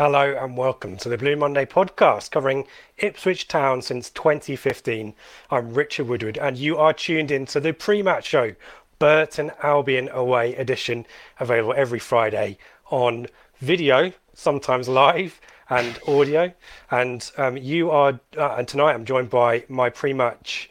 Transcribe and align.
Hello 0.00 0.34
and 0.34 0.56
welcome 0.56 0.96
to 0.96 1.10
the 1.10 1.18
Blue 1.18 1.36
Monday 1.36 1.66
podcast 1.66 2.30
covering 2.30 2.66
Ipswich 2.96 3.46
Town 3.46 3.82
since 3.82 4.08
2015. 4.10 5.14
I'm 5.50 5.74
Richard 5.74 6.08
Woodward 6.08 6.38
and 6.38 6.56
you 6.56 6.78
are 6.78 6.94
tuned 6.94 7.30
in 7.30 7.44
to 7.44 7.60
the 7.60 7.72
pre 7.72 8.02
match 8.02 8.26
show, 8.26 8.54
Burton 9.00 9.50
Albion 9.62 10.10
Away 10.12 10.54
edition, 10.54 11.06
available 11.40 11.74
every 11.74 11.98
Friday 11.98 12.58
on 12.90 13.26
video, 13.58 14.12
sometimes 14.34 14.88
live, 14.88 15.40
and 15.70 15.98
audio. 16.06 16.52
And 16.90 17.28
um, 17.38 17.56
you 17.56 17.90
are, 17.90 18.20
uh, 18.36 18.56
and 18.58 18.68
tonight 18.68 18.92
I'm 18.92 19.06
joined 19.06 19.30
by 19.30 19.64
my 19.68 19.88
pre 19.88 20.12
match 20.12 20.70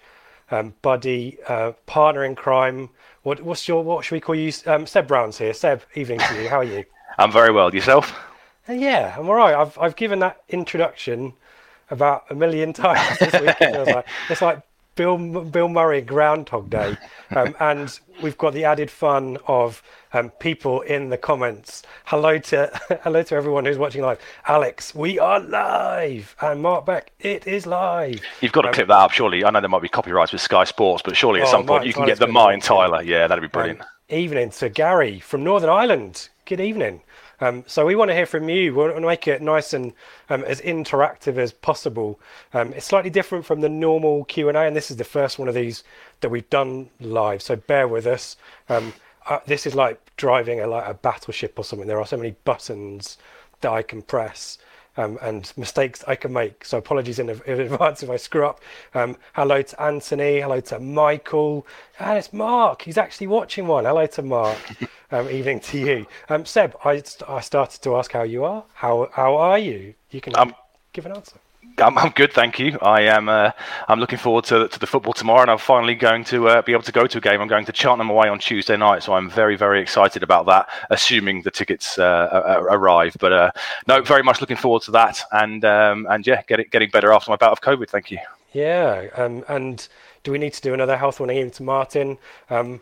um, 0.52 0.76
buddy, 0.84 1.40
uh, 1.48 1.72
partner 1.88 2.24
in 2.24 2.36
crime. 2.36 2.90
What, 3.24 3.42
what's 3.42 3.68
your, 3.68 3.84
what 3.84 4.06
should 4.06 4.16
we 4.16 4.22
call 4.22 4.36
you? 4.36 4.54
Um, 4.68 4.86
Seb 4.86 5.08
Brown's 5.08 5.40
here. 5.40 5.54
Seb, 5.54 5.82
evening 5.96 6.20
to 6.20 6.42
you. 6.42 6.50
How 6.50 6.58
are 6.58 6.64
you? 6.64 6.86
I'm 7.18 7.32
very 7.32 7.52
well. 7.52 7.74
Yourself? 7.74 8.16
Uh, 8.70 8.74
Yeah, 8.74 9.16
I'm 9.18 9.28
all 9.28 9.36
right. 9.36 9.56
I've 9.56 9.76
I've 9.80 9.96
given 9.96 10.20
that 10.20 10.44
introduction 10.50 11.34
about 11.90 12.26
a 12.30 12.36
million 12.36 12.74
times 12.86 13.18
this 13.18 13.34
week. 13.42 13.56
It 13.60 13.88
like 13.88 14.08
it's 14.30 14.42
like 14.44 14.62
Bill 15.00 15.18
Bill 15.18 15.70
Murray 15.70 16.02
Groundhog 16.02 16.70
Day, 16.70 16.98
um, 17.32 17.56
and 17.62 17.98
we've 18.22 18.38
got 18.38 18.52
the 18.54 18.66
added 18.66 18.92
fun 18.92 19.38
of 19.48 19.82
um, 20.12 20.30
people 20.30 20.82
in 20.82 21.08
the 21.08 21.18
comments. 21.18 21.84
Hello 22.04 22.38
to 22.38 22.70
hello 23.04 23.24
to 23.24 23.34
everyone 23.36 23.64
who's 23.64 23.78
watching 23.78 24.02
live. 24.02 24.20
Alex, 24.46 24.94
we 24.94 25.18
are 25.18 25.40
live, 25.40 26.36
and 26.42 26.62
Mark 26.62 26.86
Beck, 26.86 27.14
it 27.22 27.48
is 27.48 27.66
live. 27.66 28.20
You've 28.42 28.52
got 28.52 28.64
to 28.64 28.68
Um, 28.68 28.74
clip 28.74 28.88
that 28.90 28.94
up, 28.98 29.12
surely. 29.12 29.46
I 29.46 29.50
know 29.52 29.62
there 29.62 29.70
might 29.70 29.82
be 29.82 29.88
copyrights 29.88 30.34
with 30.34 30.42
Sky 30.42 30.66
Sports, 30.66 31.02
but 31.02 31.16
surely 31.16 31.40
at 31.40 31.48
Oh, 31.48 31.52
some 31.52 31.66
point 31.66 31.86
you 31.86 31.94
can 31.94 32.02
Tyler's 32.02 32.20
get 32.20 32.28
the 32.28 32.34
Mine. 32.34 32.60
Tyler. 32.60 33.02
Yeah, 33.02 33.26
that'd 33.28 33.42
be 33.42 33.48
brilliant. 33.48 33.80
Um, 33.80 33.88
evening 34.10 34.50
to 34.50 34.68
Gary 34.68 35.22
from 35.22 35.46
Northern 35.46 35.70
Ireland. 35.70 36.28
Good 36.44 36.60
evening. 36.60 37.04
Um, 37.42 37.64
so 37.68 37.86
we 37.86 37.96
want 37.96 38.10
to 38.10 38.16
hear 38.16 38.26
from 38.26 38.50
you. 38.50 38.74
We 38.74 38.84
want 38.84 38.96
to 38.96 39.02
make 39.02 39.28
it 39.28 39.42
nice 39.42 39.74
and 39.74 39.94
um, 40.30 40.44
as 40.44 40.62
interactive 40.62 41.38
as 41.38 41.54
possible. 41.54 42.20
Um, 42.54 42.74
it's 42.74 42.86
slightly 42.86 43.10
different 43.10 43.46
from 43.46 43.62
the 43.62 43.70
normal 43.70 44.26
Q 44.26 44.50
and 44.50 44.58
A, 44.58 44.62
and 44.62 44.76
this 44.76 44.92
is 44.92 44.98
the 44.98 45.04
first 45.04 45.40
one 45.40 45.48
of 45.48 45.54
these 45.54 45.84
that 46.22 46.30
we've 46.30 46.50
done 46.50 46.90
live. 47.00 47.42
So 47.42 47.56
bear 47.56 47.88
with 47.88 48.06
us. 48.06 48.36
Um, 48.68 48.94
uh, 49.28 49.40
this 49.46 49.66
is 49.66 49.76
like 49.76 50.00
driving 50.18 50.60
a 50.60 50.68
like 50.68 50.88
a 50.88 50.94
battleship 50.94 51.58
or 51.58 51.64
something. 51.64 51.88
There 51.88 52.00
are 52.00 52.08
so 52.08 52.18
many 52.18 52.36
buttons 52.44 53.18
that 53.62 53.72
I 53.72 53.82
can 53.84 54.02
press 54.02 54.58
um, 55.00 55.18
and 55.22 55.52
mistakes 55.56 56.04
I 56.08 56.16
can 56.16 56.34
make. 56.34 56.66
So 56.66 56.78
apologies 56.78 57.20
in, 57.20 57.30
in 57.46 57.60
advance 57.62 58.04
if 58.04 58.10
I 58.10 58.18
screw 58.18 58.46
up. 58.46 58.62
Um, 58.94 59.16
hello 59.34 59.62
to 59.62 59.82
Anthony. 59.82 60.42
Hello 60.42 60.60
to 60.60 60.80
Michael. 60.80 61.66
And 62.00 62.18
it's 62.18 62.34
Mark. 62.34 62.82
He's 62.82 62.98
actually 62.98 63.28
watching 63.28 63.66
one. 63.68 63.86
Hello 63.86 64.06
to 64.06 64.22
Mark. 64.22 64.58
um, 65.12 65.30
evening 65.30 65.62
to 65.62 65.80
you. 65.80 66.06
Um, 66.28 66.46
Seb, 66.46 66.76
I, 66.84 67.02
I 67.28 67.40
started 67.40 67.82
to 67.84 67.96
ask 67.96 68.12
how 68.12 68.24
you 68.24 68.44
are. 68.44 68.64
How 68.74 69.10
how 69.14 69.38
are 69.38 69.58
you? 69.60 69.94
You 70.12 70.22
can 70.22 70.36
Um, 70.36 70.54
give 70.92 71.06
an 71.06 71.14
answer. 71.14 71.38
I'm, 71.82 71.98
I'm 71.98 72.12
good, 72.12 72.34
thank 72.34 72.60
you. 72.60 72.78
I 72.82 73.02
am. 73.02 73.30
Uh, 73.30 73.52
I'm 73.88 74.00
looking 74.00 74.20
forward 74.20 74.46
to, 74.46 74.68
to 74.68 74.80
the 74.80 74.88
football 74.88 75.14
tomorrow, 75.14 75.42
and 75.42 75.52
I'm 75.52 75.58
finally 75.58 75.96
going 75.96 76.24
to 76.26 76.48
uh, 76.48 76.62
be 76.62 76.72
able 76.74 76.84
to 76.84 76.92
go 76.92 77.08
to 77.08 77.18
a 77.18 77.22
game. 77.22 77.42
I'm 77.42 77.48
going 77.48 77.66
to 77.66 77.76
Cheltenham 77.76 78.10
away 78.10 78.28
on 78.28 78.40
Tuesday 78.40 78.78
night, 78.78 79.04
so 79.04 79.14
I'm 79.14 79.30
very, 79.30 79.56
very 79.56 79.82
excited 79.82 80.24
about 80.24 80.46
that. 80.48 80.70
Assuming 80.90 81.42
the 81.42 81.52
tickets 81.52 81.98
uh, 81.98 82.62
arrive, 82.70 83.16
but 83.20 83.34
uh, 83.34 83.52
no, 83.88 84.02
very 84.02 84.24
much 84.24 84.42
looking 84.42 84.58
forward 84.58 84.82
to 84.84 84.92
that, 84.92 85.22
and 85.32 85.64
um, 85.66 86.08
and 86.10 86.26
yeah, 86.26 86.42
getting 86.48 86.68
getting 86.72 86.90
better 86.90 87.14
after 87.14 87.32
my 87.32 87.38
bout 87.38 87.52
of 87.52 87.62
COVID. 87.62 87.90
Thank 87.90 88.12
you. 88.12 88.20
Yeah. 88.54 89.08
Um, 89.16 89.44
and 89.48 89.88
do 90.24 90.32
we 90.32 90.38
need 90.38 90.54
to 90.54 90.62
do 90.62 90.74
another 90.74 90.98
health 90.98 91.20
warning 91.20 91.52
to 91.52 91.64
Martin? 91.64 92.18
Um, 92.50 92.82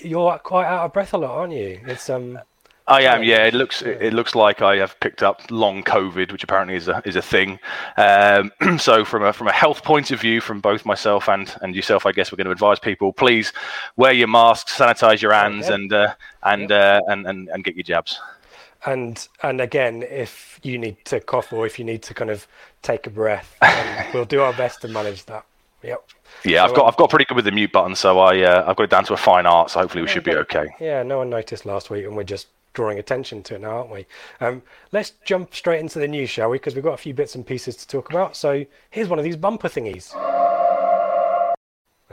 you're 0.00 0.38
quite 0.38 0.66
out 0.66 0.84
of 0.84 0.92
breath 0.92 1.14
a 1.14 1.18
lot, 1.18 1.38
aren't 1.38 1.52
you? 1.52 1.80
It's 1.86 2.10
um. 2.10 2.38
I 2.88 3.02
am, 3.02 3.24
yeah. 3.24 3.44
It 3.46 3.54
looks 3.54 3.82
it 3.82 4.12
looks 4.12 4.36
like 4.36 4.62
I 4.62 4.76
have 4.76 4.98
picked 5.00 5.22
up 5.22 5.42
long 5.50 5.82
COVID, 5.82 6.30
which 6.30 6.44
apparently 6.44 6.76
is 6.76 6.86
a 6.86 7.02
is 7.04 7.16
a 7.16 7.22
thing. 7.22 7.58
Um, 7.96 8.52
so 8.78 9.04
from 9.04 9.24
a 9.24 9.32
from 9.32 9.48
a 9.48 9.52
health 9.52 9.82
point 9.82 10.12
of 10.12 10.20
view, 10.20 10.40
from 10.40 10.60
both 10.60 10.86
myself 10.86 11.28
and 11.28 11.52
and 11.62 11.74
yourself, 11.74 12.06
I 12.06 12.12
guess 12.12 12.30
we're 12.30 12.36
going 12.36 12.46
to 12.46 12.52
advise 12.52 12.78
people: 12.78 13.12
please 13.12 13.52
wear 13.96 14.12
your 14.12 14.28
masks, 14.28 14.78
sanitize 14.78 15.20
your 15.20 15.32
hands, 15.32 15.68
yeah. 15.68 15.74
and 15.74 15.92
uh, 15.92 16.14
and, 16.44 16.70
uh, 16.70 17.00
and 17.08 17.26
and 17.26 17.48
and 17.48 17.64
get 17.64 17.74
your 17.74 17.82
jabs. 17.82 18.20
And 18.84 19.26
and 19.42 19.60
again, 19.60 20.04
if 20.04 20.60
you 20.62 20.78
need 20.78 21.04
to 21.06 21.18
cough 21.18 21.52
or 21.52 21.66
if 21.66 21.80
you 21.80 21.84
need 21.84 22.02
to 22.02 22.14
kind 22.14 22.30
of 22.30 22.46
take 22.82 23.08
a 23.08 23.10
breath, 23.10 23.56
um, 23.62 24.06
we'll 24.14 24.24
do 24.24 24.42
our 24.42 24.52
best 24.52 24.82
to 24.82 24.88
manage 24.88 25.24
that. 25.24 25.44
Yep. 25.82 26.04
Yeah, 26.44 26.64
I've 26.64 26.74
got 26.74 26.82
um, 26.82 26.88
I've 26.88 26.96
got 26.96 27.10
pretty 27.10 27.24
good 27.24 27.34
with 27.34 27.46
the 27.46 27.52
mute 27.52 27.72
button, 27.72 27.96
so 27.96 28.20
I 28.20 28.42
uh, 28.42 28.64
I've 28.68 28.76
got 28.76 28.84
it 28.84 28.90
down 28.90 29.04
to 29.06 29.14
a 29.14 29.16
fine 29.16 29.46
art. 29.46 29.70
So 29.70 29.80
hopefully 29.80 30.02
we 30.02 30.08
should 30.08 30.24
be 30.24 30.36
okay. 30.36 30.68
Yeah, 30.78 31.02
no 31.02 31.18
one 31.18 31.30
noticed 31.30 31.66
last 31.66 31.90
week, 31.90 32.04
and 32.04 32.16
we're 32.16 32.22
just 32.22 32.46
drawing 32.76 32.98
attention 32.98 33.42
to 33.42 33.56
it 33.56 33.62
now, 33.62 33.78
aren't 33.78 33.90
we? 33.90 34.06
Um, 34.40 34.62
let's 34.92 35.14
jump 35.24 35.54
straight 35.54 35.80
into 35.80 35.98
the 35.98 36.06
news, 36.06 36.30
shall 36.30 36.50
we? 36.50 36.58
Because 36.58 36.76
we've 36.76 36.84
got 36.84 36.94
a 36.94 36.98
few 36.98 37.14
bits 37.14 37.34
and 37.34 37.44
pieces 37.44 37.74
to 37.76 37.88
talk 37.88 38.10
about. 38.10 38.36
So 38.36 38.64
here's 38.90 39.08
one 39.08 39.18
of 39.18 39.24
these 39.24 39.36
bumper 39.36 39.68
thingies. 39.68 40.14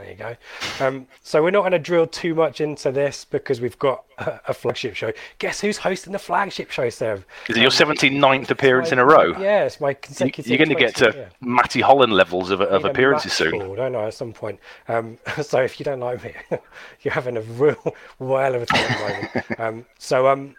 There 0.04 0.12
you 0.12 0.18
go. 0.18 0.84
Um, 0.86 1.06
so 1.22 1.42
we're 1.42 1.50
not 1.50 1.60
going 1.60 1.72
to 1.72 1.78
drill 1.78 2.06
too 2.06 2.34
much 2.34 2.60
into 2.60 2.92
this 2.92 3.24
because 3.24 3.62
we've 3.62 3.78
got 3.78 4.04
a, 4.18 4.40
a 4.48 4.54
flagship 4.54 4.94
show. 4.94 5.12
Guess 5.38 5.62
who's 5.62 5.78
hosting 5.78 6.12
the 6.12 6.18
flagship 6.18 6.70
show, 6.70 6.90
Seb? 6.90 7.24
Is 7.48 7.56
it 7.56 7.62
your 7.62 7.70
79th 7.70 8.50
appearance 8.50 8.92
in 8.92 8.98
a 8.98 9.04
row? 9.04 9.34
Yeah, 9.38 9.64
it's 9.64 9.80
my 9.80 9.94
consecutive. 9.94 10.46
You're 10.46 10.58
going 10.58 10.68
to 10.68 10.74
get 10.74 10.94
to 10.96 11.12
yeah. 11.16 11.28
Matty 11.40 11.80
Holland 11.80 12.12
levels 12.12 12.50
of, 12.50 12.60
of 12.60 12.84
appearances 12.84 13.32
soon. 13.32 13.58
ball, 13.58 13.74
don't 13.76 13.92
know, 13.92 14.06
at 14.06 14.12
some 14.12 14.34
point. 14.34 14.60
Um, 14.88 15.16
so 15.42 15.62
if 15.62 15.80
you 15.80 15.84
don't 15.84 16.00
like 16.00 16.22
me, 16.22 16.34
you're 17.00 17.14
having 17.14 17.38
a 17.38 17.42
real 17.42 17.94
whale 18.18 18.54
of 18.54 18.62
a 18.62 18.66
time 18.66 18.84
at 18.84 18.98
the 18.98 19.30
moment. 19.48 19.60
Um, 19.60 19.86
so 19.98 20.28
um, 20.28 20.54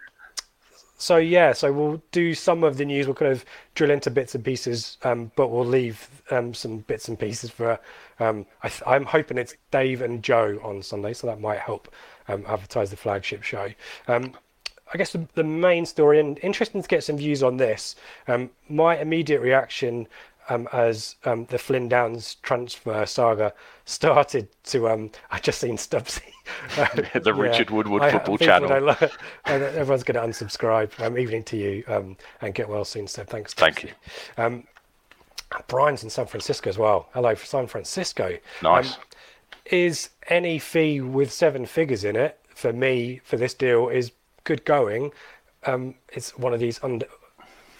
so 0.98 1.16
yeah, 1.16 1.52
so 1.52 1.72
we'll 1.72 2.02
do 2.10 2.34
some 2.34 2.64
of 2.64 2.76
the 2.78 2.84
news. 2.84 3.06
We'll 3.06 3.14
kind 3.14 3.32
of 3.32 3.44
drill 3.74 3.90
into 3.90 4.10
bits 4.10 4.34
and 4.34 4.44
pieces, 4.44 4.96
um, 5.02 5.30
but 5.36 5.48
we'll 5.48 5.66
leave 5.66 6.08
um, 6.30 6.54
some 6.54 6.78
bits 6.78 7.08
and 7.08 7.18
pieces 7.18 7.50
for. 7.50 7.78
Um, 8.18 8.46
I 8.62 8.70
I'm 8.86 9.04
hoping 9.04 9.38
it's 9.38 9.54
Dave 9.70 10.00
and 10.00 10.22
Joe 10.22 10.58
on 10.62 10.82
Sunday, 10.82 11.12
so 11.12 11.26
that 11.26 11.40
might 11.40 11.58
help 11.58 11.92
um, 12.28 12.44
advertise 12.48 12.90
the 12.90 12.96
flagship 12.96 13.42
show. 13.42 13.68
Um, 14.08 14.34
I 14.92 14.98
guess 14.98 15.12
the, 15.12 15.26
the 15.34 15.44
main 15.44 15.84
story, 15.84 16.20
and 16.20 16.38
interesting 16.42 16.82
to 16.82 16.88
get 16.88 17.04
some 17.04 17.16
views 17.16 17.42
on 17.42 17.56
this. 17.56 17.96
Um, 18.28 18.50
my 18.68 18.96
immediate 18.96 19.40
reaction 19.40 20.06
um, 20.48 20.68
as 20.72 21.16
um, 21.24 21.46
the 21.46 21.58
Flynn 21.58 21.88
Downs 21.88 22.36
transfer 22.42 23.04
saga 23.06 23.52
started 23.84 24.48
to. 24.64 24.88
Um, 24.88 25.10
I 25.30 25.38
just 25.38 25.60
seen 25.60 25.76
Stubbsy. 25.76 26.22
the 26.76 27.22
yeah, 27.24 27.32
Richard 27.32 27.70
Woodward 27.70 28.02
I, 28.02 28.12
football 28.12 28.38
channel. 28.38 28.68
Lo- 28.80 29.08
everyone's 29.46 30.04
going 30.04 30.14
to 30.14 30.44
unsubscribe. 30.44 30.98
Um, 31.00 31.18
evening 31.18 31.42
to 31.44 31.56
you 31.56 31.84
um, 31.88 32.16
and 32.40 32.54
get 32.54 32.68
well 32.68 32.84
soon. 32.84 33.06
So 33.06 33.24
thanks. 33.24 33.54
Thank 33.54 33.84
you. 33.84 33.90
Um, 34.36 34.64
Brian's 35.68 36.02
in 36.02 36.10
San 36.10 36.26
Francisco 36.26 36.68
as 36.68 36.78
well. 36.78 37.08
Hello, 37.14 37.34
San 37.34 37.66
Francisco. 37.66 38.36
Nice. 38.62 38.94
Um, 38.94 39.00
is 39.70 40.10
any 40.28 40.58
fee 40.58 41.00
with 41.00 41.32
seven 41.32 41.66
figures 41.66 42.04
in 42.04 42.16
it 42.16 42.38
for 42.54 42.72
me 42.72 43.20
for 43.24 43.36
this 43.36 43.54
deal 43.54 43.88
is 43.88 44.12
good 44.44 44.64
going. 44.64 45.12
Um, 45.64 45.94
it's 46.08 46.36
one 46.38 46.54
of 46.54 46.60
these 46.60 46.80
under. 46.82 47.06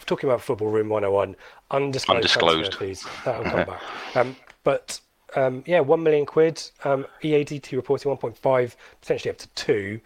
Talking 0.06 0.28
about 0.28 0.40
football 0.40 0.68
room 0.68 0.88
101, 0.88 1.34
undisclosed, 1.70 2.16
undisclosed. 2.16 2.74
fees. 2.74 3.06
That'll 3.24 3.44
come 3.44 3.66
back. 3.66 3.82
Um, 4.14 4.36
but 4.64 5.00
um, 5.34 5.64
yeah, 5.66 5.80
one 5.80 6.02
million 6.02 6.24
quid. 6.26 6.62
Um, 6.84 7.06
EADT 7.22 7.72
reporting 7.72 8.16
1.5, 8.16 8.74
potentially 9.00 9.30
up 9.30 9.38
to 9.38 9.48
two. 9.48 10.00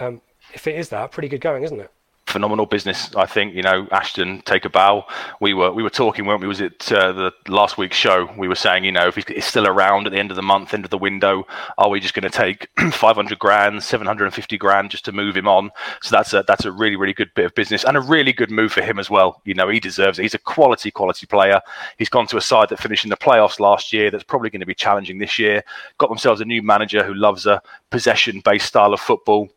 Um, 0.00 0.20
if 0.52 0.66
it 0.66 0.76
is 0.76 0.88
that, 0.90 1.12
pretty 1.12 1.28
good 1.28 1.40
going, 1.40 1.62
isn't 1.62 1.80
it? 1.80 1.90
Phenomenal 2.34 2.66
business. 2.66 3.14
I 3.14 3.26
think 3.26 3.54
you 3.54 3.62
know 3.62 3.86
Ashton 3.92 4.42
take 4.44 4.64
a 4.64 4.68
bow. 4.68 5.06
We 5.40 5.54
were 5.54 5.70
we 5.70 5.84
were 5.84 5.96
talking 6.02 6.26
when 6.26 6.40
we 6.40 6.48
was 6.48 6.60
it 6.60 6.90
uh, 6.90 7.12
the 7.12 7.32
last 7.46 7.78
week's 7.78 7.96
show. 7.96 8.28
We 8.36 8.48
were 8.48 8.56
saying 8.56 8.82
you 8.82 8.90
know 8.90 9.06
if 9.06 9.14
he's 9.14 9.44
still 9.44 9.68
around 9.68 10.08
at 10.08 10.12
the 10.12 10.18
end 10.18 10.32
of 10.32 10.36
the 10.36 10.42
month, 10.42 10.74
end 10.74 10.84
of 10.84 10.90
the 10.90 10.98
window, 10.98 11.46
are 11.78 11.88
we 11.88 12.00
just 12.00 12.12
going 12.12 12.28
to 12.28 12.36
take 12.36 12.68
500 12.92 13.38
grand, 13.38 13.84
750 13.84 14.58
grand 14.58 14.90
just 14.90 15.04
to 15.04 15.12
move 15.12 15.36
him 15.36 15.46
on? 15.46 15.70
So 16.02 16.16
that's 16.16 16.32
a 16.32 16.42
that's 16.48 16.64
a 16.64 16.72
really 16.72 16.96
really 16.96 17.12
good 17.12 17.32
bit 17.36 17.46
of 17.46 17.54
business 17.54 17.84
and 17.84 17.96
a 17.96 18.00
really 18.00 18.32
good 18.32 18.50
move 18.50 18.72
for 18.72 18.82
him 18.82 18.98
as 18.98 19.08
well. 19.08 19.40
You 19.44 19.54
know 19.54 19.68
he 19.68 19.78
deserves 19.78 20.18
it. 20.18 20.22
He's 20.22 20.34
a 20.34 20.38
quality 20.38 20.90
quality 20.90 21.26
player. 21.26 21.60
He's 21.98 22.08
gone 22.08 22.26
to 22.26 22.36
a 22.36 22.40
side 22.40 22.68
that 22.70 22.80
finished 22.80 23.04
in 23.04 23.10
the 23.10 23.16
playoffs 23.16 23.60
last 23.60 23.92
year. 23.92 24.10
That's 24.10 24.24
probably 24.24 24.50
going 24.50 24.58
to 24.58 24.66
be 24.66 24.74
challenging 24.74 25.18
this 25.18 25.38
year. 25.38 25.62
Got 25.98 26.08
themselves 26.08 26.40
a 26.40 26.44
new 26.44 26.62
manager 26.62 27.04
who 27.04 27.14
loves 27.14 27.46
a 27.46 27.62
possession 27.90 28.42
based 28.44 28.66
style 28.66 28.92
of 28.92 28.98
football 28.98 29.50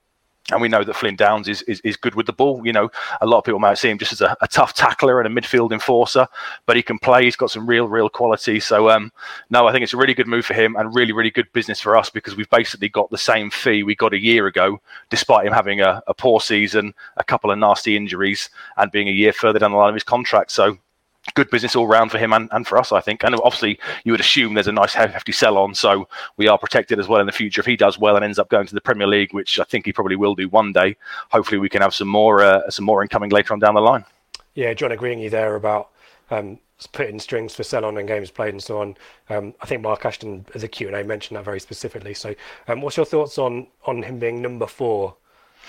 and 0.52 0.62
we 0.62 0.70
know 0.70 0.84
that 0.84 0.96
Flynn 0.96 1.16
Downs 1.16 1.48
is, 1.48 1.62
is, 1.64 1.82
is 1.82 1.98
good 1.98 2.16
with 2.16 2.26
the 2.26 2.34
ball. 2.34 2.66
You 2.66 2.72
know, 2.72 2.90
a 3.20 3.26
lot 3.26 3.40
of 3.40 3.44
people 3.44 3.60
might 3.60 3.78
see 3.78 3.90
him 3.90 3.98
just 3.98 4.14
as 4.14 4.22
a, 4.22 4.36
a, 4.42 4.48
tough 4.48 4.74
tackler 4.74 5.20
and 5.20 5.28
a 5.38 5.42
midfield 5.42 5.72
enforcer, 5.72 6.26
but 6.66 6.78
he 6.78 6.82
can 6.82 6.98
play. 7.00 7.26
He's 7.26 7.36
got 7.36 7.52
some 7.52 7.68
real, 7.68 7.88
real 7.88 8.10
quality. 8.10 8.60
So, 8.62 8.90
um, 8.90 9.12
no, 9.50 9.68
I 9.68 9.72
think 9.72 9.84
it's 9.84 9.94
a 9.94 9.98
really 9.98 10.14
good 10.14 10.28
move 10.28 10.46
for 10.46 10.54
him 10.54 10.76
and 10.78 10.96
really, 10.96 11.12
really 11.12 11.32
good 11.32 11.52
business 11.52 11.82
for 11.82 11.98
us 11.98 12.10
because 12.10 12.38
we've 12.38 12.50
basically 12.50 12.90
got 12.90 13.10
the 13.10 13.18
same 13.18 13.50
fee 13.50 13.84
we 13.84 13.96
got 13.96 14.14
a 14.14 14.22
year 14.22 14.48
ago, 14.48 14.80
despite 15.10 15.46
him 15.46 15.54
having 15.54 15.82
a, 15.82 16.02
a 16.08 16.14
poor 16.14 16.40
season, 16.40 16.94
a 17.18 17.24
couple 17.24 17.52
of 17.52 17.60
nasty 17.60 17.98
injuries, 17.98 18.50
and 18.78 18.92
being 18.92 19.10
a 19.10 19.12
year 19.12 19.34
further 19.34 19.60
down 19.60 19.72
the 19.72 19.78
line 19.78 19.90
of 19.90 19.96
his 19.96 20.04
contract. 20.04 20.52
So, 20.52 20.78
good 21.34 21.50
business 21.50 21.76
all 21.76 21.88
round 21.88 22.12
for 22.12 22.18
him 22.18 22.34
and, 22.34 22.50
and 22.52 22.68
for 22.68 22.78
us, 22.78 22.92
I 22.92 23.02
think. 23.02 23.24
And 23.24 23.36
obviously, 23.36 23.80
you 24.04 24.12
would 24.14 24.22
assume 24.22 24.54
there's 24.54 24.68
a 24.68 24.72
nice 24.72 24.94
hefty 24.94 25.32
sell 25.32 25.58
on, 25.58 25.76
so 25.76 26.08
we 26.38 26.48
are 26.48 26.58
protected 26.58 27.00
as 27.00 27.08
well 27.08 27.22
in 27.22 27.26
the 27.28 27.32
future. 27.32 27.62
If 27.62 27.68
he 27.68 27.76
does 27.76 28.00
well 28.00 28.16
and 28.16 28.24
ends 28.24 28.40
up 28.40 28.50
going 28.50 28.68
to 28.68 28.76
the 28.76 28.82
Premier 28.82 29.08
League, 29.08 29.34
which 29.34 29.60
I 29.60 29.64
think 29.64 29.86
he 29.86 29.94
probably 29.94 30.16
will 30.16 30.36
do 30.36 30.50
one 30.50 30.72
day, 30.72 30.96
hopefully 31.32 31.60
we 31.60 31.70
can 31.70 31.82
have 31.82 31.94
some 31.94 32.08
more 32.08 32.44
uh, 32.44 32.70
some 32.70 32.86
more 32.86 33.02
incoming 33.02 33.30
later 33.30 33.54
on 33.54 33.60
down 33.60 33.76
the 33.76 33.82
line. 33.82 34.06
Yeah, 34.56 34.74
John, 34.74 34.92
agreeing 34.92 35.20
you 35.20 35.30
there 35.30 35.56
about 35.56 35.90
um, 36.32 36.60
putting 36.92 37.20
strings 37.20 37.56
for 37.56 37.64
sell 37.64 37.86
on 37.86 37.98
and 37.98 38.08
games 38.08 38.32
played 38.32 38.54
and 38.54 38.64
so 38.64 38.82
on. 38.82 38.98
Um, 39.30 39.54
I 39.62 39.66
think 39.66 39.82
Mark 39.82 40.06
Ashton, 40.06 40.46
as 40.54 40.64
a 40.64 40.68
Q 40.68 40.88
and 40.88 40.96
A, 40.96 41.04
mentioned 41.04 41.38
that 41.38 41.46
very 41.46 41.60
specifically. 41.60 42.14
So, 42.14 42.36
um, 42.68 42.82
what's 42.82 42.98
your 42.98 43.06
thoughts 43.06 43.38
on 43.38 43.68
on 43.86 44.04
him 44.04 44.20
being 44.20 44.42
number 44.42 44.68
four? 44.68 45.16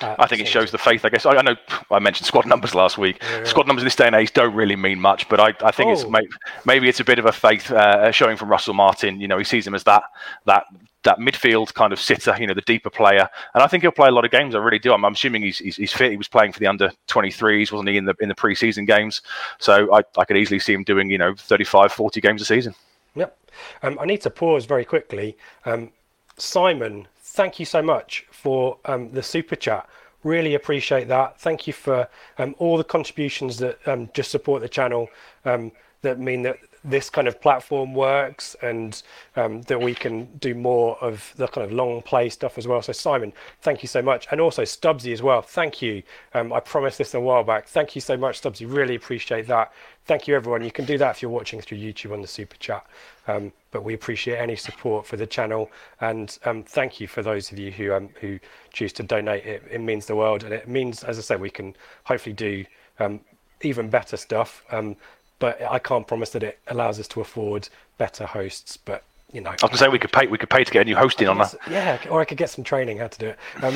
Uh, 0.01 0.15
I 0.19 0.27
think 0.27 0.41
it 0.41 0.49
shows 0.49 0.71
the 0.71 0.79
faith. 0.79 1.05
I 1.05 1.09
guess 1.09 1.27
I, 1.27 1.37
I, 1.37 1.43
know 1.43 1.57
I 1.91 1.99
mentioned 1.99 2.27
squad 2.27 2.47
numbers 2.47 2.75
last 2.75 2.99
week. 2.99 3.19
Yeah, 3.21 3.39
yeah. 3.39 3.45
Squad 3.45 3.67
numbers 3.67 3.83
in 3.83 3.87
this 3.87 3.97
day 3.97 4.07
and 4.07 4.15
age 4.15 4.33
don't 4.33 4.55
really 4.55 4.77
mean 4.77 5.01
much, 5.01 5.29
but 5.29 5.41
I, 5.41 5.55
I 5.63 5.71
think 5.71 5.89
oh. 5.89 5.93
it's 5.93 6.07
maybe, 6.07 6.29
maybe 6.65 6.89
it's 6.89 7.01
a 7.01 7.05
bit 7.05 7.19
of 7.19 7.27
a 7.27 7.33
faith 7.33 7.71
uh, 7.71 8.13
showing 8.13 8.37
from 8.37 8.49
Russell 8.49 8.75
Martin. 8.75 9.21
You 9.21 9.29
know, 9.29 9.39
he 9.39 9.45
sees 9.45 9.67
him 9.67 9.75
as 9.75 9.85
that 9.85 10.05
that 10.45 10.65
that 11.05 11.19
midfield 11.19 11.73
kind 11.75 11.93
of 11.93 12.01
sitter, 12.01 12.37
you 12.39 12.47
know, 12.47 12.55
the 12.55 12.61
deeper 12.63 12.91
player, 12.91 13.29
and 13.55 13.63
I 13.63 13.67
think 13.67 13.83
he'll 13.83 13.93
play 13.93 14.09
a 14.09 14.13
lot 14.13 14.25
of 14.25 14.31
games. 14.31 14.55
I 14.55 14.59
really 14.59 14.79
do. 14.79 14.93
I'm, 14.93 15.05
I'm 15.05 15.13
assuming 15.13 15.43
he's, 15.43 15.59
he's, 15.59 15.77
he's 15.77 15.93
fit. 15.93 16.11
He 16.11 16.17
was 16.17 16.29
playing 16.29 16.53
for 16.53 16.59
the 16.59 16.67
under 16.67 16.91
23s, 17.09 17.73
wasn't 17.73 17.89
he, 17.89 17.97
in 17.97 18.05
the 18.05 18.15
in 18.21 18.29
the 18.29 18.35
preseason 18.35 18.87
games? 18.87 19.23
So 19.59 19.95
I, 19.95 20.03
I 20.19 20.25
could 20.25 20.37
easily 20.37 20.59
see 20.59 20.73
him 20.73 20.85
doing, 20.85 21.11
you 21.11 21.19
know, 21.19 21.35
35, 21.35 21.93
40 21.93 22.21
games 22.21 22.43
a 22.43 22.45
season. 22.45 22.75
Yep. 23.15 23.37
Um, 23.83 23.99
I 24.01 24.07
need 24.07 24.21
to 24.23 24.31
pause 24.31 24.65
very 24.67 24.85
quickly. 24.85 25.37
Um, 25.65 25.91
Simon, 26.37 27.09
thank 27.39 27.61
you 27.61 27.65
so 27.65 27.81
much 27.81 28.27
for 28.33 28.79
um, 28.87 29.13
the 29.13 29.23
super 29.23 29.55
chat. 29.55 29.89
Really 30.25 30.57
appreciate 30.57 31.07
that. 31.07 31.41
Thank 31.41 31.69
you 31.69 31.73
for 31.73 32.09
um, 32.37 32.57
all 32.59 32.77
the 32.77 32.83
contributions 32.83 33.59
that 33.59 33.79
um, 33.87 34.11
just 34.13 34.33
support 34.33 34.61
the 34.61 34.69
channel. 34.69 35.09
Um, 35.45 35.71
that 36.03 36.19
mean 36.19 36.43
that 36.43 36.59
this 36.85 37.11
kind 37.11 37.29
of 37.29 37.41
platform 37.41 37.95
works 37.95 38.57
and 38.63 39.03
um, 39.37 39.63
that 39.63 39.81
we 39.81 39.95
can 39.95 40.27
do 40.39 40.55
more 40.55 40.97
of 41.03 41.33
the 41.37 41.47
kind 41.49 41.65
of 41.65 41.73
long 41.73 42.03
play 42.03 42.29
stuff 42.29 42.59
as 42.59 42.67
well. 42.67 42.83
So 42.83 42.93
Simon, 42.93 43.33
thank 43.63 43.83
you 43.83 43.89
so 43.89 44.03
much, 44.03 44.27
and 44.31 44.41
also 44.41 44.63
Stubbsy 44.63 45.13
as 45.13 45.23
well. 45.23 45.43
Thank 45.43 45.83
you. 45.83 46.03
Um, 46.35 46.53
I 46.53 46.61
promised 46.61 46.99
this 46.99 47.15
a 47.15 47.21
while 47.21 47.45
back. 47.45 47.67
Thank 47.67 47.95
you 47.95 48.01
so 48.01 48.17
much, 48.17 48.43
Stubbsy. 48.43 48.71
Really 48.71 48.95
appreciate 48.95 49.47
that. 49.49 49.73
Thank 50.05 50.27
you, 50.27 50.35
everyone. 50.35 50.65
You 50.65 50.71
can 50.71 50.87
do 50.87 50.97
that 50.99 51.17
if 51.17 51.23
you're 51.23 51.31
watching 51.31 51.61
through 51.61 51.79
YouTube 51.79 52.13
on 52.13 52.23
the 52.23 52.29
super 52.29 52.57
chat. 52.57 52.87
Um, 53.27 53.53
but 53.71 53.85
we 53.85 53.93
appreciate 53.93 54.39
any 54.39 54.57
support 54.57 55.05
for 55.05 55.19
the 55.19 55.27
channel, 55.27 55.71
and 56.01 56.39
um, 56.47 56.63
thank 56.63 57.01
you 57.01 57.07
for 57.07 57.23
those 57.23 57.53
of 57.53 57.59
you 57.59 57.71
who 57.71 57.93
um, 57.93 58.09
who 58.21 58.39
choose 58.73 58.93
to 58.95 59.03
donate. 59.03 59.45
It, 59.45 59.63
it 59.71 59.81
means 59.81 60.07
the 60.07 60.17
world, 60.17 60.45
and 60.45 60.55
it 60.55 60.67
means, 60.67 61.05
as 61.05 61.19
I 61.19 61.21
said, 61.21 61.41
we 61.41 61.51
can 61.51 61.77
hopefully 62.05 62.33
do 62.33 62.65
um, 62.99 63.21
even 63.63 63.91
better 63.91 64.17
stuff. 64.17 64.65
Um, 64.71 64.97
but 65.39 65.61
I 65.63 65.79
can't 65.79 66.07
promise 66.07 66.31
that 66.31 66.43
it 66.43 66.59
allows 66.69 66.99
us 66.99 67.09
to 67.09 67.21
afford 67.21 67.69
better 67.97 68.27
hosts. 68.27 68.77
But 68.77 69.05
you 69.33 69.41
know, 69.41 69.51
I 69.51 69.53
was 69.53 69.61
going 69.61 69.73
to 69.73 69.79
say 69.79 69.89
we 69.89 69.99
could 69.99 70.13
pay. 70.13 70.27
We 70.27 70.39
could 70.39 70.51
pay 70.51 70.65
to 70.65 70.71
get 70.71 70.83
a 70.83 70.85
new 70.85 70.97
hosting 70.97 71.29
on 71.29 71.39
that. 71.39 71.55
Yeah, 71.71 71.99
or 72.11 72.21
I 72.21 72.25
could 72.25 72.39
get 72.39 72.51
some 72.51 72.65
training 72.65 72.99
how 72.99 73.09
to 73.09 73.19
do 73.19 73.27
it. 73.29 73.39
Um, 73.63 73.75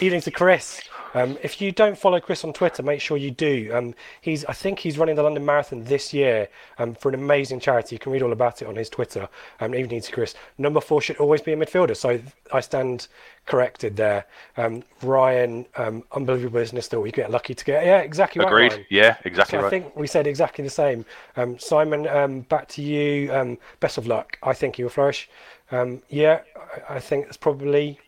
evening 0.00 0.22
to 0.22 0.30
Chris. 0.30 0.80
Um, 1.14 1.38
if 1.42 1.60
you 1.60 1.72
don't 1.72 1.96
follow 1.96 2.20
Chris 2.20 2.44
on 2.44 2.52
Twitter, 2.52 2.82
make 2.82 3.00
sure 3.00 3.16
you 3.16 3.30
do. 3.30 3.70
Um, 3.72 3.94
he's, 4.20 4.44
I 4.46 4.52
think 4.52 4.80
he's 4.80 4.98
running 4.98 5.14
the 5.14 5.22
London 5.22 5.44
Marathon 5.44 5.84
this 5.84 6.12
year 6.12 6.48
um, 6.78 6.94
for 6.94 7.08
an 7.08 7.14
amazing 7.14 7.60
charity. 7.60 7.94
You 7.94 7.98
can 8.00 8.12
read 8.12 8.22
all 8.22 8.32
about 8.32 8.62
it 8.62 8.68
on 8.68 8.76
his 8.76 8.90
Twitter. 8.90 9.28
Um, 9.60 9.74
evening 9.74 10.00
to 10.00 10.12
Chris. 10.12 10.34
Number 10.58 10.80
four 10.80 11.00
should 11.00 11.16
always 11.18 11.40
be 11.40 11.52
a 11.52 11.56
midfielder. 11.56 11.96
So 11.96 12.20
I 12.52 12.60
stand 12.60 13.08
corrected 13.46 13.96
there. 13.96 14.26
Um, 14.56 14.82
Ryan, 15.02 15.66
um, 15.76 16.02
unbelievable 16.12 16.58
business 16.58 16.88
that 16.88 17.00
we 17.00 17.12
get 17.12 17.30
lucky 17.30 17.54
to 17.54 17.64
get. 17.64 17.84
Yeah, 17.84 17.98
exactly 17.98 18.44
Agreed. 18.44 18.72
Right, 18.72 18.86
yeah, 18.90 19.16
exactly 19.24 19.58
so 19.58 19.62
right. 19.62 19.66
I 19.66 19.70
think 19.70 19.96
we 19.96 20.06
said 20.06 20.26
exactly 20.26 20.64
the 20.64 20.70
same. 20.70 21.04
Um, 21.36 21.58
Simon, 21.58 22.08
um, 22.08 22.40
back 22.42 22.68
to 22.68 22.82
you. 22.82 23.32
Um, 23.32 23.58
best 23.80 23.98
of 23.98 24.06
luck. 24.06 24.38
I 24.42 24.52
think 24.52 24.78
you 24.78 24.86
will 24.86 24.90
flourish. 24.90 25.28
Um, 25.70 26.02
yeah, 26.08 26.40
I, 26.88 26.96
I 26.96 27.00
think 27.00 27.26
it's 27.26 27.36
probably. 27.36 28.00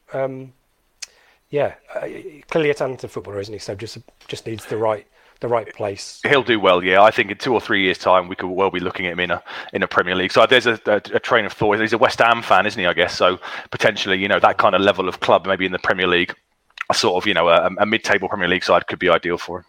Yeah, 1.51 1.75
uh, 1.95 2.09
clearly 2.51 2.71
a 2.71 2.75
talented 2.75 3.11
footballer, 3.11 3.41
isn't 3.41 3.53
he? 3.53 3.59
So 3.59 3.75
just 3.75 3.99
just 4.29 4.47
needs 4.47 4.67
the 4.67 4.77
right 4.77 5.07
the 5.41 5.49
right 5.49 5.73
place. 5.75 6.21
He'll 6.27 6.43
do 6.43 6.59
well, 6.59 6.83
yeah. 6.83 7.03
I 7.03 7.11
think 7.11 7.31
in 7.31 7.39
two 7.39 7.53
or 7.53 7.61
three 7.61 7.83
years' 7.83 7.99
time, 7.99 8.29
we 8.29 8.37
could 8.37 8.49
well 8.49 8.71
be 8.71 8.81
looking 8.81 9.07
at 9.07 9.13
him 9.13 9.21
in 9.21 9.31
a 9.31 9.43
in 9.73 9.83
a 9.83 9.89
Premier 9.89 10.15
League. 10.15 10.33
So 10.33 10.47
there's 10.47 10.67
a, 10.67 10.81
a, 10.87 10.97
a, 10.97 11.21
train 11.21 11.45
of 11.45 11.53
thought. 11.53 11.79
He's 11.79 11.93
a 11.93 11.99
West 11.99 12.19
Ham 12.19 12.43
fan, 12.43 12.67
isn't 12.67 12.81
he? 12.81 12.87
I 12.87 12.93
guess 12.93 13.17
so. 13.17 13.39
Potentially, 13.71 14.19
you 14.19 14.29
know, 14.29 14.41
that 14.41 14.59
kind 14.59 14.75
of 14.75 14.81
level 14.81 15.09
of 15.09 15.21
club, 15.21 15.47
maybe 15.47 15.67
in 15.67 15.73
the 15.73 15.79
Premier 15.79 16.07
League, 16.07 16.35
a 16.91 16.95
sort 16.95 17.23
of 17.23 17.27
you 17.27 17.35
know 17.35 17.49
a, 17.49 17.71
a 17.79 17.87
mid-table 17.87 18.29
Premier 18.29 18.49
League 18.49 18.65
side 18.65 18.87
could 18.87 18.99
be 18.99 19.09
ideal 19.09 19.39
for 19.39 19.59
him. 19.59 19.65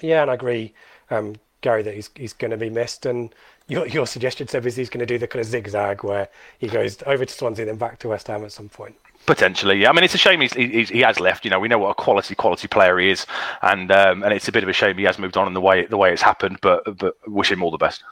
Yeah, 0.00 0.22
and 0.22 0.30
I 0.30 0.34
agree, 0.34 0.74
um, 1.10 1.36
Gary, 1.62 1.82
that 1.82 1.94
he's 1.94 2.10
he's 2.14 2.32
going 2.32 2.50
to 2.50 2.56
be 2.56 2.70
missed. 2.70 3.06
And 3.06 3.34
your 3.66 3.86
your 3.86 4.06
suggestion, 4.06 4.46
Seb, 4.46 4.66
is 4.66 4.76
he's 4.76 4.90
going 4.90 5.00
to 5.00 5.06
do 5.06 5.18
the 5.18 5.26
kind 5.26 5.40
of 5.40 5.46
zigzag 5.46 6.04
where 6.04 6.28
he 6.58 6.68
goes 6.68 6.98
over 7.06 7.24
to 7.24 7.32
Swansea, 7.32 7.64
then 7.64 7.76
back 7.76 7.98
to 8.00 8.08
West 8.08 8.28
Ham 8.28 8.44
at 8.44 8.52
some 8.52 8.68
point. 8.68 8.96
Potentially, 9.26 9.82
yeah. 9.82 9.90
I 9.90 9.92
mean, 9.92 10.04
it's 10.04 10.14
a 10.14 10.18
shame 10.18 10.40
he's, 10.40 10.54
he's, 10.54 10.88
he 10.88 11.00
has 11.00 11.20
left. 11.20 11.44
You 11.44 11.50
know, 11.50 11.60
we 11.60 11.68
know 11.68 11.78
what 11.78 11.90
a 11.90 11.94
quality 11.94 12.34
quality 12.34 12.66
player 12.66 12.98
he 12.98 13.10
is, 13.10 13.26
and 13.60 13.92
um, 13.92 14.22
and 14.22 14.32
it's 14.32 14.48
a 14.48 14.52
bit 14.52 14.62
of 14.62 14.68
a 14.68 14.72
shame 14.72 14.96
he 14.96 15.04
has 15.04 15.18
moved 15.18 15.36
on 15.36 15.46
in 15.46 15.52
the 15.52 15.60
way 15.60 15.84
the 15.84 15.98
way 15.98 16.12
it's 16.12 16.22
happened. 16.22 16.58
But 16.62 16.96
but 16.96 17.14
wish 17.26 17.52
him 17.52 17.62
all 17.62 17.70
the 17.70 17.76
best. 17.76 18.02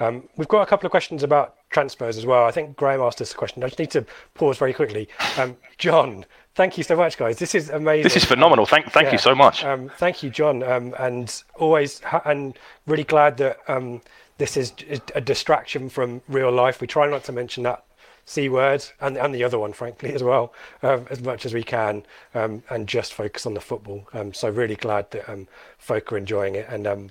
Um, 0.00 0.28
we've 0.36 0.48
got 0.48 0.62
a 0.62 0.66
couple 0.66 0.86
of 0.86 0.90
questions 0.90 1.22
about 1.22 1.56
transfers 1.70 2.16
as 2.16 2.26
well. 2.26 2.44
I 2.44 2.50
think 2.50 2.76
Graham 2.76 3.00
asked 3.00 3.20
us 3.20 3.32
a 3.32 3.36
question. 3.36 3.62
I 3.62 3.68
just 3.68 3.78
need 3.78 3.90
to 3.92 4.04
pause 4.34 4.58
very 4.58 4.72
quickly. 4.72 5.08
Um, 5.36 5.56
John, 5.78 6.24
thank 6.54 6.78
you 6.78 6.84
so 6.84 6.96
much, 6.96 7.16
guys. 7.16 7.38
This 7.38 7.54
is 7.54 7.70
amazing. 7.70 8.02
This 8.04 8.16
is 8.16 8.24
phenomenal. 8.24 8.66
Thank 8.66 8.90
thank 8.90 9.06
yeah. 9.06 9.12
you 9.12 9.18
so 9.18 9.34
much. 9.34 9.64
Um, 9.64 9.90
thank 9.98 10.22
you, 10.22 10.30
John, 10.30 10.62
um, 10.62 10.94
and 10.98 11.42
always 11.56 12.00
ha- 12.00 12.22
and 12.24 12.58
really 12.86 13.04
glad 13.04 13.36
that 13.36 13.58
um, 13.68 14.00
this 14.38 14.56
is 14.56 14.72
a 15.14 15.20
distraction 15.20 15.88
from 15.88 16.22
real 16.28 16.50
life. 16.50 16.80
We 16.80 16.86
try 16.86 17.08
not 17.08 17.24
to 17.24 17.32
mention 17.32 17.62
that 17.64 17.84
C 18.24 18.48
word 18.48 18.84
and, 19.00 19.16
and 19.16 19.34
the 19.34 19.44
other 19.44 19.58
one, 19.58 19.72
frankly, 19.72 20.12
as 20.14 20.22
well, 20.22 20.52
um, 20.82 21.06
as 21.10 21.20
much 21.20 21.44
as 21.44 21.54
we 21.54 21.62
can, 21.62 22.04
um, 22.34 22.62
and 22.70 22.88
just 22.88 23.14
focus 23.14 23.46
on 23.46 23.54
the 23.54 23.60
football. 23.60 24.08
Um, 24.12 24.32
so 24.32 24.48
really 24.48 24.76
glad 24.76 25.10
that 25.10 25.28
um, 25.28 25.48
folk 25.78 26.12
are 26.12 26.16
enjoying 26.18 26.54
it, 26.54 26.66
and 26.68 26.86
um, 26.86 27.10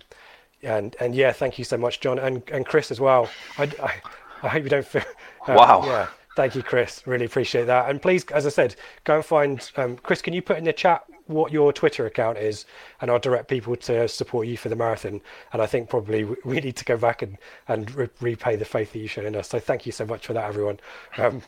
and 0.64 0.96
and 1.00 1.16
yeah, 1.16 1.32
thank 1.32 1.58
you 1.58 1.66
so 1.66 1.78
much, 1.78 2.00
John, 2.00 2.20
and 2.20 2.44
and 2.52 2.66
Chris 2.66 2.92
as 2.92 3.00
well. 3.00 3.30
I, 3.58 3.64
I, 3.82 3.94
I 4.44 4.48
hope 4.48 4.64
you 4.64 4.70
don't 4.70 4.86
feel. 4.86 5.04
Uh, 5.48 5.54
wow. 5.58 5.84
Yeah. 5.86 6.08
Thank 6.38 6.56
you, 6.56 6.64
Chris. 6.64 7.06
Really 7.06 7.26
appreciate 7.26 7.66
that. 7.66 7.90
And 7.90 8.02
please, 8.02 8.24
as 8.32 8.46
I 8.46 8.50
said, 8.50 8.76
go 9.04 9.16
and 9.16 9.26
find 9.26 9.72
um, 9.76 9.98
Chris. 9.98 10.22
Can 10.22 10.34
you 10.34 10.42
put 10.42 10.58
in 10.58 10.64
the 10.64 10.72
chat 10.72 11.04
what 11.32 11.52
your 11.52 11.74
Twitter 11.74 12.06
account 12.06 12.38
is, 12.38 12.66
and 13.00 13.10
I'll 13.10 13.20
direct 13.20 13.48
people 13.48 13.76
to 13.76 14.08
support 14.08 14.48
you 14.48 14.58
for 14.58 14.70
the 14.70 14.76
marathon. 14.76 15.22
And 15.54 15.62
I 15.62 15.66
think 15.66 15.90
probably 15.90 16.24
we 16.46 16.60
need 16.60 16.76
to 16.78 16.86
go 16.86 16.98
back 16.98 17.22
and 17.22 17.38
and 17.68 17.94
re- 17.96 18.10
repay 18.20 18.56
the 18.56 18.66
faith 18.66 18.94
that 18.94 19.00
you 19.00 19.08
showed 19.08 19.26
in 19.26 19.36
us. 19.36 19.50
So 19.50 19.60
thank 19.60 19.86
you 19.86 19.92
so 19.92 20.06
much 20.06 20.28
for 20.28 20.34
that, 20.34 20.46
everyone. 20.46 20.80
Um, 21.18 21.42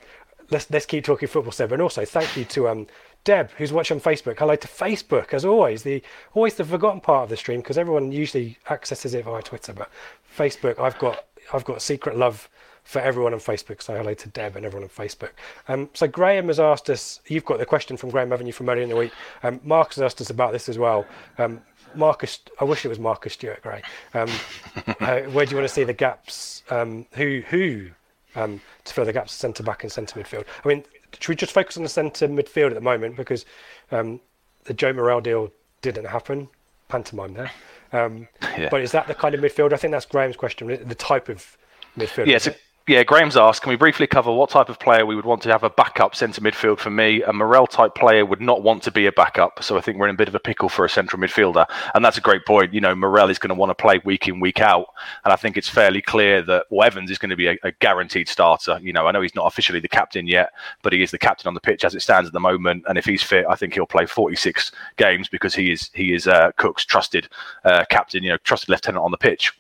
let's 0.49 0.69
let's 0.71 0.85
keep 0.85 1.03
talking 1.03 1.27
football, 1.27 1.51
Seb. 1.51 1.71
And 1.71 1.81
also 1.81 2.05
thank 2.05 2.35
you 2.37 2.45
to 2.45 2.69
um, 2.69 2.87
Deb, 3.23 3.51
who's 3.57 3.71
watching 3.71 3.97
on 3.97 4.01
Facebook. 4.01 4.39
Hello 4.39 4.55
to 4.55 4.67
Facebook, 4.67 5.33
as 5.33 5.45
always. 5.45 5.83
The 5.83 6.01
always 6.33 6.55
the 6.55 6.65
forgotten 6.65 7.01
part 7.01 7.23
of 7.23 7.29
the 7.29 7.37
stream 7.37 7.61
because 7.61 7.77
everyone 7.77 8.11
usually 8.11 8.57
accesses 8.69 9.13
it 9.13 9.25
via 9.25 9.41
Twitter, 9.41 9.73
but 9.73 9.89
Facebook, 10.37 10.79
I've 10.79 10.97
got 10.99 11.25
I've 11.53 11.65
got 11.65 11.81
secret 11.81 12.17
love 12.17 12.49
for 12.83 12.99
everyone 12.99 13.33
on 13.33 13.39
Facebook. 13.39 13.81
So 13.81 13.95
hello 13.95 14.13
to 14.13 14.29
Deb 14.29 14.55
and 14.55 14.65
everyone 14.65 14.89
on 14.89 14.89
Facebook. 14.89 15.31
Um, 15.67 15.89
so 15.93 16.07
Graham 16.07 16.47
has 16.47 16.59
asked 16.59 16.89
us. 16.89 17.21
You've 17.27 17.45
got 17.45 17.59
the 17.59 17.65
question 17.65 17.97
from 17.97 18.09
Graham, 18.09 18.31
haven't 18.31 18.47
you, 18.47 18.53
from 18.53 18.69
earlier 18.69 18.83
in 18.83 18.89
the 18.89 18.95
week? 18.95 19.11
Um, 19.41 19.59
Mark 19.63 19.93
has 19.93 20.01
asked 20.01 20.21
us 20.21 20.29
about 20.29 20.51
this 20.51 20.69
as 20.69 20.77
well. 20.77 21.05
Um, 21.37 21.61
Marcus, 21.95 22.39
I 22.59 22.63
wish 22.63 22.85
it 22.85 22.89
was 22.89 22.99
Marcus 22.99 23.33
Stewart 23.33 23.61
Gray. 23.61 23.81
Um, 24.13 24.29
uh, 24.99 25.21
where 25.21 25.45
do 25.45 25.51
you 25.51 25.57
want 25.57 25.67
to 25.67 25.73
see 25.73 25.83
the 25.83 25.93
gaps? 25.93 26.63
Um, 26.69 27.05
who 27.13 27.41
who 27.47 27.89
um, 28.35 28.61
to 28.83 28.93
fill 28.93 29.05
the 29.05 29.13
gaps 29.13 29.33
centre 29.33 29.63
back 29.63 29.83
and 29.83 29.91
centre 29.91 30.19
midfield? 30.19 30.45
I 30.63 30.67
mean, 30.67 30.83
should 31.19 31.29
we 31.29 31.35
just 31.35 31.53
focus 31.53 31.77
on 31.77 31.83
the 31.83 31.89
centre 31.89 32.27
midfield 32.27 32.67
at 32.67 32.75
the 32.75 32.81
moment 32.81 33.15
because 33.15 33.45
um, 33.91 34.19
the 34.63 34.73
Joe 34.73 34.93
Morrell 34.93 35.21
deal 35.21 35.51
didn't 35.81 36.05
happen? 36.05 36.49
Pantomime 36.89 37.33
there. 37.33 37.51
Um, 37.91 38.27
yeah. 38.57 38.69
But 38.69 38.81
is 38.81 38.91
that 38.91 39.07
the 39.07 39.15
kind 39.15 39.35
of 39.35 39.41
midfield? 39.41 39.73
I 39.73 39.77
think 39.77 39.91
that's 39.91 40.05
Graham's 40.05 40.35
question. 40.35 40.67
The 40.67 40.95
type 40.95 41.29
of 41.29 41.57
midfield. 41.97 42.27
Yeah, 42.27 42.39
yeah, 42.85 43.03
Graham's 43.03 43.37
asked, 43.37 43.61
can 43.61 43.69
we 43.69 43.77
briefly 43.77 44.07
cover 44.07 44.29
what 44.33 44.49
type 44.49 44.67
of 44.67 44.77
player 44.77 45.05
we 45.05 45.15
would 45.15 45.23
want 45.23 45.41
to 45.43 45.49
have 45.49 45.63
a 45.63 45.69
backup 45.69 46.15
centre 46.15 46.41
midfield 46.41 46.79
for 46.79 46.89
me? 46.89 47.21
A 47.23 47.31
Morrell 47.31 47.65
type 47.65 47.95
player 47.95 48.25
would 48.25 48.41
not 48.41 48.61
want 48.61 48.83
to 48.83 48.91
be 48.91 49.05
a 49.05 49.11
backup, 49.13 49.63
so 49.63 49.77
I 49.77 49.81
think 49.81 49.97
we're 49.97 50.09
in 50.09 50.15
a 50.15 50.17
bit 50.17 50.27
of 50.27 50.35
a 50.35 50.39
pickle 50.39 50.67
for 50.67 50.83
a 50.83 50.89
central 50.89 51.21
midfielder. 51.21 51.65
And 51.95 52.03
that's 52.03 52.17
a 52.17 52.21
great 52.21 52.45
point. 52.45 52.73
You 52.73 52.81
know, 52.81 52.93
Morrell 52.93 53.29
is 53.29 53.39
going 53.39 53.49
to 53.49 53.55
want 53.55 53.69
to 53.69 53.81
play 53.81 54.01
week 54.03 54.27
in, 54.27 54.41
week 54.41 54.59
out. 54.59 54.87
And 55.23 55.31
I 55.31 55.37
think 55.37 55.55
it's 55.55 55.69
fairly 55.69 56.01
clear 56.01 56.41
that 56.41 56.65
well, 56.69 56.85
Evans 56.85 57.09
is 57.09 57.17
going 57.17 57.29
to 57.29 57.37
be 57.37 57.47
a, 57.47 57.57
a 57.63 57.71
guaranteed 57.71 58.27
starter. 58.27 58.77
You 58.81 58.91
know, 58.91 59.07
I 59.07 59.11
know 59.11 59.21
he's 59.21 59.35
not 59.35 59.47
officially 59.47 59.79
the 59.79 59.87
captain 59.87 60.27
yet, 60.27 60.51
but 60.81 60.91
he 60.91 61.01
is 61.01 61.11
the 61.11 61.17
captain 61.17 61.47
on 61.47 61.53
the 61.53 61.61
pitch 61.61 61.85
as 61.85 61.95
it 61.95 62.01
stands 62.01 62.27
at 62.27 62.33
the 62.33 62.41
moment. 62.41 62.83
And 62.89 62.97
if 62.97 63.05
he's 63.05 63.23
fit, 63.23 63.45
I 63.49 63.55
think 63.55 63.75
he'll 63.75 63.85
play 63.85 64.05
46 64.05 64.73
games 64.97 65.29
because 65.29 65.55
he 65.55 65.71
is 65.71 65.89
he 65.93 66.13
is 66.13 66.27
uh, 66.27 66.51
Cook's 66.57 66.83
trusted 66.83 67.29
uh, 67.63 67.85
captain, 67.89 68.23
you 68.23 68.29
know, 68.29 68.37
trusted 68.43 68.67
lieutenant 68.67 69.05
on 69.05 69.11
the 69.11 69.17
pitch. 69.17 69.53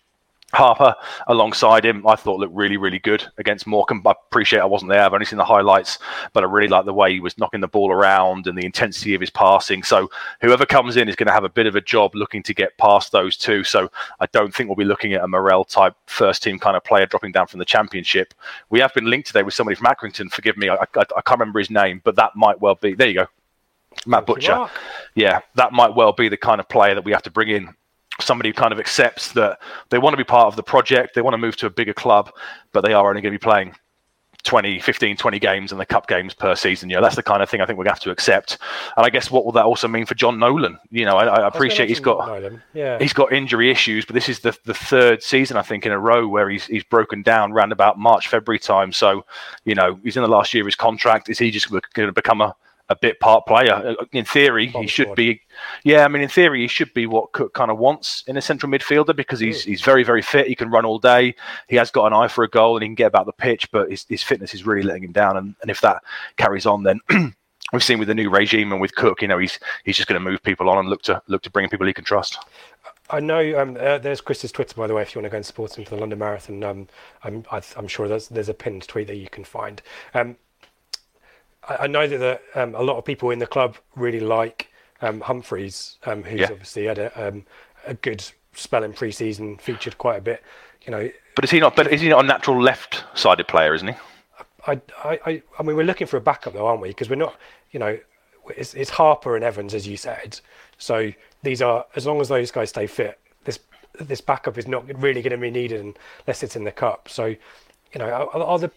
Harper 0.53 0.95
alongside 1.27 1.85
him, 1.85 2.05
I 2.05 2.15
thought 2.15 2.39
looked 2.39 2.53
really, 2.53 2.77
really 2.77 2.99
good 2.99 3.25
against 3.37 3.65
Morecambe. 3.65 4.03
I 4.05 4.11
appreciate 4.11 4.59
I 4.59 4.65
wasn't 4.65 4.91
there. 4.91 5.03
I've 5.03 5.13
only 5.13 5.25
seen 5.25 5.37
the 5.37 5.45
highlights, 5.45 5.99
but 6.31 6.43
I 6.43 6.47
really 6.47 6.67
like 6.67 6.85
the 6.85 6.93
way 6.93 7.13
he 7.13 7.19
was 7.19 7.37
knocking 7.37 7.61
the 7.61 7.67
ball 7.67 7.91
around 7.91 8.47
and 8.47 8.57
the 8.57 8.65
intensity 8.65 9.15
of 9.15 9.21
his 9.21 9.29
passing. 9.29 9.83
So 9.83 10.09
whoever 10.41 10.65
comes 10.65 10.95
in 10.95 11.09
is 11.09 11.15
going 11.15 11.27
to 11.27 11.33
have 11.33 11.43
a 11.43 11.49
bit 11.49 11.65
of 11.65 11.75
a 11.75 11.81
job 11.81 12.15
looking 12.15 12.43
to 12.43 12.53
get 12.53 12.77
past 12.77 13.11
those 13.11 13.35
two. 13.35 13.63
So 13.63 13.89
I 14.19 14.27
don't 14.27 14.53
think 14.53 14.69
we'll 14.69 14.75
be 14.75 14.85
looking 14.85 15.13
at 15.13 15.23
a 15.23 15.27
Morrell 15.27 15.65
type 15.65 15.95
first 16.07 16.43
team 16.43 16.59
kind 16.59 16.77
of 16.77 16.83
player 16.83 17.05
dropping 17.05 17.31
down 17.31 17.47
from 17.47 17.59
the 17.59 17.65
championship. 17.65 18.33
We 18.69 18.79
have 18.79 18.93
been 18.93 19.05
linked 19.05 19.27
today 19.27 19.43
with 19.43 19.53
somebody 19.53 19.75
from 19.75 19.87
Accrington. 19.87 20.31
Forgive 20.31 20.57
me, 20.57 20.69
I, 20.69 20.75
I, 20.75 20.85
I 20.97 21.21
can't 21.21 21.39
remember 21.39 21.59
his 21.59 21.69
name, 21.69 22.01
but 22.03 22.15
that 22.15 22.35
might 22.35 22.61
well 22.61 22.75
be. 22.75 22.93
There 22.93 23.07
you 23.07 23.15
go. 23.15 23.27
Matt 24.05 24.25
Butcher. 24.25 24.67
Yeah, 25.15 25.41
that 25.55 25.71
might 25.71 25.95
well 25.95 26.13
be 26.13 26.29
the 26.29 26.37
kind 26.37 26.59
of 26.59 26.67
player 26.67 26.95
that 26.95 27.05
we 27.05 27.11
have 27.11 27.21
to 27.23 27.31
bring 27.31 27.49
in 27.49 27.75
somebody 28.23 28.49
who 28.49 28.53
kind 28.53 28.73
of 28.73 28.79
accepts 28.79 29.33
that 29.33 29.59
they 29.89 29.97
want 29.97 30.13
to 30.13 30.17
be 30.17 30.23
part 30.23 30.47
of 30.47 30.55
the 30.55 30.63
project, 30.63 31.15
they 31.15 31.21
want 31.21 31.33
to 31.33 31.37
move 31.37 31.55
to 31.57 31.65
a 31.65 31.69
bigger 31.69 31.93
club, 31.93 32.31
but 32.71 32.81
they 32.81 32.93
are 32.93 33.09
only 33.09 33.21
going 33.21 33.33
to 33.33 33.39
be 33.39 33.43
playing 33.43 33.75
20, 34.43 34.79
15, 34.79 35.15
20 35.15 35.39
games 35.39 35.71
in 35.71 35.77
the 35.77 35.85
cup 35.85 36.07
games 36.07 36.33
per 36.33 36.53
season. 36.53 36.89
You 36.89 36.97
know, 36.97 37.01
that's 37.01 37.15
the 37.15 37.23
kind 37.23 37.41
of 37.41 37.49
thing 37.49 37.61
I 37.61 37.65
think 37.65 37.77
we're 37.77 37.85
going 37.85 37.95
to 37.95 37.99
have 37.99 38.03
to 38.03 38.11
accept. 38.11 38.57
And 38.97 39.05
I 39.05 39.09
guess 39.09 39.31
what 39.31 39.45
will 39.45 39.53
that 39.53 39.63
also 39.63 39.87
mean 39.87 40.05
for 40.05 40.15
John 40.15 40.37
Nolan? 40.37 40.77
You 40.91 41.05
know, 41.05 41.15
I, 41.15 41.25
I 41.25 41.47
appreciate 41.47 41.87
he's 41.87 42.01
got 42.01 42.51
yeah. 42.73 42.99
he's 42.99 43.13
got 43.13 43.31
injury 43.31 43.71
issues, 43.71 44.05
but 44.05 44.13
this 44.13 44.27
is 44.27 44.39
the 44.39 44.57
the 44.65 44.73
third 44.73 45.23
season 45.23 45.55
I 45.55 45.61
think 45.61 45.85
in 45.85 45.93
a 45.93 45.99
row 45.99 46.27
where 46.27 46.49
he's 46.49 46.65
he's 46.65 46.83
broken 46.83 47.21
down 47.21 47.53
around 47.53 47.71
about 47.71 47.97
March, 47.97 48.27
February 48.27 48.59
time. 48.59 48.91
So, 48.91 49.25
you 49.63 49.75
know, 49.75 49.97
he's 50.03 50.17
in 50.17 50.23
the 50.23 50.29
last 50.29 50.53
year 50.53 50.63
of 50.63 50.67
his 50.67 50.75
contract. 50.75 51.29
Is 51.29 51.39
he 51.39 51.49
just 51.49 51.69
going 51.69 52.07
to 52.07 52.11
become 52.11 52.41
a 52.41 52.53
a 52.89 52.95
bit 52.95 53.19
part 53.19 53.45
player. 53.45 53.73
Uh, 53.73 54.05
in 54.11 54.25
theory, 54.25 54.67
he 54.67 54.87
should 54.87 55.13
be. 55.15 55.41
Yeah, 55.83 56.05
I 56.05 56.07
mean, 56.07 56.21
in 56.21 56.29
theory, 56.29 56.61
he 56.61 56.67
should 56.67 56.93
be 56.93 57.05
what 57.05 57.31
Cook 57.31 57.53
kind 57.53 57.71
of 57.71 57.77
wants 57.77 58.23
in 58.27 58.37
a 58.37 58.41
central 58.41 58.71
midfielder 58.71 59.15
because 59.15 59.39
he's 59.39 59.63
he's 59.63 59.81
very 59.81 60.03
very 60.03 60.21
fit. 60.21 60.47
He 60.47 60.55
can 60.55 60.69
run 60.69 60.85
all 60.85 60.99
day. 60.99 61.35
He 61.67 61.75
has 61.77 61.91
got 61.91 62.07
an 62.07 62.13
eye 62.13 62.27
for 62.27 62.43
a 62.43 62.49
goal 62.49 62.75
and 62.75 62.83
he 62.83 62.89
can 62.89 62.95
get 62.95 63.07
about 63.07 63.25
the 63.25 63.33
pitch, 63.33 63.71
but 63.71 63.89
his, 63.89 64.05
his 64.09 64.23
fitness 64.23 64.53
is 64.53 64.65
really 64.65 64.83
letting 64.83 65.03
him 65.03 65.11
down. 65.11 65.37
And, 65.37 65.55
and 65.61 65.71
if 65.71 65.81
that 65.81 66.03
carries 66.37 66.65
on, 66.65 66.83
then. 66.83 66.99
We've 67.71 67.83
seen 67.83 67.97
with 67.97 68.07
the 68.07 68.13
new 68.13 68.29
regime 68.29 68.71
and 68.71 68.79
with 68.79 68.93
Cook, 68.93 69.23
you 69.23 69.27
know, 69.27 69.39
he's 69.39 69.57
he's 69.83 69.95
just 69.95 70.07
going 70.07 70.21
to 70.21 70.29
move 70.29 70.43
people 70.43 70.69
on 70.69 70.77
and 70.77 70.89
look 70.89 71.01
to 71.03 71.19
look 71.27 71.41
to 71.43 71.49
bring 71.49 71.69
people 71.69 71.87
he 71.87 71.93
can 71.93 72.03
trust. 72.03 72.37
I 73.09 73.19
know 73.19 73.59
um, 73.59 73.77
uh, 73.79 73.97
there's 73.97 74.21
Chris's 74.21 74.51
Twitter, 74.51 74.75
by 74.75 74.87
the 74.87 74.93
way, 74.93 75.01
if 75.01 75.13
you 75.13 75.19
want 75.19 75.25
to 75.25 75.31
go 75.31 75.37
and 75.37 75.45
support 75.45 75.77
him 75.77 75.83
for 75.83 75.91
the 75.91 76.01
London 76.01 76.19
Marathon. 76.19 76.63
Um, 76.63 76.87
I'm, 77.23 77.43
I, 77.51 77.61
am 77.77 77.87
sure 77.87 78.07
there's, 78.07 78.29
there's 78.29 78.49
a 78.49 78.53
pinned 78.53 78.87
tweet 78.87 79.07
that 79.07 79.17
you 79.17 79.29
can 79.29 79.43
find. 79.43 79.81
Um, 80.13 80.37
I, 81.67 81.87
know 81.87 82.07
that 82.07 82.41
um, 82.55 82.75
a 82.75 82.81
lot 82.81 82.97
of 82.97 83.05
people 83.05 83.29
in 83.31 83.39
the 83.39 83.47
club 83.47 83.77
really 83.95 84.19
like 84.19 84.71
um, 85.01 85.21
Humphreys, 85.21 85.97
um, 86.05 86.23
who's 86.23 86.41
yeah. 86.41 86.51
obviously 86.51 86.85
had 86.85 86.97
a, 86.97 87.27
um, 87.27 87.45
a 87.85 87.93
good 87.93 88.23
spell 88.53 88.83
in 88.83 88.93
pre-season, 88.93 89.57
featured 89.57 89.97
quite 89.97 90.17
a 90.17 90.21
bit. 90.21 90.43
You 90.83 90.91
know, 90.91 91.09
but 91.35 91.45
is 91.45 91.51
he 91.51 91.59
not? 91.59 91.75
But 91.75 91.91
is 91.91 92.01
he 92.01 92.09
not 92.09 92.25
a 92.25 92.27
natural 92.27 92.61
left-sided 92.61 93.47
player? 93.47 93.73
Isn't 93.73 93.89
he? 93.89 93.95
I, 94.67 94.81
I, 95.03 95.41
I 95.59 95.63
mean, 95.63 95.75
we're 95.75 95.85
looking 95.85 96.07
for 96.07 96.17
a 96.17 96.21
backup 96.21 96.53
though, 96.53 96.67
aren't 96.67 96.81
we? 96.81 96.89
Because 96.89 97.09
we're 97.09 97.15
not, 97.15 97.35
you 97.71 97.79
know, 97.79 97.97
it's, 98.55 98.73
it's 98.73 98.89
Harper 98.89 99.35
and 99.35 99.43
Evans, 99.43 99.73
as 99.73 99.87
you 99.87 99.97
said. 99.97 100.39
So 100.77 101.11
these 101.41 101.61
are, 101.61 101.85
as 101.95 102.05
long 102.05 102.21
as 102.21 102.29
those 102.29 102.51
guys 102.51 102.69
stay 102.69 102.87
fit, 102.87 103.19
this 103.43 103.59
this 103.99 104.21
backup 104.21 104.57
is 104.57 104.67
not 104.67 104.87
really 105.01 105.21
going 105.21 105.31
to 105.31 105.37
be 105.37 105.51
needed 105.51 105.79
unless 106.25 106.41
it's 106.41 106.55
in 106.55 106.63
the 106.63 106.71
cup. 106.71 107.07
So, 107.07 107.35
you 107.93 107.99
know, 107.99 108.09
are, 108.09 108.43
are 108.43 108.59
the 108.59 108.71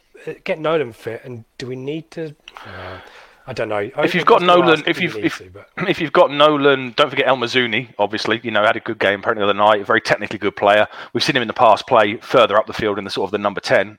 get 0.44 0.58
Nolan 0.58 0.92
fit, 0.92 1.23
and 1.25 1.44
do 1.58 1.66
we 1.66 1.76
need 1.76 2.11
to? 2.12 2.35
Uh, 2.64 3.00
I 3.46 3.52
don't 3.52 3.68
know. 3.68 3.78
If 3.78 4.14
you've 4.14 4.26
got 4.26 4.42
Nolan, 4.42 4.82
if 4.87 5.00
you've 5.00 5.16
if, 5.16 5.38
to, 5.38 5.66
if 5.88 6.00
you've 6.00 6.12
got 6.12 6.30
Nolan, 6.30 6.92
don't 6.96 7.11
forget 7.11 7.28
El 7.28 7.37
Mizouni. 7.37 7.94
Obviously, 7.99 8.40
you 8.42 8.50
know 8.50 8.64
had 8.64 8.76
a 8.76 8.80
good 8.80 8.99
game 8.99 9.20
apparently 9.20 9.44
the 9.44 9.50
other 9.50 9.58
night. 9.58 9.82
A 9.82 9.85
very 9.85 10.00
technically 10.00 10.38
good 10.38 10.56
player. 10.56 10.87
We've 11.12 11.23
seen 11.23 11.37
him 11.37 11.42
in 11.42 11.49
the 11.49 11.54
past 11.54 11.87
play 11.87 12.16
further 12.16 12.56
up 12.56 12.66
the 12.66 12.73
field 12.73 12.99
in 12.99 13.04
the 13.04 13.11
sort 13.11 13.28
of 13.28 13.32
the 13.32 13.38
number 13.38 13.61
ten, 13.61 13.99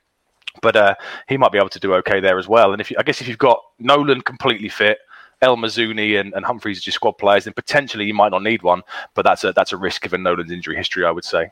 but 0.60 0.76
uh, 0.76 0.94
he 1.28 1.36
might 1.36 1.52
be 1.52 1.58
able 1.58 1.70
to 1.70 1.80
do 1.80 1.94
okay 1.94 2.20
there 2.20 2.38
as 2.38 2.46
well. 2.46 2.72
And 2.72 2.80
if 2.80 2.90
you, 2.90 2.96
I 2.98 3.02
guess 3.02 3.20
if 3.20 3.28
you've 3.28 3.38
got 3.38 3.60
Nolan 3.78 4.20
completely 4.20 4.68
fit, 4.68 4.98
El 5.40 5.56
Mizouni 5.56 6.20
and, 6.20 6.34
and 6.34 6.44
Humphreys 6.44 6.78
as 6.78 6.86
your 6.86 6.92
squad 6.92 7.12
players, 7.12 7.44
then 7.44 7.54
potentially 7.54 8.04
you 8.04 8.14
might 8.14 8.30
not 8.30 8.42
need 8.42 8.62
one. 8.62 8.82
But 9.14 9.24
that's 9.24 9.44
a 9.44 9.52
that's 9.52 9.72
a 9.72 9.76
risk 9.76 10.02
given 10.02 10.22
Nolan's 10.22 10.52
injury 10.52 10.76
history, 10.76 11.04
I 11.06 11.10
would 11.10 11.24
say. 11.24 11.50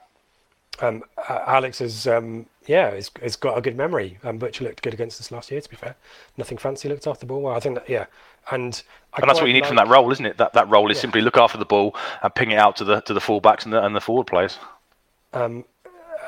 Um, 0.80 1.02
Alex 1.28 1.78
has, 1.78 2.06
um, 2.06 2.47
yeah, 2.66 2.88
it's, 2.88 3.11
it's 3.23 3.37
got 3.37 3.56
a 3.56 3.61
good 3.61 3.76
memory. 3.76 4.18
Um, 4.25 4.38
Butcher 4.38 4.64
looked 4.64 4.83
good 4.83 4.95
against 4.95 5.21
us 5.21 5.30
last 5.30 5.50
year. 5.50 5.61
To 5.61 5.71
be 5.71 5.76
fair, 5.76 5.97
nothing 6.37 6.59
fancy. 6.59 6.88
Looked 6.88 7.06
after 7.06 7.21
the 7.21 7.26
ball 7.26 7.42
well. 7.42 7.56
I 7.56 7.61
think 7.61 7.76
that, 7.76 7.88
yeah, 7.88 8.06
and 8.50 8.83
I 9.14 9.21
and 9.21 9.28
that's 9.28 9.40
what 9.40 9.47
you 9.47 9.54
need 9.54 9.61
like, 9.61 9.68
from 9.68 9.76
that 9.76 9.88
role, 9.88 10.11
isn't 10.12 10.26
it? 10.26 10.37
That 10.37 10.52
that 10.52 10.68
role 10.68 10.90
is 10.90 10.99
yeah. 10.99 11.02
simply 11.02 11.21
look 11.23 11.37
after 11.37 11.59
the 11.59 11.64
ball 11.64 11.97
and 12.23 12.35
ping 12.35 12.50
it 12.50 12.59
out 12.59 12.76
to 12.76 12.85
the 12.85 13.00
to 13.02 13.14
the 13.14 13.21
fullbacks 13.21 13.64
and 13.64 13.73
the 13.73 13.85
and 13.85 13.97
the 13.97 14.00
forward 14.00 14.26
players. 14.26 14.59
Um, 15.33 15.64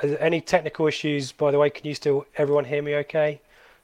any 0.03 0.41
technical 0.41 0.87
issues, 0.87 1.33
by 1.33 1.51
the 1.51 1.59
way? 1.59 1.71
Can 1.71 1.87
you 1.87 1.95
still 1.95 2.27
everyone 2.37 2.65
hear 2.65 2.83
me? 2.83 2.95
Okay. 2.97 3.41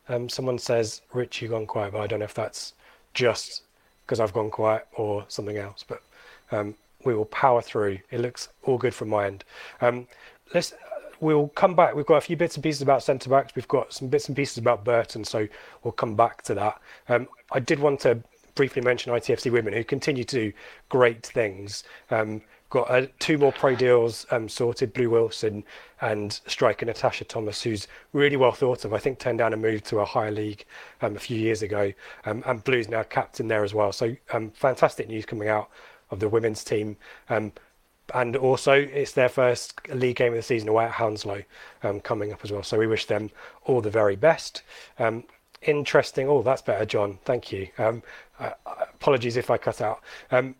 Um, 0.08 0.28
someone 0.28 0.58
says 0.58 1.00
Rich, 1.12 1.40
you've 1.40 1.52
gone 1.52 1.66
quiet, 1.66 1.92
but 1.92 2.00
I 2.00 2.06
don't 2.06 2.18
know 2.18 2.26
if 2.26 2.34
that's 2.34 2.74
just 3.14 3.62
because 4.04 4.20
I've 4.20 4.32
gone 4.32 4.50
quiet 4.50 4.86
or 4.96 5.24
something 5.28 5.56
else. 5.56 5.84
But 5.86 6.02
um, 6.52 6.74
we 7.04 7.14
will 7.14 7.24
power 7.26 7.62
through. 7.62 7.98
It 8.10 8.20
looks 8.20 8.48
all 8.64 8.78
good 8.78 8.94
from 8.94 9.08
my 9.08 9.26
end. 9.26 9.44
Um, 9.80 10.06
let's 10.52 10.74
we'll 11.20 11.48
come 11.48 11.74
back. 11.74 11.94
We've 11.94 12.06
got 12.06 12.16
a 12.16 12.20
few 12.20 12.36
bits 12.36 12.56
and 12.56 12.62
pieces 12.62 12.82
about 12.82 13.02
centre 13.02 13.30
backs. 13.30 13.54
We've 13.54 13.68
got 13.68 13.92
some 13.92 14.08
bits 14.08 14.28
and 14.28 14.36
pieces 14.36 14.58
about 14.58 14.84
Burton, 14.84 15.24
so 15.24 15.46
we'll 15.82 15.92
come 15.92 16.14
back 16.14 16.42
to 16.42 16.54
that. 16.54 16.80
Um, 17.08 17.28
I 17.52 17.60
did 17.60 17.78
want 17.78 18.00
to 18.00 18.22
briefly 18.54 18.82
mention 18.82 19.12
ITFC 19.12 19.50
women 19.50 19.72
who 19.72 19.82
continue 19.84 20.24
to 20.24 20.36
do 20.36 20.52
great 20.88 21.26
things. 21.26 21.84
Um, 22.10 22.42
got 22.70 22.90
uh, 22.90 23.06
two 23.18 23.38
more 23.38 23.52
pro 23.52 23.74
deals 23.74 24.26
um, 24.30 24.48
sorted. 24.48 24.92
Blue 24.92 25.10
Wilson 25.10 25.64
and 26.00 26.40
striker 26.46 26.84
Natasha 26.84 27.24
Thomas, 27.24 27.62
who's 27.62 27.88
really 28.12 28.36
well 28.36 28.52
thought 28.52 28.84
of. 28.84 28.92
I 28.92 28.98
think 28.98 29.18
turned 29.18 29.38
down 29.38 29.52
a 29.52 29.56
move 29.56 29.82
to 29.84 30.00
a 30.00 30.04
higher 30.04 30.30
league 30.30 30.64
um, 31.00 31.16
a 31.16 31.20
few 31.20 31.38
years 31.38 31.62
ago, 31.62 31.92
um, 32.24 32.42
and 32.46 32.62
Blue's 32.64 32.88
now 32.88 33.02
captain 33.02 33.48
there 33.48 33.64
as 33.64 33.74
well. 33.74 33.92
So 33.92 34.16
um, 34.32 34.50
fantastic 34.50 35.08
news 35.08 35.24
coming 35.24 35.48
out 35.48 35.70
of 36.10 36.20
the 36.20 36.28
women's 36.28 36.64
team. 36.64 36.96
Um, 37.28 37.52
and 38.12 38.36
also 38.36 38.72
it's 38.72 39.12
their 39.12 39.28
first 39.28 39.80
league 39.88 40.16
game 40.16 40.32
of 40.32 40.36
the 40.36 40.42
season 40.42 40.68
away 40.68 40.84
at 40.84 40.92
Hounslow 40.92 41.42
um, 41.82 42.00
coming 42.00 42.32
up 42.32 42.40
as 42.44 42.52
well. 42.52 42.62
So 42.62 42.78
we 42.78 42.86
wish 42.86 43.06
them 43.06 43.30
all 43.64 43.80
the 43.80 43.90
very 43.90 44.16
best. 44.16 44.62
Um, 44.98 45.24
interesting. 45.62 46.28
Oh, 46.28 46.42
that's 46.42 46.62
better, 46.62 46.84
John. 46.84 47.18
Thank 47.24 47.52
you. 47.52 47.68
Um, 47.78 48.02
uh, 48.38 48.50
apologies 48.66 49.36
if 49.36 49.50
I 49.50 49.56
cut 49.56 49.80
out. 49.80 50.00
Um, 50.30 50.54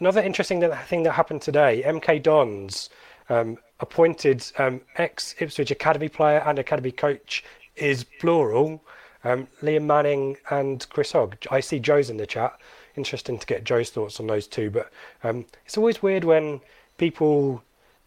another 0.00 0.20
interesting 0.20 0.60
thing 0.86 1.04
that 1.04 1.12
happened 1.12 1.42
today: 1.42 1.82
MK 1.86 2.22
Dons 2.22 2.90
um, 3.28 3.58
appointed 3.80 4.44
um, 4.58 4.80
ex 4.96 5.34
Ipswich 5.38 5.70
academy 5.70 6.08
player 6.08 6.42
and 6.46 6.58
academy 6.58 6.92
coach 6.92 7.44
is 7.76 8.04
plural. 8.04 8.82
Liam 9.24 9.84
Manning 9.84 10.36
and 10.50 10.84
Chris 10.90 11.12
Hogg. 11.12 11.36
I 11.48 11.60
see 11.60 11.78
Joe's 11.78 12.10
in 12.10 12.16
the 12.16 12.26
chat 12.26 12.58
interesting 12.96 13.38
to 13.38 13.46
get 13.46 13.64
Joe's 13.64 13.90
thoughts 13.90 14.20
on 14.20 14.26
those 14.26 14.46
two. 14.46 14.70
But 14.70 14.90
um, 15.24 15.44
it's 15.64 15.76
always 15.76 16.02
weird 16.02 16.24
when 16.24 16.60
people 16.98 17.62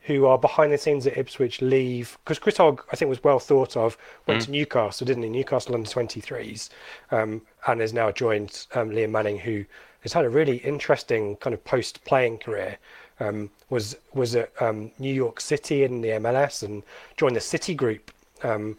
who 0.06 0.26
are 0.28 0.38
behind 0.38 0.72
the 0.72 0.78
scenes 0.78 1.08
at 1.08 1.18
Ipswich 1.18 1.62
leave 1.62 2.18
because 2.24 2.38
Chris 2.38 2.58
Hogg, 2.58 2.84
I 2.92 2.96
think, 2.96 3.10
was 3.10 3.24
well 3.24 3.40
thought 3.40 3.76
of. 3.76 3.98
Went 4.28 4.42
mm. 4.42 4.46
to 4.46 4.52
Newcastle, 4.52 5.06
didn't 5.06 5.24
he? 5.24 5.30
Newcastle 5.30 5.74
under 5.74 5.90
23s, 5.90 6.70
um, 7.12 7.42
and 7.68 7.82
has 7.82 7.94
now 7.94 8.12
joined 8.12 8.68
um, 8.76 8.92
Liam 8.92 9.10
Manning, 9.10 9.40
who 9.40 9.66
has 10.02 10.14
had 10.14 10.26
a 10.26 10.30
really 10.30 10.58
interesting 10.58 11.36
kind 11.38 11.54
of 11.54 11.64
post-playing 11.64 12.38
career. 12.38 12.78
Um, 13.20 13.50
was 13.70 13.96
was 14.14 14.36
at 14.36 14.52
um, 14.62 14.92
New 15.00 15.14
York 15.14 15.40
City 15.40 15.84
in 15.84 16.02
the 16.02 16.10
MLS 16.10 16.64
and 16.64 16.84
joined 17.18 17.36
the 17.36 17.42
City 17.42 17.74
Group 17.74 18.12
um, 18.44 18.78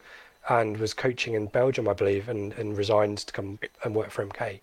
and 0.49 0.77
was 0.77 0.95
coaching 0.95 1.35
in 1.35 1.47
Belgium, 1.47 1.89
I 1.89 1.95
believe, 1.95 2.29
and, 2.29 2.53
and 2.53 2.77
resigned 2.77 3.19
to 3.19 3.33
come 3.33 3.59
and 3.83 3.95
work 3.95 4.11
for 4.11 4.25
MK. 4.25 4.61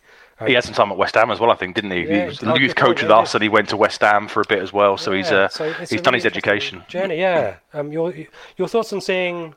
He 0.48 0.54
had 0.54 0.64
some 0.64 0.74
time 0.74 0.92
at 0.92 0.98
West 0.98 1.16
Ham 1.16 1.32
as 1.32 1.40
well, 1.40 1.52
I 1.52 1.56
think, 1.56 1.76
didn't 1.76 1.92
he? 1.92 2.02
Yeah, 2.02 2.22
he 2.22 2.26
was 2.26 2.40
the 2.40 2.54
youth 2.56 2.76
coach 2.76 3.02
with 3.02 3.12
us, 3.12 3.34
and 3.34 3.44
he 3.44 3.50
went 3.50 3.70
to 3.70 3.78
West 3.78 4.02
Ham 4.02 4.28
for 4.28 4.42
a 4.42 4.46
bit 4.48 4.60
as 4.60 4.74
well. 4.74 4.98
So 4.98 5.12
yeah, 5.12 5.18
he's 5.18 5.32
uh, 5.32 5.48
so 5.50 5.74
he's 5.74 6.02
done 6.02 6.14
his 6.14 6.26
education. 6.26 6.84
Journey, 6.88 7.20
yeah. 7.20 7.58
Um, 7.74 7.92
your 7.92 8.14
your 8.58 8.68
thoughts 8.68 8.94
on 8.94 9.02
seeing 9.02 9.56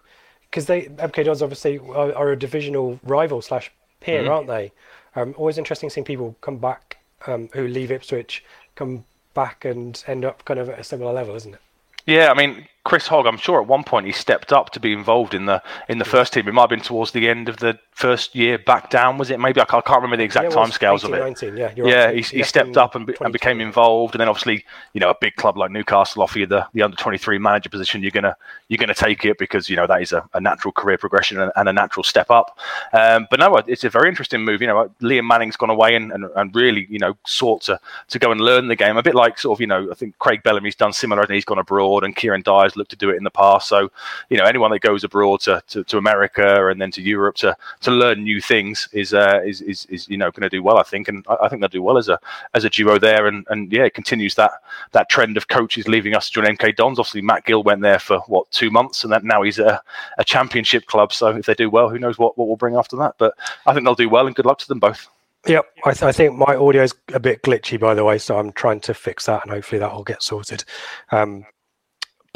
because 0.51 0.67
they 0.67 0.83
MK 0.83 1.25
Dons 1.25 1.43
obviously 1.43 1.79
are, 1.79 2.15
are, 2.15 2.33
a 2.33 2.39
divisional 2.39 2.99
rival 3.03 3.43
slash 3.43 3.71
peer, 4.01 4.23
mm-hmm. 4.23 4.31
aren't 4.31 4.47
they? 4.47 4.73
Um, 5.15 5.35
always 5.37 5.59
interesting 5.59 5.91
seeing 5.91 6.05
people 6.05 6.37
come 6.41 6.59
back 6.59 6.99
um, 7.27 7.49
who 7.53 7.67
leave 7.67 7.91
Ipswich, 7.91 8.45
come 8.75 9.05
back 9.35 9.65
and 9.65 10.03
end 10.07 10.25
up 10.25 10.45
kind 10.45 10.61
of 10.61 10.69
at 10.69 10.79
a 10.79 10.85
similar 10.85 11.13
level, 11.13 11.35
isn't 11.35 11.55
it? 11.55 11.61
Yeah, 12.07 12.31
I 12.31 12.35
mean, 12.35 12.69
Chris 12.87 13.09
Hogg, 13.09 13.27
I'm 13.27 13.37
sure 13.37 13.61
at 13.61 13.67
one 13.67 13.83
point 13.83 14.07
he 14.07 14.13
stepped 14.13 14.53
up 14.53 14.71
to 14.71 14.79
be 14.79 14.93
involved 14.93 15.35
in 15.35 15.47
the 15.47 15.61
in 15.89 15.99
the 15.99 16.05
first 16.05 16.33
team. 16.33 16.47
It 16.47 16.55
might 16.55 16.63
have 16.63 16.71
been 16.71 16.81
towards 16.81 17.11
the 17.11 17.29
end 17.29 17.49
of 17.49 17.57
the 17.57 17.81
first 17.91 18.37
year 18.37 18.59
back 18.59 18.91
down, 18.91 19.19
was 19.19 19.29
it? 19.29 19.41
Maybe 19.41 19.61
I 19.61 19.65
can't, 19.65 19.83
I 19.85 19.89
can't 19.89 20.03
remember 20.03 20.19
the 20.19 20.23
exact 20.23 20.51
yeah, 20.51 20.55
time 20.55 20.71
scales 20.71 21.03
of 21.03 21.13
it. 21.13 21.19
19, 21.19 21.57
yeah, 21.57 21.73
yeah, 21.75 22.05
right. 22.05 22.15
he, 22.15 22.37
he 22.37 22.43
stepped 22.45 22.77
up 22.77 22.95
and, 22.95 23.13
and 23.21 23.33
became 23.33 23.61
involved, 23.61 24.15
and 24.15 24.21
then 24.21 24.29
obviously, 24.29 24.65
you 24.93 25.01
know, 25.01 25.11
a 25.11 25.17
big 25.21 25.35
club 25.35 25.57
like 25.57 25.73
Newcastle 25.73 26.23
offer 26.23 26.39
you 26.39 26.47
the, 26.47 26.65
the 26.75 26.83
under 26.83 26.97
23 26.97 27.39
manager 27.39 27.71
position. 27.71 28.03
You're 28.03 28.13
gonna 28.13 28.37
you're 28.69 28.79
gonna 28.79 28.95
take 28.95 29.25
it 29.25 29.37
because 29.37 29.69
you 29.69 29.75
know 29.75 29.89
that 29.89 30.01
is 30.01 30.13
a, 30.13 30.25
a 30.35 30.41
natural 30.41 30.71
career 30.71 30.97
progression 30.97 31.41
and, 31.41 31.51
and, 31.57 31.69
a 31.69 31.73
natural 31.73 32.05
step 32.05 32.31
up. 32.31 32.57
Um, 32.93 33.27
but 33.31 33.41
no, 33.41 33.57
it's 33.67 33.83
a 33.83 33.91
very 33.91 34.09
interesting 34.09 34.45
move. 34.45 34.61
You 34.61 34.69
know, 34.69 34.93
Liam 35.03 35.27
Manning's 35.27 35.57
gone 35.57 35.71
away 35.71 35.97
and, 35.97 36.13
and, 36.13 36.27
and 36.37 36.55
really 36.55 36.87
you 36.89 37.01
know 37.01 37.17
sought 37.27 37.63
to 37.63 37.81
to 38.11 38.19
go 38.21 38.31
and 38.31 38.41
learn 38.41 38.69
the 38.69 38.77
game 38.77 38.97
a 38.97 39.03
bit 39.03 39.17
like 39.17 39.41
sort 39.41 39.57
of 39.57 39.61
you 39.61 39.67
know 39.67 39.91
I 39.91 39.95
think 39.95 40.17
Craig 40.21 40.45
Bellamy's 40.45 40.77
done 40.77 40.93
similar 40.93 41.23
and 41.23 41.33
he's 41.33 41.45
gone 41.45 41.59
abroad 41.59 42.05
and 42.05 42.15
Kieran 42.15 42.43
Dyer's 42.43 42.76
looked 42.77 42.91
to 42.91 42.97
do 42.97 43.11
it 43.11 43.17
in 43.17 43.25
the 43.25 43.31
past. 43.31 43.69
So, 43.69 43.91
you 44.31 44.37
know, 44.37 44.45
anyone 44.45 44.71
that 44.71 44.81
goes 44.81 45.05
abroad 45.05 45.41
to, 45.41 45.63
to, 45.69 45.85
to 45.85 45.99
America 45.99 46.69
and 46.69 46.81
then 46.81 46.91
to 46.93 47.03
Europe 47.03 47.37
to, 47.37 47.57
to 47.81 47.91
learn 47.91 48.23
new 48.23 48.41
things 48.41 48.89
is, 48.93 49.15
uh, 49.15 49.41
is, 49.45 49.61
is, 49.63 49.87
is, 49.87 50.09
you 50.09 50.17
know, 50.17 50.31
going 50.31 50.43
to 50.43 50.49
do 50.49 50.63
well, 50.63 50.79
I 50.79 50.83
think. 50.83 51.09
And 51.09 51.25
I, 51.29 51.37
I, 51.43 51.49
think 51.49 51.61
they'll 51.61 51.69
do 51.69 51.83
well 51.83 51.99
as 51.99 52.09
a, 52.09 52.19
as 52.55 52.65
a 52.65 52.71
duo 52.71 52.99
there. 52.99 53.27
And, 53.27 53.47
and 53.51 53.73
yeah, 53.73 53.85
it 53.85 53.95
continues 53.95 54.35
that, 54.37 54.53
that 54.93 55.09
trend 55.09 55.37
of 55.37 55.49
coaches 55.49 55.89
leaving 55.89 56.15
us 56.15 56.29
to 56.29 56.41
join 56.41 56.57
MK 56.57 56.77
Dons. 56.77 56.99
Obviously, 56.99 57.23
Matt 57.23 57.45
Gill 57.45 57.63
went 57.63 57.83
there 57.83 57.99
for 57.99 58.21
what, 58.27 58.51
two 58.51 58.71
months 58.71 59.05
and 59.05 59.13
then 59.13 59.23
now 59.25 59.43
he's 59.43 59.59
a, 59.59 59.81
a 60.19 60.25
championship 60.25 60.87
club. 60.87 61.13
So 61.13 61.29
if 61.29 61.47
they 61.47 61.55
do 61.55 61.71
well, 61.71 61.89
who 61.89 61.99
knows 61.99 62.19
what, 62.19 62.37
what 62.37 62.49
will 62.49 62.57
bring 62.57 62.77
after 62.77 62.97
that. 62.97 63.15
But 63.19 63.35
I 63.67 63.73
think 63.73 63.85
they'll 63.85 63.95
do 63.95 64.09
well 64.09 64.27
and 64.27 64.37
good 64.37 64.47
luck 64.47 64.59
to 64.59 64.69
them 64.69 64.81
both. 64.81 65.09
Yep, 65.47 65.65
I, 65.85 65.93
th- 65.93 66.03
I, 66.03 66.13
think 66.13 66.37
my 66.37 66.57
audio 66.57 66.83
is 66.83 66.95
a 67.15 67.21
bit 67.21 67.43
glitchy, 67.43 67.79
by 67.79 67.95
the 67.95 68.05
way, 68.05 68.19
so 68.19 68.37
I'm 68.37 68.51
trying 68.53 68.81
to 68.81 68.95
fix 68.95 69.27
that, 69.27 69.45
and 69.45 69.53
hopefully 69.53 69.79
that 69.79 69.93
will 69.93 70.03
get 70.03 70.23
sorted. 70.23 70.65
Um, 71.13 71.47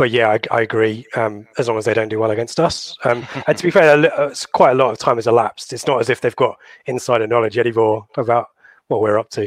but 0.01 0.11
yeah, 0.11 0.31
I, 0.31 0.41
I 0.51 0.63
agree. 0.63 1.05
Um, 1.15 1.47
as 1.59 1.69
long 1.69 1.77
as 1.77 1.85
they 1.85 1.93
don't 1.93 2.09
do 2.09 2.19
well 2.19 2.31
against 2.31 2.59
us, 2.59 2.97
um, 3.05 3.27
and 3.47 3.59
to 3.59 3.63
be 3.63 3.71
fair, 3.71 4.03
it's 4.29 4.47
quite 4.47 4.71
a 4.71 4.75
lot 4.75 4.91
of 4.91 4.97
time 4.97 5.17
has 5.17 5.27
elapsed. 5.27 5.75
It's 5.75 5.87
not 5.87 6.01
as 6.01 6.09
if 6.09 6.23
they've 6.23 6.35
got 6.37 6.57
insider 6.87 7.27
knowledge 7.27 7.59
anymore 7.59 8.07
about 8.17 8.47
what 8.89 9.03
we're 9.03 9.19
up 9.19 9.29
to. 9.33 9.47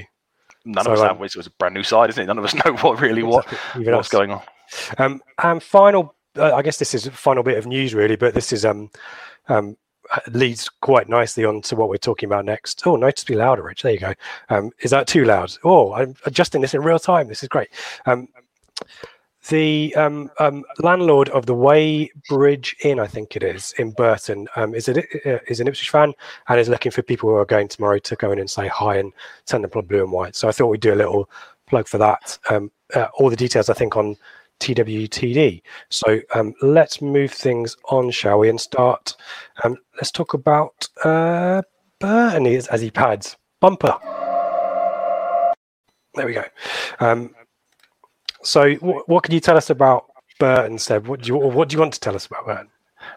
None 0.63 0.83
so, 0.83 0.91
of 0.91 0.99
us 0.99 1.09
um. 1.09 1.23
It 1.23 1.35
was 1.35 1.47
a 1.47 1.51
brand 1.57 1.73
new 1.73 1.81
side, 1.81 2.11
isn't 2.11 2.21
it? 2.21 2.27
None 2.27 2.37
of 2.37 2.45
us 2.45 2.53
know 2.65 2.75
what 2.81 3.01
really 3.01 3.23
what 3.23 3.47
what's 3.47 3.89
us. 3.89 4.09
going 4.09 4.29
on. 4.29 4.43
Um, 4.99 5.23
and 5.41 5.63
final, 5.63 6.13
uh, 6.37 6.53
I 6.53 6.61
guess 6.61 6.77
this 6.77 6.93
is 6.93 7.07
a 7.07 7.11
final 7.11 7.41
bit 7.41 7.57
of 7.57 7.65
news, 7.65 7.95
really, 7.95 8.15
but 8.15 8.35
this 8.35 8.53
is 8.53 8.63
um, 8.63 8.91
um, 9.47 9.75
leads 10.33 10.69
quite 10.69 11.09
nicely 11.09 11.45
on 11.45 11.63
to 11.63 11.75
what 11.75 11.89
we're 11.89 11.97
talking 11.97 12.29
about 12.29 12.45
next. 12.45 12.85
Oh, 12.85 12.95
notice 12.95 13.23
be 13.23 13.33
louder, 13.33 13.63
Rich. 13.63 13.81
There 13.81 13.91
you 13.91 13.99
go. 13.99 14.13
Um, 14.49 14.69
is 14.81 14.91
that 14.91 15.07
too 15.07 15.25
loud? 15.25 15.51
Oh, 15.63 15.93
I'm 15.93 16.13
adjusting 16.27 16.61
this 16.61 16.75
in 16.75 16.83
real 16.83 16.99
time. 16.99 17.27
This 17.27 17.41
is 17.41 17.49
great. 17.49 17.69
Um, 18.05 18.27
the 19.49 19.93
um, 19.95 20.31
um, 20.39 20.63
landlord 20.79 21.29
of 21.29 21.45
the 21.45 21.55
Weybridge 21.55 22.75
Inn, 22.83 22.99
I 22.99 23.07
think 23.07 23.35
it 23.35 23.43
is, 23.43 23.73
in 23.77 23.91
Burton, 23.91 24.47
um, 24.55 24.73
uh, 24.73 24.77
is 24.77 24.87
an 24.87 25.67
Ipswich 25.67 25.89
fan 25.89 26.13
and 26.47 26.59
is 26.59 26.69
looking 26.69 26.91
for 26.91 27.01
people 27.01 27.29
who 27.29 27.35
are 27.35 27.45
going 27.45 27.67
tomorrow 27.67 27.99
to 27.99 28.15
go 28.15 28.31
in 28.31 28.39
and 28.39 28.49
say 28.49 28.67
hi 28.67 28.97
and 28.97 29.11
turn 29.45 29.61
the 29.61 29.67
blue 29.67 30.03
and 30.03 30.11
white. 30.11 30.35
So 30.35 30.47
I 30.47 30.51
thought 30.51 30.67
we'd 30.67 30.81
do 30.81 30.93
a 30.93 30.95
little 30.95 31.29
plug 31.67 31.87
for 31.87 31.97
that. 31.97 32.37
Um, 32.49 32.71
uh, 32.95 33.07
all 33.15 33.29
the 33.29 33.35
details, 33.35 33.69
I 33.69 33.73
think, 33.73 33.97
on 33.97 34.15
TWTD. 34.59 35.61
So 35.89 36.21
um, 36.35 36.53
let's 36.61 37.01
move 37.01 37.31
things 37.31 37.75
on, 37.89 38.11
shall 38.11 38.39
we, 38.39 38.49
and 38.49 38.61
start. 38.61 39.15
Um, 39.63 39.77
let's 39.95 40.11
talk 40.11 40.33
about 40.33 40.87
uh, 41.03 41.61
Burton 41.99 42.47
as 42.47 42.81
he 42.81 42.91
pads. 42.91 43.35
Bumper. 43.59 43.97
There 46.15 46.27
we 46.27 46.33
go. 46.33 46.43
Um, 46.99 47.33
so, 48.43 48.73
what, 48.75 49.07
what 49.09 49.23
can 49.23 49.33
you 49.33 49.39
tell 49.39 49.57
us 49.57 49.69
about 49.69 50.05
Burton, 50.39 50.77
Seb? 50.77 51.07
What 51.07 51.21
do 51.21 51.27
you 51.27 51.35
what 51.37 51.69
do 51.69 51.75
you 51.75 51.79
want 51.79 51.93
to 51.93 51.99
tell 51.99 52.15
us 52.15 52.25
about 52.25 52.45
Burton? 52.45 52.69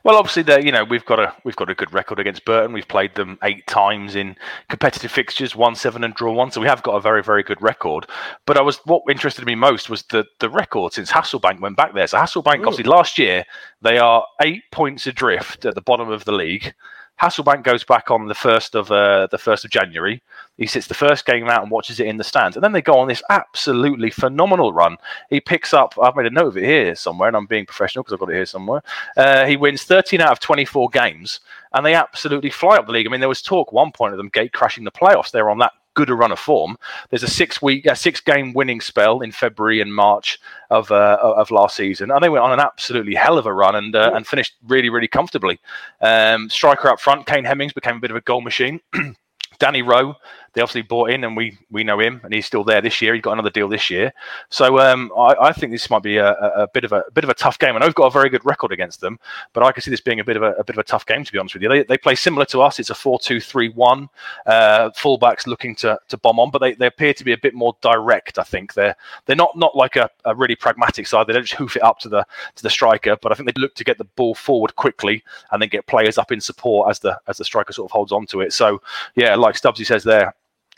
Well, 0.04 0.16
obviously, 0.16 0.42
the, 0.42 0.64
you 0.64 0.72
know 0.72 0.84
we've 0.84 1.04
got 1.04 1.18
a 1.18 1.34
we've 1.44 1.56
got 1.56 1.70
a 1.70 1.74
good 1.74 1.92
record 1.92 2.18
against 2.18 2.44
Burton. 2.44 2.72
We've 2.72 2.88
played 2.88 3.14
them 3.14 3.38
eight 3.42 3.66
times 3.66 4.16
in 4.16 4.36
competitive 4.68 5.10
fixtures, 5.10 5.56
one 5.56 5.74
seven 5.74 6.04
and 6.04 6.14
draw 6.14 6.32
one. 6.32 6.50
So 6.50 6.60
we 6.60 6.66
have 6.66 6.82
got 6.82 6.94
a 6.94 7.00
very 7.00 7.22
very 7.22 7.42
good 7.42 7.60
record. 7.62 8.06
But 8.46 8.56
I 8.56 8.62
was 8.62 8.78
what 8.84 9.02
interested 9.08 9.44
me 9.46 9.54
most 9.54 9.90
was 9.90 10.02
the 10.04 10.24
the 10.40 10.50
record 10.50 10.92
since 10.92 11.10
Hasselbaink 11.10 11.60
went 11.60 11.76
back 11.76 11.94
there. 11.94 12.06
So 12.06 12.18
Hasselbaink, 12.18 12.60
Ooh. 12.60 12.68
obviously, 12.68 12.84
last 12.84 13.18
year 13.18 13.44
they 13.82 13.98
are 13.98 14.24
eight 14.42 14.62
points 14.72 15.06
adrift 15.06 15.64
at 15.64 15.74
the 15.74 15.82
bottom 15.82 16.10
of 16.10 16.24
the 16.24 16.32
league. 16.32 16.74
Hasselbaink 17.20 17.62
goes 17.62 17.82
back 17.82 18.10
on 18.10 18.26
the 18.26 18.34
first 18.34 18.74
of 18.74 18.92
uh, 18.92 19.26
the 19.30 19.38
first 19.38 19.64
of 19.64 19.70
January. 19.70 20.22
He 20.58 20.66
sits 20.66 20.86
the 20.86 20.94
first 20.94 21.24
game 21.24 21.48
out 21.48 21.62
and 21.62 21.70
watches 21.70 21.98
it 21.98 22.06
in 22.06 22.18
the 22.18 22.24
stands, 22.24 22.56
and 22.56 22.64
then 22.64 22.72
they 22.72 22.82
go 22.82 22.98
on 22.98 23.08
this 23.08 23.22
absolutely 23.30 24.10
phenomenal 24.10 24.72
run. 24.72 24.96
He 25.30 25.40
picks 25.40 25.72
up. 25.72 25.94
I've 26.00 26.16
made 26.16 26.26
a 26.26 26.30
note 26.30 26.48
of 26.48 26.56
it 26.58 26.64
here 26.64 26.94
somewhere, 26.94 27.28
and 27.28 27.36
I'm 27.36 27.46
being 27.46 27.64
professional 27.64 28.02
because 28.02 28.14
I've 28.14 28.20
got 28.20 28.30
it 28.30 28.36
here 28.36 28.46
somewhere. 28.46 28.82
Uh, 29.16 29.46
he 29.46 29.56
wins 29.56 29.84
13 29.84 30.20
out 30.20 30.32
of 30.32 30.40
24 30.40 30.90
games, 30.90 31.40
and 31.72 31.86
they 31.86 31.94
absolutely 31.94 32.50
fly 32.50 32.76
up 32.76 32.86
the 32.86 32.92
league. 32.92 33.06
I 33.06 33.10
mean, 33.10 33.20
there 33.20 33.28
was 33.28 33.42
talk 33.42 33.72
one 33.72 33.92
point 33.92 34.12
of 34.12 34.18
them 34.18 34.28
gate 34.28 34.52
crashing 34.52 34.84
the 34.84 34.90
playoffs. 34.90 35.30
They 35.30 35.42
were 35.42 35.50
on 35.50 35.58
that 35.58 35.72
good 35.96 36.10
a 36.10 36.14
run 36.14 36.30
of 36.30 36.38
form. 36.38 36.76
There's 37.10 37.24
a 37.24 37.28
six 37.28 37.60
week, 37.60 37.86
a 37.86 37.96
six 37.96 38.20
game 38.20 38.52
winning 38.52 38.80
spell 38.80 39.20
in 39.20 39.32
February 39.32 39.80
and 39.80 39.92
March 39.92 40.38
of 40.70 40.92
uh, 40.92 41.18
of 41.20 41.50
last 41.50 41.74
season, 41.74 42.12
and 42.12 42.22
they 42.22 42.28
went 42.28 42.44
on 42.44 42.52
an 42.52 42.60
absolutely 42.60 43.16
hell 43.16 43.38
of 43.38 43.46
a 43.46 43.52
run 43.52 43.74
and 43.74 43.96
uh, 43.96 44.12
and 44.14 44.24
finished 44.26 44.54
really 44.68 44.90
really 44.90 45.08
comfortably. 45.08 45.58
Um, 46.00 46.48
striker 46.48 46.88
up 46.88 47.00
front, 47.00 47.26
Kane 47.26 47.44
Hemmings 47.44 47.72
became 47.72 47.96
a 47.96 48.00
bit 48.00 48.12
of 48.12 48.16
a 48.16 48.20
goal 48.20 48.42
machine. 48.42 48.80
Danny 49.58 49.82
Rowe, 49.82 50.14
they 50.56 50.62
obviously 50.62 50.80
bought 50.80 51.10
in, 51.10 51.22
and 51.22 51.36
we 51.36 51.58
we 51.70 51.84
know 51.84 52.00
him, 52.00 52.18
and 52.24 52.32
he's 52.32 52.46
still 52.46 52.64
there 52.64 52.80
this 52.80 53.02
year. 53.02 53.12
He 53.12 53.20
got 53.20 53.34
another 53.34 53.50
deal 53.50 53.68
this 53.68 53.90
year, 53.90 54.10
so 54.48 54.80
um, 54.80 55.12
I, 55.14 55.34
I, 55.38 55.52
think 55.52 55.70
this 55.70 55.90
might 55.90 56.02
be 56.02 56.16
a, 56.16 56.32
a, 56.32 56.66
bit 56.66 56.82
of 56.82 56.92
a, 56.92 57.00
a, 57.00 57.10
bit 57.10 57.24
of 57.24 57.30
a 57.30 57.34
tough 57.34 57.58
game. 57.58 57.76
And 57.76 57.78
I 57.78 57.80
know 57.80 57.88
we've 57.88 57.94
got 57.94 58.06
a 58.06 58.10
very 58.10 58.30
good 58.30 58.44
record 58.46 58.72
against 58.72 59.02
them, 59.02 59.18
but 59.52 59.62
I 59.62 59.70
can 59.70 59.82
see 59.82 59.90
this 59.90 60.00
being 60.00 60.18
a 60.18 60.24
bit 60.24 60.38
of 60.38 60.42
a, 60.42 60.52
a 60.52 60.64
bit 60.64 60.74
of 60.76 60.78
a 60.78 60.84
tough 60.84 61.04
game 61.04 61.24
to 61.24 61.32
be 61.32 61.38
honest 61.38 61.54
with 61.54 61.62
you. 61.62 61.68
They, 61.68 61.82
they 61.82 61.98
play 61.98 62.14
similar 62.14 62.46
to 62.46 62.62
us. 62.62 62.80
It's 62.80 62.88
a 62.88 62.94
four-two-three-one. 62.94 64.08
Uh, 64.46 64.88
fullbacks 64.96 65.46
looking 65.46 65.76
to, 65.76 65.98
to 66.08 66.16
bomb 66.16 66.40
on, 66.40 66.50
but 66.50 66.60
they, 66.60 66.72
they 66.72 66.86
appear 66.86 67.12
to 67.12 67.24
be 67.24 67.32
a 67.32 67.38
bit 67.38 67.52
more 67.52 67.76
direct. 67.82 68.38
I 68.38 68.42
think 68.42 68.72
they're 68.72 68.96
they're 69.26 69.36
not 69.36 69.58
not 69.58 69.76
like 69.76 69.96
a, 69.96 70.08
a 70.24 70.34
really 70.34 70.56
pragmatic 70.56 71.06
side. 71.06 71.26
They 71.26 71.34
don't 71.34 71.44
just 71.44 71.58
hoof 71.58 71.76
it 71.76 71.82
up 71.82 71.98
to 71.98 72.08
the 72.08 72.24
to 72.54 72.62
the 72.62 72.70
striker, 72.70 73.18
but 73.20 73.30
I 73.30 73.34
think 73.34 73.46
they 73.52 73.60
look 73.60 73.74
to 73.74 73.84
get 73.84 73.98
the 73.98 74.04
ball 74.04 74.34
forward 74.34 74.74
quickly 74.76 75.22
and 75.52 75.60
then 75.60 75.68
get 75.68 75.86
players 75.86 76.16
up 76.16 76.32
in 76.32 76.40
support 76.40 76.88
as 76.88 77.00
the 77.00 77.20
as 77.26 77.36
the 77.36 77.44
striker 77.44 77.74
sort 77.74 77.90
of 77.90 77.92
holds 77.92 78.10
on 78.10 78.24
to 78.28 78.40
it. 78.40 78.54
So 78.54 78.80
yeah, 79.16 79.34
like 79.34 79.54
Stubbsy 79.54 79.84
says 79.84 80.02
there, 80.02 80.34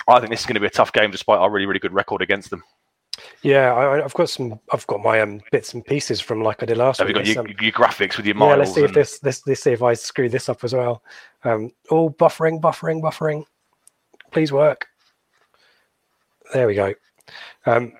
I 0.08 0.20
think 0.20 0.30
this 0.30 0.40
is 0.40 0.46
going 0.46 0.54
to 0.54 0.60
be 0.60 0.66
a 0.66 0.70
tough 0.70 0.92
game 0.92 1.10
despite 1.10 1.38
our 1.38 1.50
really, 1.50 1.66
really 1.66 1.80
good 1.80 1.92
record 1.92 2.22
against 2.22 2.50
them. 2.50 2.62
Yeah, 3.42 3.74
I, 3.74 4.02
have 4.02 4.14
got 4.14 4.30
some. 4.30 4.58
I've 4.72 4.86
got 4.86 5.02
my 5.02 5.20
um, 5.20 5.40
bits 5.50 5.74
and 5.74 5.84
pieces 5.84 6.20
from 6.20 6.42
like 6.42 6.62
I 6.62 6.66
did 6.66 6.76
last. 6.76 6.98
Have 6.98 7.08
week. 7.08 7.16
you 7.16 7.22
got 7.22 7.34
your, 7.34 7.40
um, 7.40 7.54
your, 7.60 7.72
graphics 7.72 8.16
with 8.16 8.26
your 8.26 8.34
miles? 8.34 8.50
Yeah, 8.50 8.56
let's 8.56 8.74
see 8.74 8.80
and... 8.80 8.90
if 8.90 8.94
this. 8.94 9.20
Let's, 9.22 9.46
let's 9.46 9.62
see 9.62 9.72
if 9.72 9.82
I 9.82 9.94
screw 9.94 10.28
this 10.28 10.48
up 10.48 10.64
as 10.64 10.74
well. 10.74 11.02
Um, 11.44 11.72
oh, 11.90 12.10
buffering, 12.10 12.60
buffering, 12.60 13.02
buffering. 13.02 13.44
Please 14.30 14.52
work. 14.52 14.86
There 16.52 16.66
we 16.66 16.74
go. 16.74 16.94
Um, 17.66 17.92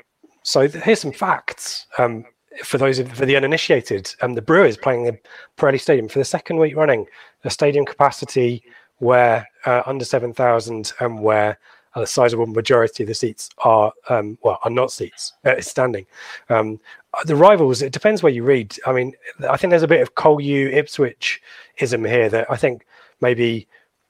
so 0.43 0.67
th- 0.67 0.83
here's 0.85 1.01
some 1.01 1.13
facts. 1.13 1.87
Um, 1.99 2.25
for 2.65 2.79
those 2.79 2.99
of, 2.99 3.13
for 3.13 3.27
the 3.27 3.37
uninitiated, 3.37 4.13
um, 4.23 4.35
the 4.35 4.43
Brewers 4.43 4.77
playing 4.77 5.05
the 5.05 5.19
Pirelli 5.57 5.81
Stadium 5.81 6.09
for 6.09 6.19
the 6.19 6.25
second 6.25 6.57
week 6.57 6.77
running, 6.77 7.07
a 7.45 7.51
stadium 7.51 7.85
capacity 7.85 8.63
where 8.99 9.47
uh, 9.67 9.83
under 9.87 10.05
seven 10.05 10.33
thousand, 10.33 10.93
and 11.01 11.21
where 11.23 11.59
a 11.95 12.07
sizable 12.07 12.47
majority 12.47 13.03
of 13.03 13.09
the 13.09 13.15
seats 13.15 13.51
are 13.59 13.93
um, 14.09 14.39
well 14.43 14.59
are 14.65 14.71
not 14.71 14.93
seats 14.93 15.33
uh, 15.45 15.61
standing. 15.61 16.07
Um, 16.49 16.81
the 17.25 17.37
rivals 17.37 17.83
it 17.83 17.93
depends 17.93 18.23
where 18.23 18.33
you 18.33 18.45
read. 18.45 18.77
I 18.87 18.93
mean, 18.93 19.15
I 19.49 19.57
think 19.57 19.71
there's 19.71 19.83
a 19.83 19.89
bit 19.89 20.03
of 20.03 20.15
Col 20.15 20.41
U 20.41 20.69
Ipswich 20.69 21.43
ism 21.79 22.05
here 22.05 22.29
that 22.29 22.51
I 22.51 22.57
think 22.57 22.87
maybe 23.21 23.67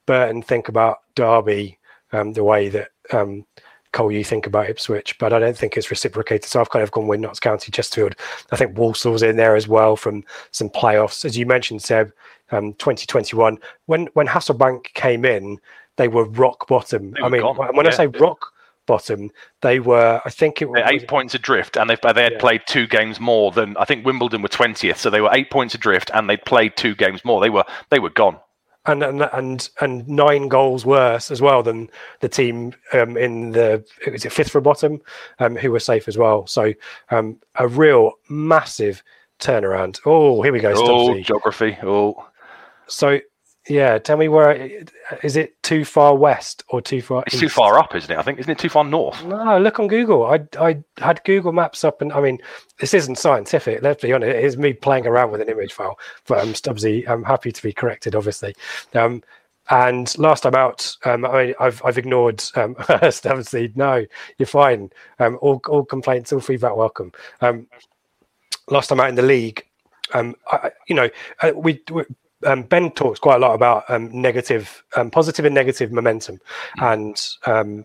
Burton 0.06 0.42
think 0.42 0.68
about 0.68 0.98
Derby 1.14 1.78
um, 2.12 2.32
the 2.32 2.44
way 2.44 2.68
that 2.68 2.90
um, 3.12 3.44
Cole, 3.92 4.12
you 4.12 4.24
think 4.24 4.46
about 4.46 4.68
Ipswich, 4.68 5.16
but 5.18 5.32
I 5.32 5.38
don't 5.38 5.56
think 5.56 5.76
it's 5.76 5.90
reciprocated. 5.90 6.44
So 6.44 6.60
I've 6.60 6.70
kind 6.70 6.82
of 6.82 6.90
gone 6.90 7.06
with 7.06 7.20
Notts 7.20 7.40
County 7.40 7.72
Chesterfield. 7.72 8.14
I 8.52 8.56
think 8.56 8.76
Walsall's 8.76 9.22
in 9.22 9.36
there 9.36 9.56
as 9.56 9.66
well 9.66 9.96
from 9.96 10.24
some 10.50 10.68
playoffs. 10.68 11.24
As 11.24 11.36
you 11.36 11.46
mentioned, 11.46 11.82
Seb, 11.82 12.12
um, 12.50 12.74
2021, 12.74 13.58
when, 13.86 14.06
when 14.12 14.26
Hasselbaink 14.26 14.84
came 14.94 15.24
in, 15.24 15.58
they 15.98 16.08
were 16.08 16.24
rock 16.24 16.66
bottom. 16.66 17.10
They 17.10 17.20
I 17.20 17.28
mean, 17.28 17.42
gone, 17.42 17.56
when 17.76 17.86
I 17.86 17.90
say 17.90 18.06
rock 18.06 18.52
bottom, 18.86 19.30
they 19.60 19.80
were, 19.80 20.22
I 20.24 20.30
think 20.30 20.62
it 20.62 20.70
was 20.70 20.80
They're 20.82 20.94
eight 20.94 21.06
points 21.06 21.34
adrift, 21.34 21.76
and 21.76 21.90
they 21.90 21.96
they 22.14 22.22
had 22.22 22.32
Yeah. 22.32 22.38
played 22.38 22.62
two 22.66 22.86
games 22.86 23.20
more 23.20 23.52
than 23.52 23.76
I 23.76 23.84
think 23.84 24.06
Wimbledon 24.06 24.40
were 24.40 24.48
twentieth, 24.48 24.98
so 24.98 25.10
they 25.10 25.20
were 25.20 25.28
eight 25.34 25.50
points 25.50 25.74
adrift, 25.74 26.10
and 26.14 26.30
they'd 26.30 26.42
played 26.46 26.76
two 26.76 26.94
games 26.94 27.22
more. 27.24 27.40
They 27.42 27.50
were 27.50 27.64
they 27.90 27.98
were 27.98 28.08
gone. 28.10 28.38
and 28.86 29.02
and 29.02 29.22
and 29.34 29.68
and 29.82 30.08
nine 30.08 30.48
goals 30.48 30.86
worse 30.86 31.30
as 31.30 31.42
well 31.42 31.62
than 31.62 31.90
the 32.20 32.28
team 32.30 32.72
um, 32.94 33.18
in 33.18 33.50
the 33.52 33.84
is 34.06 34.24
it 34.24 34.32
fifth 34.32 34.50
from 34.52 34.62
bottom, 34.62 35.02
um, 35.40 35.56
who 35.56 35.70
were 35.70 35.80
safe 35.80 36.08
as 36.08 36.16
well. 36.16 36.46
So 36.46 36.72
um, 37.10 37.38
a 37.56 37.68
real 37.68 38.12
massive 38.30 39.02
turnaround. 39.40 40.00
Oh, 40.06 40.40
here 40.40 40.52
we 40.52 40.60
go. 40.60 40.70
Oh, 40.74 41.12
Stubbsy. 41.12 41.24
geography. 41.26 41.76
Oh, 41.82 42.26
So 42.86 43.20
yeah, 43.68 43.98
tell 43.98 44.16
me 44.16 44.28
where 44.28 44.52
is 45.22 45.36
it 45.36 45.62
too 45.62 45.84
far 45.84 46.16
west 46.16 46.64
or 46.68 46.80
too 46.80 47.02
far? 47.02 47.22
it's 47.26 47.38
too 47.38 47.48
far 47.48 47.78
up, 47.78 47.94
isn't 47.94 48.10
it? 48.10 48.18
I 48.18 48.22
think 48.22 48.38
isn't 48.38 48.50
it 48.50 48.58
too 48.58 48.68
far 48.68 48.84
north? 48.84 49.22
No, 49.24 49.58
look 49.58 49.78
on 49.78 49.86
Google. 49.86 50.24
I 50.26 50.40
I 50.58 50.82
had 50.98 51.22
Google 51.24 51.52
Maps 51.52 51.84
up, 51.84 52.00
and 52.02 52.12
I 52.12 52.20
mean, 52.20 52.38
this 52.80 52.94
isn't 52.94 53.16
scientific. 53.18 53.82
Let's 53.82 54.02
be 54.02 54.12
honest. 54.12 54.30
It 54.36 54.44
is 54.44 54.56
me 54.56 54.72
playing 54.72 55.06
around 55.06 55.30
with 55.30 55.40
an 55.40 55.48
image 55.48 55.72
file. 55.72 55.98
But 56.26 56.38
um, 56.40 56.52
Stubbsy, 56.54 57.08
I'm 57.08 57.24
happy 57.24 57.52
to 57.52 57.62
be 57.62 57.72
corrected, 57.72 58.14
obviously. 58.14 58.54
Um, 58.94 59.22
and 59.70 60.16
last 60.18 60.44
time 60.44 60.54
out, 60.54 60.96
um, 61.04 61.26
I 61.26 61.46
mean, 61.46 61.54
I've 61.60 61.82
I've 61.84 61.98
ignored 61.98 62.42
um, 62.54 62.74
Stubbsy. 62.78 63.76
No, 63.76 64.04
you're 64.38 64.46
fine. 64.46 64.90
Um, 65.18 65.38
all 65.42 65.60
all 65.68 65.84
complaints, 65.84 66.32
all 66.32 66.40
feedback, 66.40 66.74
welcome. 66.76 67.12
Um, 67.42 67.66
last 68.70 68.88
time 68.88 69.00
out 69.00 69.08
in 69.10 69.14
the 69.14 69.22
league, 69.22 69.64
um, 70.14 70.34
I, 70.50 70.56
I- 70.56 70.72
you 70.86 70.94
know, 70.94 71.08
uh, 71.42 71.52
we. 71.54 71.82
we 71.90 72.04
um, 72.46 72.62
ben 72.62 72.90
talks 72.90 73.18
quite 73.18 73.36
a 73.36 73.38
lot 73.38 73.54
about 73.54 73.84
um, 73.88 74.10
negative, 74.12 74.84
um, 74.96 75.10
positive 75.10 75.44
and 75.44 75.54
negative 75.54 75.92
momentum, 75.92 76.38
and 76.80 77.20
um, 77.46 77.84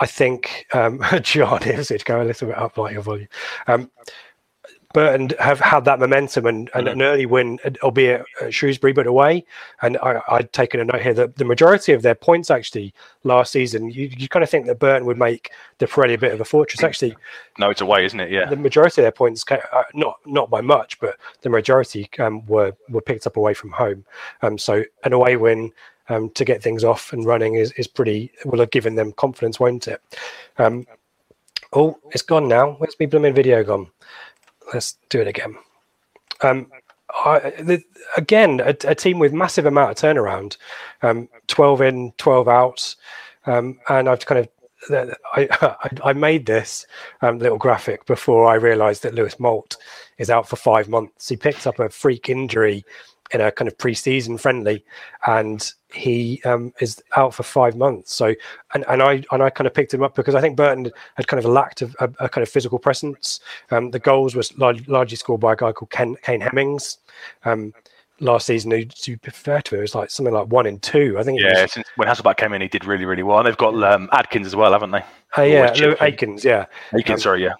I 0.00 0.06
think 0.06 0.66
um, 0.72 1.02
John 1.22 1.62
Ipswich 1.62 2.04
go 2.04 2.22
a 2.22 2.24
little 2.24 2.48
bit 2.48 2.58
up 2.58 2.78
like 2.78 2.92
your 2.92 3.02
volume. 3.02 3.28
Burton 4.92 5.30
have 5.38 5.60
had 5.60 5.84
that 5.84 5.98
momentum 5.98 6.46
and, 6.46 6.70
and 6.74 6.88
an 6.88 7.02
early 7.02 7.26
win, 7.26 7.58
albeit 7.82 8.24
at 8.40 8.52
Shrewsbury, 8.52 8.92
but 8.92 9.06
away. 9.06 9.44
And 9.80 9.96
I, 9.98 10.20
I'd 10.28 10.52
taken 10.52 10.80
a 10.80 10.84
note 10.84 11.02
here 11.02 11.14
that 11.14 11.36
the 11.36 11.44
majority 11.44 11.92
of 11.92 12.02
their 12.02 12.14
points 12.14 12.50
actually 12.50 12.94
last 13.24 13.52
season, 13.52 13.90
you, 13.90 14.10
you 14.16 14.28
kind 14.28 14.42
of 14.42 14.50
think 14.50 14.66
that 14.66 14.78
Burton 14.78 15.06
would 15.06 15.18
make 15.18 15.50
the 15.78 15.86
Pirelli 15.86 16.14
a 16.14 16.18
bit 16.18 16.32
of 16.32 16.40
a 16.40 16.44
fortress. 16.44 16.82
Actually, 16.82 17.16
No, 17.58 17.70
it's 17.70 17.80
away, 17.80 18.04
isn't 18.04 18.20
it? 18.20 18.30
Yeah. 18.30 18.48
the 18.48 18.56
majority 18.56 19.00
of 19.00 19.04
their 19.04 19.12
points, 19.12 19.44
ca- 19.44 19.60
uh, 19.72 19.84
not 19.94 20.18
not 20.26 20.50
by 20.50 20.60
much, 20.60 21.00
but 21.00 21.16
the 21.42 21.50
majority 21.50 22.08
um, 22.18 22.44
were 22.46 22.72
were 22.88 23.00
picked 23.00 23.26
up 23.26 23.36
away 23.36 23.54
from 23.54 23.70
home. 23.70 24.04
Um, 24.42 24.58
so 24.58 24.84
an 25.04 25.12
away 25.12 25.36
win 25.36 25.72
um, 26.08 26.30
to 26.30 26.44
get 26.44 26.62
things 26.62 26.84
off 26.84 27.12
and 27.12 27.24
running 27.24 27.54
is, 27.54 27.72
is 27.72 27.86
pretty 27.86 28.30
will 28.44 28.60
have 28.60 28.70
given 28.70 28.94
them 28.94 29.12
confidence, 29.12 29.58
won't 29.58 29.88
it? 29.88 30.00
Um, 30.58 30.86
oh, 31.72 31.98
it's 32.10 32.22
gone 32.22 32.48
now. 32.48 32.72
Where's 32.72 32.96
my 32.98 33.06
blooming 33.06 33.34
video 33.34 33.62
gone? 33.64 33.90
Let's 34.72 34.96
do 35.08 35.20
it 35.20 35.28
again. 35.28 35.56
Um, 36.42 36.70
I, 37.24 37.52
the, 37.60 37.82
again, 38.16 38.60
a, 38.60 38.74
a 38.84 38.94
team 38.94 39.18
with 39.18 39.32
massive 39.32 39.66
amount 39.66 39.90
of 39.90 39.96
turnaround, 39.96 40.56
um, 41.02 41.28
twelve 41.46 41.82
in, 41.82 42.12
twelve 42.16 42.48
out, 42.48 42.94
um, 43.46 43.78
and 43.88 44.08
I've 44.08 44.24
kind 44.24 44.40
of 44.40 44.48
I, 45.34 45.48
I, 45.60 46.10
I 46.10 46.12
made 46.12 46.46
this 46.46 46.86
um, 47.20 47.38
little 47.38 47.58
graphic 47.58 48.06
before 48.06 48.46
I 48.46 48.54
realised 48.54 49.02
that 49.02 49.14
Louis 49.14 49.38
Moult 49.38 49.76
is 50.18 50.30
out 50.30 50.48
for 50.48 50.56
five 50.56 50.88
months. 50.88 51.28
He 51.28 51.36
picked 51.36 51.66
up 51.66 51.78
a 51.78 51.88
freak 51.88 52.28
injury 52.28 52.84
in 53.32 53.40
a 53.40 53.50
kind 53.50 53.68
of 53.68 53.76
pre-season 53.78 54.38
friendly, 54.38 54.84
and 55.26 55.72
he 55.92 56.40
um, 56.44 56.72
is 56.80 57.02
out 57.16 57.34
for 57.34 57.42
five 57.42 57.76
months. 57.76 58.14
So, 58.14 58.34
and, 58.74 58.84
and 58.88 59.02
I 59.02 59.24
and 59.32 59.42
I 59.42 59.50
kind 59.50 59.66
of 59.66 59.74
picked 59.74 59.92
him 59.94 60.02
up 60.02 60.14
because 60.14 60.34
I 60.34 60.40
think 60.40 60.56
Burton 60.56 60.90
had 61.16 61.26
kind 61.26 61.42
of 61.42 61.50
lacked 61.50 61.82
a, 61.82 61.86
a, 62.00 62.24
a 62.24 62.28
kind 62.28 62.42
of 62.42 62.48
physical 62.48 62.78
presence. 62.78 63.40
Um, 63.70 63.90
the 63.90 63.98
goals 63.98 64.34
were 64.34 64.42
lar- 64.56 64.74
largely 64.86 65.16
scored 65.16 65.40
by 65.40 65.54
a 65.54 65.56
guy 65.56 65.72
called 65.72 65.90
Ken, 65.90 66.16
Kane 66.22 66.40
Hemmings. 66.40 66.98
Um, 67.44 67.74
last 68.20 68.46
season, 68.46 68.70
who 68.70 68.84
to 68.84 69.16
be 69.16 69.30
fair 69.30 69.60
to 69.62 69.74
him, 69.74 69.80
it 69.80 69.82
was 69.82 69.94
like 69.94 70.10
something 70.10 70.34
like 70.34 70.46
one 70.46 70.66
in 70.66 70.78
two. 70.78 71.16
I 71.18 71.22
think. 71.22 71.40
it 71.40 71.44
was. 71.44 71.54
Yeah, 71.58 71.66
since 71.66 71.86
when 71.96 72.08
Hasselbaink 72.08 72.36
came 72.36 72.52
in, 72.52 72.62
he 72.62 72.68
did 72.68 72.84
really, 72.84 73.04
really 73.04 73.22
well. 73.22 73.38
And 73.38 73.46
they've 73.46 73.56
got 73.56 73.74
um, 73.82 74.08
Akins 74.12 74.46
as 74.46 74.56
well, 74.56 74.72
haven't 74.72 74.92
they? 74.92 75.04
Uh, 75.36 75.42
yeah, 75.42 75.72
Lou. 75.78 75.96
Akins. 76.00 76.44
Yeah. 76.44 76.66
Akins, 76.92 77.20
Um, 77.20 77.20
sorry, 77.20 77.42
yeah. 77.42 77.54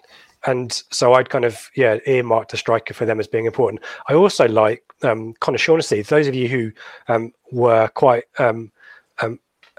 And 0.46 0.72
so 0.90 1.14
I'd 1.14 1.30
kind 1.30 1.44
of 1.44 1.70
yeah 1.76 1.98
earmarked 2.06 2.52
a 2.52 2.56
striker 2.56 2.94
for 2.94 3.04
them 3.04 3.20
as 3.20 3.26
being 3.26 3.46
important. 3.46 3.82
I 4.08 4.14
also 4.14 4.48
like 4.48 4.82
um, 5.02 5.34
Conor 5.40 5.58
Shaughnessy. 5.58 6.02
Those 6.02 6.26
of 6.26 6.34
you 6.34 6.48
who 6.48 6.72
um, 7.08 7.32
were 7.50 7.88
quite 7.88 8.24
um, 8.38 8.72
um, 9.20 9.38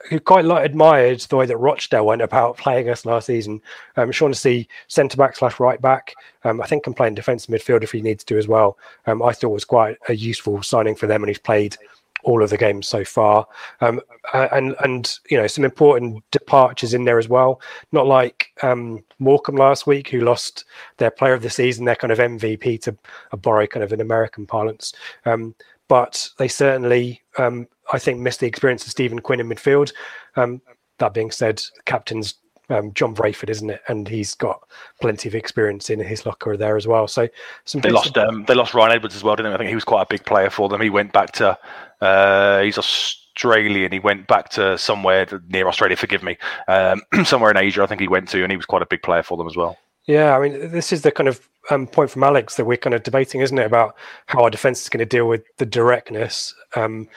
who 0.10 0.19
quite 0.19 0.45
like 0.45 0.65
admired 0.65 1.19
the 1.21 1.36
way 1.36 1.45
that 1.45 1.58
Rochdale 1.58 2.06
went 2.06 2.21
about 2.21 2.58
playing 2.58 2.89
us 2.89 3.06
last 3.06 3.28
season. 3.28 3.62
Um, 3.95 4.12
Shaughnessy 4.12 4.67
centre 4.88 5.17
back 5.17 5.36
slash 5.36 5.60
right 5.60 5.82
back. 5.82 6.13
Um, 6.43 6.62
I 6.62 6.67
think 6.67 6.84
can 6.84 6.93
play 6.93 7.08
in 7.08 7.15
defensive 7.15 7.54
midfield 7.54 7.84
if 7.84 7.91
he 7.91 8.02
needs 8.02 8.23
to 8.26 8.38
as 8.38 8.47
well. 8.47 8.78
Um, 9.06 9.21
I 9.21 9.34
thought 9.34 9.49
was 9.49 9.65
quite 9.65 9.97
a 10.10 10.15
useful 10.15 10.62
signing 10.62 10.95
for 10.95 11.08
them, 11.08 11.23
and 11.23 11.30
he's 11.30 11.39
played 11.39 11.78
all 12.24 12.44
of 12.44 12.50
the 12.50 12.58
games 12.58 12.88
so 12.88 13.04
far. 13.04 13.48
Um, 13.82 14.02
and 14.34 14.76
and 14.84 15.18
you 15.30 15.38
know 15.38 15.48
some 15.48 15.66
important 15.66 16.24
departures 16.32 16.94
in 16.94 17.06
there 17.06 17.20
as 17.20 17.30
well. 17.30 17.62
Not 17.92 18.08
like 18.08 18.52
um, 18.62 19.04
Morecambe 19.20 19.56
last 19.56 19.88
week, 19.88 20.10
who 20.10 20.22
lost 20.22 20.66
their 20.98 21.12
player 21.12 21.34
of 21.34 21.42
the 21.42 21.50
season, 21.50 21.86
their 21.86 21.96
kind 21.96 22.12
of 22.12 22.20
MVP 22.20 22.82
to 22.82 22.98
uh, 23.32 23.38
borrow 23.38 23.68
kind 23.68 23.84
of 23.84 23.92
an 23.92 24.02
American 24.02 24.46
parlance. 24.46 24.94
Um, 25.26 25.56
but 25.88 26.30
they 26.38 26.48
certainly, 26.48 27.22
um, 27.38 27.68
I 27.92 28.00
think, 28.00 28.20
missed 28.20 28.40
the 28.40 28.48
experience 28.48 28.86
of 28.86 28.92
Stephen 28.92 29.20
Quinn 29.20 29.40
in 29.40 29.50
midfield. 29.50 29.94
Um, 30.36 30.62
that 31.00 31.14
being 31.14 31.32
said, 31.32 31.62
captain's 31.86 32.36
um, 32.69 32.93
John 32.93 33.15
Brayford, 33.15 33.49
isn't 33.49 33.69
it? 33.69 33.82
And 33.88 34.08
he's 34.08 34.36
got 34.36 34.67
plenty 35.02 35.28
of 35.30 35.36
experience 35.36 35.89
in 35.89 35.99
his 35.99 36.26
locker 36.26 36.58
there 36.58 36.78
as 36.78 36.88
well. 36.88 37.08
So 37.08 37.28
some 37.65 37.82
They 37.82 37.91
lost. 37.91 38.17
Um, 38.17 38.45
they 38.45 38.56
lost 38.56 38.73
Ryan 38.73 38.93
Edwards 38.93 39.15
as 39.15 39.23
well, 39.23 39.36
didn't 39.36 39.52
they? 39.52 39.56
I 39.56 39.58
think 39.58 39.69
he 39.69 39.76
was 39.76 39.84
quite 39.84 40.02
a 40.02 40.08
big 40.10 40.26
player 40.26 40.49
for 40.49 40.69
them. 40.69 40.82
He 40.82 40.89
went 40.89 41.12
back 41.13 41.32
to. 41.34 41.58
Uh, 42.02 42.62
he's 42.62 42.78
Australian. 42.78 43.91
He 43.91 43.99
went 43.99 44.28
back 44.28 44.49
to 44.52 44.78
somewhere 44.78 45.28
near 45.47 45.67
Australia. 45.67 45.97
Forgive 45.97 46.23
me. 46.23 46.38
Um, 46.67 47.02
somewhere 47.23 47.52
in 47.52 47.58
Asia, 47.58 47.84
I 47.84 47.88
think 47.88 48.02
he 48.02 48.08
went 48.08 48.30
to, 48.30 48.43
and 48.43 48.52
he 48.52 48.58
was 48.58 48.65
quite 48.65 48.82
a 48.82 48.88
big 48.88 49.02
player 49.04 49.23
for 49.23 49.38
them 49.38 49.47
as 49.47 49.56
well. 49.56 49.78
Yeah, 50.06 50.36
I 50.38 50.41
mean, 50.41 50.71
this 50.71 50.91
is 50.91 51.04
the 51.04 51.12
kind 51.12 51.30
of 51.30 51.47
um, 51.71 51.88
point 51.88 52.10
from 52.10 52.23
Alex 52.23 52.56
that 52.56 52.65
we're 52.65 52.78
kind 52.78 52.93
of 52.93 53.04
debating, 53.04 53.39
isn't 53.39 53.58
it, 53.58 53.65
about 53.65 53.95
how 54.26 54.43
our 54.43 54.49
defense 54.49 54.82
is 54.82 54.89
going 54.89 54.99
to 54.99 55.06
deal 55.06 55.28
with 55.28 55.43
the 55.58 55.65
directness. 55.65 56.54
Um, 56.76 57.08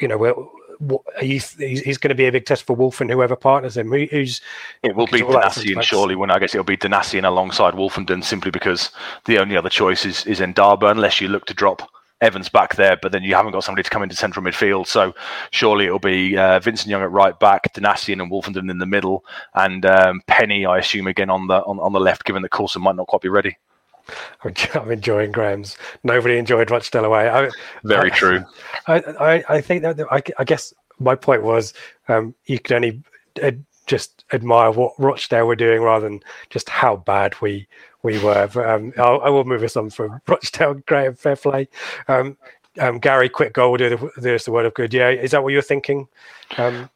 you 0.00 0.08
know, 0.08 0.16
we're, 0.16 0.34
what, 0.80 1.02
he's, 1.20 1.54
he's 1.54 1.98
going 1.98 2.08
to 2.08 2.14
be 2.14 2.26
a 2.26 2.32
big 2.32 2.46
test 2.46 2.64
for 2.64 2.74
Wolf 2.74 3.00
and 3.00 3.10
whoever 3.10 3.36
partners 3.36 3.76
him. 3.76 3.90
Who, 3.90 4.06
who's 4.10 4.40
It 4.82 4.96
will 4.96 5.06
be 5.06 5.22
Because 5.22 5.56
Donacien, 5.56 5.82
surely. 5.82 6.16
When 6.16 6.30
I 6.30 6.38
guess 6.38 6.54
it'll 6.54 6.64
be 6.64 6.76
Donacien 6.76 7.24
alongside 7.24 7.74
Wolfenden, 7.74 8.24
simply 8.24 8.50
because 8.50 8.90
the 9.26 9.38
only 9.38 9.56
other 9.56 9.68
choice 9.68 10.04
is 10.04 10.26
is 10.26 10.40
Ndaba, 10.40 10.90
unless 10.90 11.20
you 11.20 11.28
look 11.28 11.46
to 11.46 11.54
drop 11.54 11.88
Evans 12.20 12.48
back 12.48 12.76
there, 12.76 12.98
but 13.00 13.12
then 13.12 13.22
you 13.22 13.34
haven't 13.34 13.52
got 13.52 13.64
somebody 13.64 13.82
to 13.82 13.90
come 13.90 14.02
into 14.02 14.16
central 14.16 14.44
midfield. 14.44 14.86
So 14.86 15.14
surely 15.52 15.86
it'll 15.86 15.98
be 15.98 16.36
uh, 16.36 16.60
Vincent 16.60 16.90
Young 16.90 17.02
at 17.02 17.10
right 17.10 17.38
back, 17.38 17.72
Donacien 17.74 18.20
and 18.20 18.30
Wolfenden 18.30 18.70
in 18.70 18.78
the 18.78 18.86
middle, 18.86 19.24
and 19.54 19.86
um, 19.86 20.22
Penney, 20.26 20.66
I 20.66 20.78
assume, 20.78 21.06
again 21.06 21.30
on 21.30 21.46
the 21.46 21.62
on, 21.64 21.78
on 21.78 21.92
the 21.92 22.00
left, 22.00 22.24
given 22.24 22.42
that 22.42 22.50
Coulson 22.50 22.82
might 22.82 22.96
not 22.96 23.06
quite 23.06 23.22
be 23.22 23.28
ready. 23.28 23.56
I'm, 24.74 24.90
enjoying 24.90 25.32
Graham's. 25.32 25.76
Nobody 26.04 26.38
enjoyed 26.38 26.70
Rochdale 26.70 27.04
away. 27.04 27.28
I, 27.28 27.50
Very 27.84 28.10
I- 28.10 28.14
true. 28.14 28.44
I, 28.86 28.94
I, 28.96 29.44
I 29.48 29.60
think 29.60 29.82
that 29.82 30.00
I, 30.10 30.22
I 30.38 30.44
guess 30.44 30.72
my 30.98 31.14
point 31.14 31.42
was 31.42 31.72
um, 32.08 32.34
you 32.46 32.58
could 32.58 32.76
only 32.76 33.02
uh, 33.42 33.52
just 33.86 34.24
admire 34.32 34.70
what 34.70 34.92
Rochdale 34.98 35.46
were 35.46 35.56
doing 35.56 35.82
rather 35.82 36.08
than 36.08 36.20
just 36.50 36.68
how 36.68 36.96
bad 36.96 37.40
we 37.40 37.66
we 38.02 38.18
were. 38.22 38.48
But 38.52 38.68
um, 38.68 38.92
I'll, 38.96 39.20
I 39.20 39.28
will 39.28 39.44
move 39.44 39.62
us 39.62 39.76
on 39.76 39.90
from 39.90 40.20
Rochdale. 40.28 40.74
Graham, 40.86 41.14
fair 41.14 41.36
play. 41.36 41.68
Um, 42.08 42.36
um, 42.78 42.98
Gary, 42.98 43.28
quick 43.28 43.52
goal, 43.52 43.76
do, 43.76 43.90
the, 43.90 43.96
do 44.20 44.38
the 44.38 44.52
word 44.52 44.66
of 44.66 44.74
good. 44.74 44.94
Yeah, 44.94 45.10
is 45.10 45.32
that 45.32 45.42
what 45.42 45.52
you're 45.52 45.60
thinking? 45.60 46.06
Um, 46.56 46.88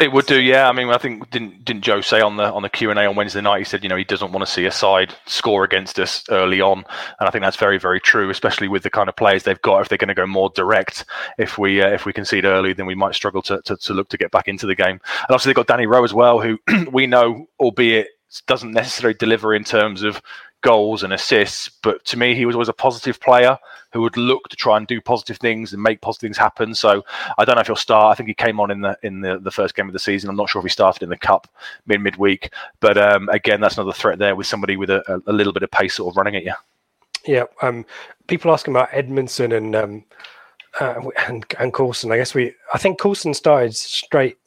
It 0.00 0.12
would 0.12 0.26
do, 0.26 0.40
yeah. 0.40 0.68
I 0.68 0.72
mean, 0.72 0.90
I 0.90 0.98
think 0.98 1.28
didn't 1.30 1.64
didn't 1.64 1.82
Joe 1.82 2.00
say 2.00 2.20
on 2.20 2.36
the 2.36 2.44
on 2.44 2.62
the 2.62 2.68
Q 2.68 2.90
and 2.90 3.00
A 3.00 3.06
on 3.06 3.16
Wednesday 3.16 3.40
night? 3.40 3.58
He 3.58 3.64
said, 3.64 3.82
you 3.82 3.88
know, 3.88 3.96
he 3.96 4.04
doesn't 4.04 4.30
want 4.30 4.46
to 4.46 4.52
see 4.52 4.64
a 4.64 4.70
side 4.70 5.12
score 5.26 5.64
against 5.64 5.98
us 5.98 6.22
early 6.30 6.60
on, 6.60 6.84
and 7.18 7.28
I 7.28 7.30
think 7.30 7.42
that's 7.42 7.56
very 7.56 7.78
very 7.78 7.98
true, 7.98 8.30
especially 8.30 8.68
with 8.68 8.84
the 8.84 8.90
kind 8.90 9.08
of 9.08 9.16
players 9.16 9.42
they've 9.42 9.60
got. 9.60 9.80
If 9.80 9.88
they're 9.88 9.98
going 9.98 10.06
to 10.08 10.14
go 10.14 10.24
more 10.26 10.50
direct, 10.54 11.04
if 11.36 11.58
we 11.58 11.82
uh, 11.82 11.88
if 11.88 12.06
we 12.06 12.12
concede 12.12 12.44
early, 12.44 12.74
then 12.74 12.86
we 12.86 12.94
might 12.94 13.16
struggle 13.16 13.42
to, 13.42 13.60
to 13.62 13.76
to 13.76 13.92
look 13.92 14.08
to 14.10 14.16
get 14.16 14.30
back 14.30 14.46
into 14.46 14.66
the 14.66 14.76
game. 14.76 15.00
And 15.02 15.30
obviously 15.30 15.50
they've 15.50 15.56
got 15.56 15.66
Danny 15.66 15.86
Rowe 15.86 16.04
as 16.04 16.14
well, 16.14 16.40
who 16.40 16.60
we 16.92 17.08
know, 17.08 17.48
albeit 17.58 18.06
doesn't 18.46 18.72
necessarily 18.72 19.16
deliver 19.18 19.52
in 19.54 19.64
terms 19.64 20.02
of 20.02 20.22
goals 20.62 21.02
and 21.02 21.12
assists, 21.12 21.68
but 21.82 22.04
to 22.06 22.16
me, 22.16 22.34
he 22.34 22.46
was 22.46 22.54
always 22.54 22.68
a 22.68 22.72
positive 22.72 23.20
player 23.20 23.58
who 23.92 24.02
would 24.02 24.16
look 24.16 24.48
to 24.48 24.56
try 24.56 24.76
and 24.76 24.86
do 24.86 25.00
positive 25.00 25.38
things 25.38 25.72
and 25.72 25.82
make 25.82 26.00
positive 26.00 26.28
things 26.28 26.36
happen. 26.36 26.74
So 26.74 27.04
I 27.38 27.44
don't 27.44 27.54
know 27.54 27.60
if 27.60 27.66
he'll 27.66 27.76
start. 27.76 28.12
I 28.12 28.14
think 28.14 28.28
he 28.28 28.34
came 28.34 28.60
on 28.60 28.70
in 28.70 28.80
the 28.80 28.98
in 29.02 29.20
the, 29.20 29.38
the 29.38 29.50
first 29.50 29.74
game 29.74 29.86
of 29.86 29.92
the 29.92 29.98
season. 29.98 30.28
I'm 30.28 30.36
not 30.36 30.50
sure 30.50 30.60
if 30.60 30.64
he 30.64 30.70
started 30.70 31.02
in 31.02 31.08
the 31.08 31.16
cup 31.16 31.48
mid 31.86 32.00
midweek, 32.00 32.52
but 32.80 32.98
um, 32.98 33.28
again, 33.30 33.60
that's 33.60 33.76
another 33.76 33.92
threat 33.92 34.18
there 34.18 34.36
with 34.36 34.46
somebody 34.46 34.76
with 34.76 34.90
a, 34.90 35.22
a, 35.26 35.32
little 35.32 35.52
bit 35.52 35.62
of 35.62 35.70
pace 35.70 35.94
sort 35.96 36.12
of 36.12 36.16
running 36.16 36.36
at 36.36 36.44
you. 36.44 36.54
Yeah, 37.26 37.44
um, 37.62 37.84
people 38.26 38.52
asking 38.52 38.74
about 38.74 38.90
Edmundson 38.90 39.56
and 39.56 39.74
um, 39.74 40.04
uh, 40.80 41.00
and 41.26 41.44
and 41.58 41.72
Coulson. 41.72 42.12
I 42.12 42.16
guess 42.16 42.34
we 42.34 42.54
I 42.74 42.78
think 42.78 42.98
Coulson 42.98 43.34
started 43.34 43.74
straight 43.74 44.38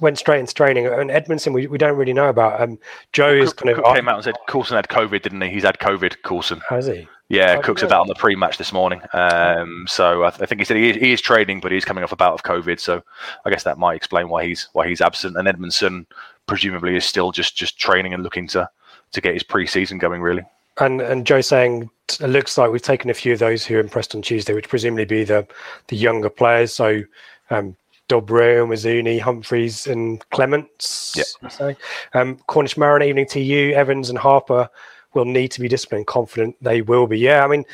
went 0.00 0.18
straight 0.18 0.40
into 0.40 0.54
training. 0.54 0.86
And 0.86 1.10
Edmundson, 1.10 1.52
we, 1.52 1.66
we 1.66 1.78
don't 1.78 1.96
really 1.96 2.12
know 2.12 2.28
about. 2.28 2.60
Um, 2.60 2.78
Joe 3.12 3.34
well, 3.34 3.42
is 3.42 3.52
kind 3.52 3.74
Cook 3.74 3.84
of 3.84 3.94
came 3.94 4.08
out 4.08 4.16
and 4.16 4.24
said 4.24 4.36
Coulson 4.48 4.76
had 4.76 4.88
COVID, 4.88 5.22
didn't 5.22 5.40
he? 5.40 5.50
He's 5.50 5.64
had 5.64 5.78
COVID. 5.78 6.22
Coulson 6.22 6.60
has 6.68 6.86
he? 6.86 7.08
Yeah, 7.28 7.60
Cook 7.60 7.80
said 7.80 7.88
that 7.88 7.98
on 7.98 8.06
the 8.06 8.14
pre-match 8.14 8.56
this 8.56 8.72
morning. 8.72 9.02
Um, 9.12 9.86
so 9.88 10.24
I, 10.24 10.30
th- 10.30 10.42
I, 10.42 10.46
think 10.46 10.60
he 10.60 10.64
said 10.64 10.76
he 10.76 10.90
is, 10.90 10.96
he 10.96 11.12
is, 11.12 11.20
trading, 11.20 11.58
but 11.58 11.72
he's 11.72 11.84
coming 11.84 12.04
off 12.04 12.12
a 12.12 12.16
bout 12.16 12.34
of 12.34 12.44
COVID. 12.44 12.78
So 12.78 13.02
I 13.44 13.50
guess 13.50 13.64
that 13.64 13.78
might 13.78 13.96
explain 13.96 14.28
why 14.28 14.46
he's 14.46 14.68
why 14.74 14.86
he's 14.86 15.00
absent. 15.00 15.36
And 15.36 15.48
Edmundson 15.48 16.06
presumably 16.46 16.94
is 16.94 17.04
still 17.04 17.32
just 17.32 17.56
just 17.56 17.78
training 17.78 18.14
and 18.14 18.22
looking 18.22 18.46
to 18.48 18.70
to 19.12 19.20
get 19.20 19.34
his 19.34 19.42
pre-season 19.42 19.98
going, 19.98 20.22
really. 20.22 20.44
And 20.78 21.00
and 21.00 21.26
Joe 21.26 21.40
saying 21.40 21.90
it 22.20 22.28
looks 22.28 22.56
like 22.56 22.70
we've 22.70 22.80
taken 22.80 23.10
a 23.10 23.14
few 23.14 23.32
of 23.32 23.40
those 23.40 23.66
who 23.66 23.80
impressed 23.80 24.14
on 24.14 24.22
Tuesday, 24.22 24.54
which 24.54 24.68
presumably 24.68 25.04
be 25.04 25.24
the 25.24 25.48
the 25.88 25.96
younger 25.96 26.30
players. 26.30 26.72
So 26.72 27.02
um, 27.50 27.76
Dobra, 28.08 28.66
Mizouni, 28.66 29.20
Humphreys, 29.20 29.86
and 29.86 30.28
Clements. 30.30 31.14
Yeah. 31.16 31.48
So, 31.48 31.74
um, 32.14 32.36
Cornish 32.46 32.76
Marin, 32.76 33.02
evening 33.02 33.26
to 33.26 33.40
you. 33.40 33.72
Evans 33.72 34.10
and 34.10 34.18
Harper 34.18 34.68
will 35.14 35.24
need 35.24 35.50
to 35.52 35.60
be 35.60 35.68
disciplined. 35.68 36.06
Confident 36.06 36.56
they 36.60 36.82
will 36.82 37.06
be. 37.06 37.18
Yeah, 37.18 37.44
I 37.44 37.48
mean, 37.48 37.64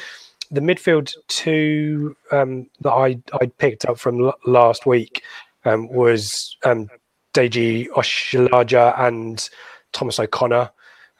the 0.50 0.60
midfield 0.60 1.14
two 1.28 2.16
um, 2.30 2.68
that 2.80 2.92
I 2.92 3.18
I 3.40 3.46
picked 3.58 3.84
up 3.84 3.98
from 3.98 4.24
l- 4.26 4.38
last 4.46 4.86
week 4.86 5.22
um, 5.64 5.88
was 5.88 6.56
um, 6.64 6.88
Deji 7.34 7.88
Oshilaja 7.88 8.98
and 9.00 9.48
Thomas 9.92 10.18
O'Connor, 10.18 10.70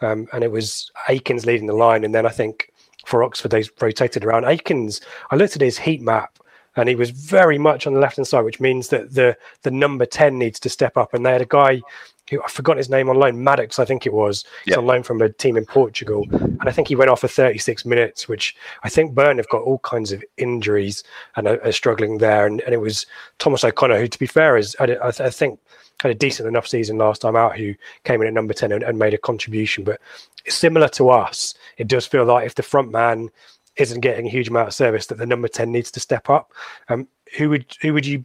um, 0.01 0.27
and 0.33 0.45
it 0.45 0.51
was 0.51 0.91
Akins 1.09 1.47
leading 1.47 1.67
the 1.67 1.75
line, 1.75 2.05
and 2.05 2.15
then 2.15 2.27
I 2.27 2.31
think 2.31 2.73
for 3.07 3.25
Oxford 3.25 3.51
they 3.51 3.65
rotated 3.81 4.25
around. 4.25 4.45
Akins, 4.45 5.01
I 5.31 5.37
looked 5.37 5.57
at 5.57 5.63
his 5.63 5.79
heat 5.79 6.01
map 6.01 6.39
and 6.77 6.89
he 6.89 6.95
was 6.95 7.11
very 7.11 7.59
much 7.59 7.87
on 7.87 7.95
the 7.95 8.01
left 8.01 8.17
hand 8.17 8.27
side, 8.27 8.45
which 8.45 8.61
means 8.61 8.89
that 8.89 9.15
the 9.15 9.37
the 9.63 9.71
number 9.71 10.07
ten 10.07 10.39
needs 10.39 10.59
to 10.61 10.69
step 10.69 10.97
up. 10.97 11.15
And 11.15 11.25
they 11.25 11.33
had 11.33 11.43
a 11.43 11.47
guy 11.47 11.83
who 12.31 12.43
I 12.43 12.49
forgot 12.49 12.77
his 12.77 12.89
name 12.89 13.09
on 13.09 13.17
loan, 13.17 13.43
Maddox, 13.43 13.79
I 13.79 13.85
think 13.85 14.07
it 14.07 14.13
was. 14.13 14.45
He's 14.65 14.73
yep. 14.73 14.79
on 14.79 14.87
loan 14.87 15.03
from 15.03 15.21
a 15.21 15.29
team 15.29 15.57
in 15.57 15.67
Portugal, 15.67 16.27
and 16.31 16.63
I 16.63 16.73
think 16.73 16.89
he 16.89 16.97
went 16.97 17.11
off 17.11 17.21
for 17.21 17.29
36 17.29 17.85
minutes, 17.85 18.29
which 18.29 18.57
I 18.85 18.89
think 18.89 19.15
Burn 19.15 19.37
have 19.37 19.49
got 19.49 19.63
all 19.63 19.79
kinds 19.81 20.13
of 20.13 20.25
injuries 20.37 21.05
and 21.37 21.47
are, 21.47 21.63
are 21.65 21.73
struggling 21.73 22.19
there. 22.19 22.47
And, 22.47 22.61
and, 22.63 22.73
it 22.73 22.81
was 22.81 23.07
Thomas 23.39 23.65
O'Connor, 23.65 23.99
who, 23.99 24.09
to 24.09 24.19
be 24.19 24.27
fair, 24.27 24.57
is 24.57 24.77
I, 24.81 24.85
I, 24.85 25.09
I 25.09 25.31
think 25.31 25.59
had 26.01 26.11
a 26.11 26.15
decent 26.15 26.49
enough 26.49 26.67
season 26.67 26.99
last 26.99 27.23
time 27.23 27.37
out, 27.37 27.57
who 27.57 27.75
came 28.05 28.21
in 28.21 28.29
at 28.29 28.35
number 28.35 28.55
10 28.55 28.73
and, 28.73 28.83
and 28.83 28.99
made 28.99 29.15
a 29.15 29.19
contribution. 29.19 29.85
But 29.85 30.01
similar 30.49 30.89
to 30.91 31.11
us, 31.11 31.55
it 31.77 31.89
does 31.89 32.07
feel 32.07 32.25
like 32.25 32.47
if 32.47 32.55
the 32.55 32.63
front 32.63 32.91
man 32.91 33.31
isn't 33.77 34.01
getting 34.01 34.27
a 34.27 34.31
huge 34.31 34.49
amount 34.49 34.69
of 34.69 34.75
service, 34.75 35.07
that 35.07 35.19
the 35.19 35.27
number 35.27 35.49
ten 35.49 35.73
needs 35.73 35.91
to 35.93 36.01
step 36.01 36.29
up. 36.29 36.53
Um, 36.89 37.09
who 37.37 37.51
would 37.51 37.67
who 37.81 37.95
would 37.95 38.07
you? 38.07 38.25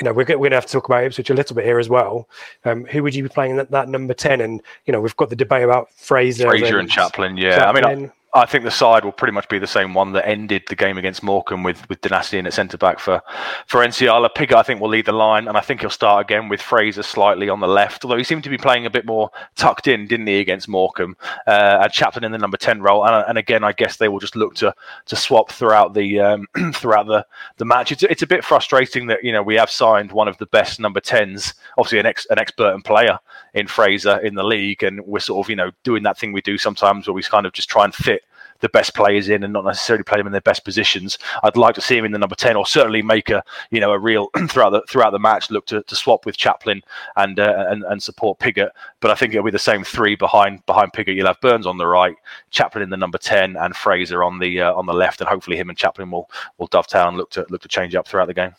You 0.00 0.04
know, 0.04 0.12
we're, 0.12 0.26
we're 0.28 0.36
going 0.36 0.50
to 0.50 0.56
have 0.56 0.66
to 0.66 0.72
talk 0.72 0.84
about 0.84 1.02
Ipswich 1.02 1.28
a 1.28 1.34
little 1.34 1.56
bit 1.56 1.64
here 1.64 1.80
as 1.80 1.88
well. 1.88 2.28
Um, 2.64 2.84
who 2.84 3.02
would 3.02 3.16
you 3.16 3.24
be 3.24 3.28
playing 3.28 3.56
that, 3.56 3.72
that 3.72 3.88
number 3.88 4.14
ten? 4.14 4.40
And 4.40 4.62
you 4.84 4.92
know, 4.92 5.00
we've 5.00 5.16
got 5.16 5.28
the 5.28 5.34
debate 5.34 5.64
about 5.64 5.92
Fraser, 5.92 6.48
Fraser 6.48 6.66
and, 6.66 6.76
and 6.82 6.90
Chaplin. 6.90 7.36
Yeah, 7.36 7.56
Chaplin. 7.56 7.84
I 7.84 7.94
mean, 7.96 8.06
I 8.06 8.12
think 8.46 8.64
the 8.64 8.70
side 8.70 9.04
will 9.04 9.12
pretty 9.12 9.32
much 9.32 9.48
be 9.48 9.58
the 9.58 9.66
same 9.66 9.94
one 9.94 10.12
that 10.12 10.28
ended 10.28 10.64
the 10.68 10.76
game 10.76 10.98
against 10.98 11.22
Morecambe 11.22 11.62
with 11.62 11.88
with 11.88 12.04
in 12.34 12.46
at 12.46 12.52
centre 12.52 12.76
back 12.76 12.98
for 12.98 13.22
for 13.66 13.80
Nsiala. 13.80 14.28
Pigott, 14.34 14.56
I 14.56 14.62
think, 14.62 14.80
will 14.80 14.88
lead 14.88 15.06
the 15.06 15.12
line, 15.12 15.48
and 15.48 15.56
I 15.56 15.60
think 15.60 15.80
he'll 15.80 15.90
start 15.90 16.26
again 16.26 16.48
with 16.48 16.60
Fraser 16.60 17.02
slightly 17.02 17.48
on 17.48 17.60
the 17.60 17.68
left. 17.68 18.04
Although 18.04 18.18
he 18.18 18.24
seemed 18.24 18.44
to 18.44 18.50
be 18.50 18.58
playing 18.58 18.86
a 18.86 18.90
bit 18.90 19.06
more 19.06 19.30
tucked 19.56 19.86
in, 19.86 20.06
didn't 20.06 20.26
he, 20.26 20.40
against 20.40 20.68
Morecambe? 20.68 21.16
Uh, 21.46 21.78
and 21.82 21.92
Chaplin 21.92 22.24
in 22.24 22.32
the 22.32 22.38
number 22.38 22.56
ten 22.56 22.82
role, 22.82 23.06
and, 23.06 23.24
and 23.28 23.38
again, 23.38 23.64
I 23.64 23.72
guess 23.72 23.96
they 23.96 24.08
will 24.08 24.20
just 24.20 24.36
look 24.36 24.54
to 24.56 24.74
to 25.06 25.16
swap 25.16 25.50
throughout 25.50 25.94
the 25.94 26.20
um, 26.20 26.46
throughout 26.74 27.06
the 27.06 27.26
the 27.56 27.64
match. 27.64 27.92
It's 27.92 28.02
it's 28.02 28.22
a 28.22 28.26
bit 28.26 28.44
frustrating 28.44 29.06
that 29.06 29.24
you 29.24 29.32
know 29.32 29.42
we 29.42 29.54
have 29.54 29.70
signed 29.70 30.12
one 30.12 30.28
of 30.28 30.36
the 30.38 30.46
best 30.46 30.80
number 30.80 31.00
tens, 31.00 31.54
obviously 31.78 31.98
an 31.98 32.06
ex 32.06 32.26
an 32.30 32.38
expert 32.38 32.74
and 32.74 32.84
player 32.84 33.18
in 33.58 33.66
Fraser 33.66 34.18
in 34.18 34.34
the 34.34 34.44
league, 34.44 34.82
and 34.82 35.00
we're 35.06 35.20
sort 35.20 35.44
of 35.44 35.50
you 35.50 35.56
know 35.56 35.70
doing 35.84 36.02
that 36.04 36.18
thing 36.18 36.32
we 36.32 36.42
do 36.42 36.58
sometimes 36.58 37.06
where 37.06 37.14
we 37.14 37.22
kind 37.22 37.46
of 37.46 37.52
just 37.52 37.68
try 37.68 37.84
and 37.84 37.94
fit 37.94 38.22
the 38.60 38.68
best 38.70 38.94
players 38.94 39.28
in 39.28 39.44
and 39.44 39.52
not 39.52 39.64
necessarily 39.64 40.02
play 40.02 40.18
them 40.18 40.26
in 40.26 40.32
their 40.32 40.40
best 40.40 40.64
positions. 40.64 41.18
I'd 41.44 41.56
like 41.56 41.74
to 41.76 41.80
see 41.80 41.96
him 41.96 42.04
in 42.04 42.12
the 42.12 42.18
number 42.18 42.34
ten, 42.34 42.56
or 42.56 42.66
certainly 42.66 43.02
make 43.02 43.30
a 43.30 43.42
you 43.70 43.80
know 43.80 43.92
a 43.92 43.98
real 43.98 44.28
throughout 44.48 44.70
the 44.70 44.82
throughout 44.88 45.10
the 45.10 45.18
match 45.18 45.50
look 45.50 45.66
to, 45.66 45.82
to 45.82 45.96
swap 45.96 46.26
with 46.26 46.36
Chaplin 46.36 46.82
and 47.16 47.38
uh, 47.38 47.66
and 47.68 47.84
and 47.84 48.02
support 48.02 48.38
Pigott. 48.38 48.70
But 49.00 49.10
I 49.10 49.14
think 49.14 49.32
it'll 49.32 49.44
be 49.44 49.50
the 49.50 49.58
same 49.58 49.84
three 49.84 50.16
behind 50.16 50.64
behind 50.66 50.92
Pigott. 50.92 51.14
You'll 51.14 51.26
have 51.26 51.40
Burns 51.40 51.66
on 51.66 51.78
the 51.78 51.86
right, 51.86 52.16
Chaplin 52.50 52.82
in 52.82 52.90
the 52.90 52.96
number 52.96 53.18
ten, 53.18 53.56
and 53.56 53.76
Fraser 53.76 54.22
on 54.22 54.38
the 54.38 54.60
uh, 54.60 54.74
on 54.74 54.86
the 54.86 54.94
left, 54.94 55.20
and 55.20 55.28
hopefully 55.28 55.56
him 55.56 55.68
and 55.68 55.78
Chaplin 55.78 56.10
will 56.10 56.30
will 56.58 56.68
dovetail 56.68 57.08
and 57.08 57.16
look 57.16 57.30
to 57.30 57.46
look 57.50 57.62
to 57.62 57.68
change 57.68 57.94
up 57.94 58.08
throughout 58.08 58.26
the 58.26 58.34
game. 58.34 58.54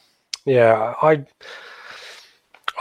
Yeah, 0.45 0.93
I. 1.01 1.25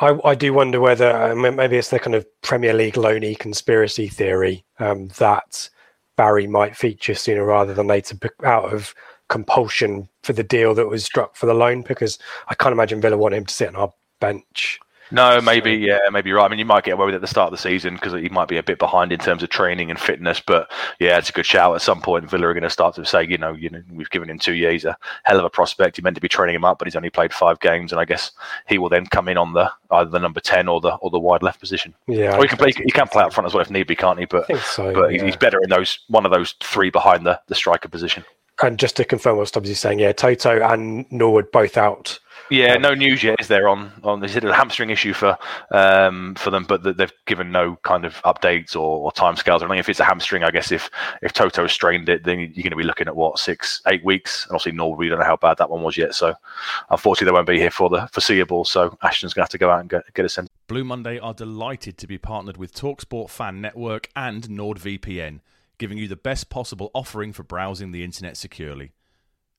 I, 0.00 0.18
I, 0.24 0.34
do 0.34 0.52
wonder 0.52 0.80
whether 0.80 1.10
uh, 1.10 1.34
maybe 1.34 1.76
it's 1.76 1.90
the 1.90 1.98
kind 1.98 2.14
of 2.14 2.26
Premier 2.42 2.72
League 2.72 2.96
loney 2.96 3.34
conspiracy 3.34 4.08
theory 4.08 4.64
um, 4.78 5.08
that 5.18 5.68
Barry 6.16 6.46
might 6.46 6.76
feature 6.76 7.14
sooner 7.14 7.44
rather 7.44 7.74
than 7.74 7.86
later 7.86 8.16
out 8.44 8.72
of 8.72 8.94
compulsion 9.28 10.08
for 10.22 10.32
the 10.32 10.42
deal 10.42 10.74
that 10.74 10.88
was 10.88 11.04
struck 11.04 11.36
for 11.36 11.46
the 11.46 11.54
loan 11.54 11.82
because 11.82 12.18
I 12.48 12.54
can't 12.54 12.72
imagine 12.72 13.00
Villa 13.00 13.16
want 13.16 13.34
him 13.34 13.46
to 13.46 13.54
sit 13.54 13.68
on 13.68 13.76
our 13.76 13.92
bench. 14.20 14.78
No, 15.10 15.40
maybe 15.40 15.72
yeah, 15.74 15.98
maybe 16.10 16.28
you're 16.28 16.38
right. 16.38 16.44
I 16.44 16.48
mean, 16.48 16.58
you 16.58 16.64
might 16.64 16.84
get 16.84 16.92
away 16.92 17.06
with 17.06 17.14
it 17.14 17.16
at 17.16 17.20
the 17.20 17.26
start 17.26 17.48
of 17.48 17.52
the 17.52 17.62
season 17.62 17.94
because 17.94 18.12
he 18.12 18.28
might 18.28 18.48
be 18.48 18.56
a 18.56 18.62
bit 18.62 18.78
behind 18.78 19.12
in 19.12 19.18
terms 19.18 19.42
of 19.42 19.48
training 19.48 19.90
and 19.90 19.98
fitness. 19.98 20.40
But 20.40 20.70
yeah, 20.98 21.18
it's 21.18 21.30
a 21.30 21.32
good 21.32 21.46
shout. 21.46 21.74
At 21.74 21.82
some 21.82 22.00
point, 22.00 22.28
Villa 22.28 22.48
are 22.48 22.54
going 22.54 22.62
to 22.62 22.70
start 22.70 22.94
to 22.96 23.04
say, 23.04 23.24
you 23.24 23.38
know, 23.38 23.52
you 23.52 23.70
know, 23.70 23.82
we've 23.90 24.10
given 24.10 24.28
him 24.28 24.38
two 24.38 24.54
years. 24.54 24.84
A 24.84 24.96
hell 25.24 25.38
of 25.38 25.44
a 25.44 25.50
prospect. 25.50 25.96
You're 25.96 26.02
meant 26.02 26.16
to 26.16 26.20
be 26.20 26.28
training 26.28 26.54
him 26.54 26.64
up, 26.64 26.78
but 26.78 26.86
he's 26.86 26.96
only 26.96 27.10
played 27.10 27.32
five 27.32 27.60
games, 27.60 27.92
and 27.92 28.00
I 28.00 28.04
guess 28.04 28.32
he 28.66 28.78
will 28.78 28.88
then 28.88 29.06
come 29.06 29.28
in 29.28 29.38
on 29.38 29.52
the 29.52 29.70
either 29.90 30.10
the 30.10 30.18
number 30.18 30.40
ten 30.40 30.68
or 30.68 30.80
the 30.80 30.94
or 30.96 31.10
the 31.10 31.18
wide 31.18 31.42
left 31.42 31.60
position. 31.60 31.94
Yeah, 32.06 32.36
or 32.36 32.42
he 32.42 32.48
can 32.48 32.58
play. 32.58 32.72
He 32.72 32.90
can 32.90 33.08
play 33.08 33.24
up 33.24 33.32
front 33.32 33.46
as 33.46 33.54
well 33.54 33.62
if 33.62 33.70
need 33.70 33.86
be, 33.86 33.96
can't 33.96 34.18
he? 34.18 34.26
But 34.26 34.46
so, 34.58 34.92
but 34.92 35.12
yeah. 35.12 35.24
he's 35.24 35.36
better 35.36 35.60
in 35.62 35.70
those 35.70 36.00
one 36.08 36.26
of 36.26 36.32
those 36.32 36.54
three 36.60 36.90
behind 36.90 37.26
the 37.26 37.40
the 37.46 37.54
striker 37.54 37.88
position. 37.88 38.24
And 38.60 38.78
just 38.78 38.96
to 38.96 39.04
confirm 39.04 39.36
what 39.36 39.46
Stubbs 39.48 39.70
is 39.70 39.78
saying, 39.78 40.00
yeah, 40.00 40.12
Toto 40.12 40.60
and 40.60 41.10
Norwood 41.12 41.52
both 41.52 41.76
out 41.76 42.18
yeah, 42.50 42.74
no 42.74 42.94
news 42.94 43.22
yet. 43.22 43.40
Is 43.40 43.48
there 43.48 43.68
on 43.68 43.92
on? 44.02 44.20
They 44.20 44.28
said 44.28 44.44
a 44.44 44.54
hamstring 44.54 44.90
issue 44.90 45.12
for 45.12 45.36
um, 45.70 46.34
for 46.36 46.50
them, 46.50 46.64
but 46.64 46.82
they've 46.96 47.12
given 47.26 47.50
no 47.50 47.78
kind 47.84 48.04
of 48.04 48.14
updates 48.22 48.74
or, 48.74 48.98
or 48.98 49.12
time 49.12 49.36
scales. 49.36 49.62
I 49.62 49.66
mean, 49.66 49.78
if 49.78 49.88
it's 49.88 50.00
a 50.00 50.04
hamstring, 50.04 50.44
I 50.44 50.50
guess 50.50 50.72
if 50.72 50.90
if 51.22 51.32
Toto 51.32 51.66
strained 51.66 52.08
it, 52.08 52.24
then 52.24 52.38
you're 52.38 52.62
going 52.62 52.70
to 52.70 52.76
be 52.76 52.82
looking 52.82 53.08
at 53.08 53.16
what 53.16 53.38
six, 53.38 53.82
eight 53.86 54.04
weeks. 54.04 54.44
And 54.46 54.54
obviously, 54.54 54.72
Norwood, 54.72 54.98
we 54.98 55.08
don't 55.08 55.18
know 55.18 55.24
how 55.24 55.36
bad 55.36 55.58
that 55.58 55.70
one 55.70 55.82
was 55.82 55.96
yet. 55.96 56.14
So, 56.14 56.34
unfortunately, 56.90 57.26
they 57.26 57.34
won't 57.34 57.46
be 57.46 57.58
here 57.58 57.70
for 57.70 57.88
the 57.88 58.06
foreseeable. 58.12 58.64
So, 58.64 58.96
Ashton's 59.02 59.34
going 59.34 59.42
to 59.42 59.44
have 59.44 59.50
to 59.50 59.58
go 59.58 59.70
out 59.70 59.80
and 59.80 59.90
get, 59.90 60.14
get 60.14 60.24
a 60.24 60.28
sent. 60.28 60.48
Blue 60.66 60.84
Monday 60.84 61.18
are 61.18 61.34
delighted 61.34 61.98
to 61.98 62.06
be 62.06 62.18
partnered 62.18 62.56
with 62.56 62.74
Talksport 62.74 63.30
Fan 63.30 63.60
Network 63.60 64.08
and 64.14 64.44
NordVPN, 64.44 65.40
giving 65.78 65.98
you 65.98 66.08
the 66.08 66.16
best 66.16 66.50
possible 66.50 66.90
offering 66.94 67.32
for 67.32 67.42
browsing 67.42 67.92
the 67.92 68.04
internet 68.04 68.36
securely. 68.36 68.92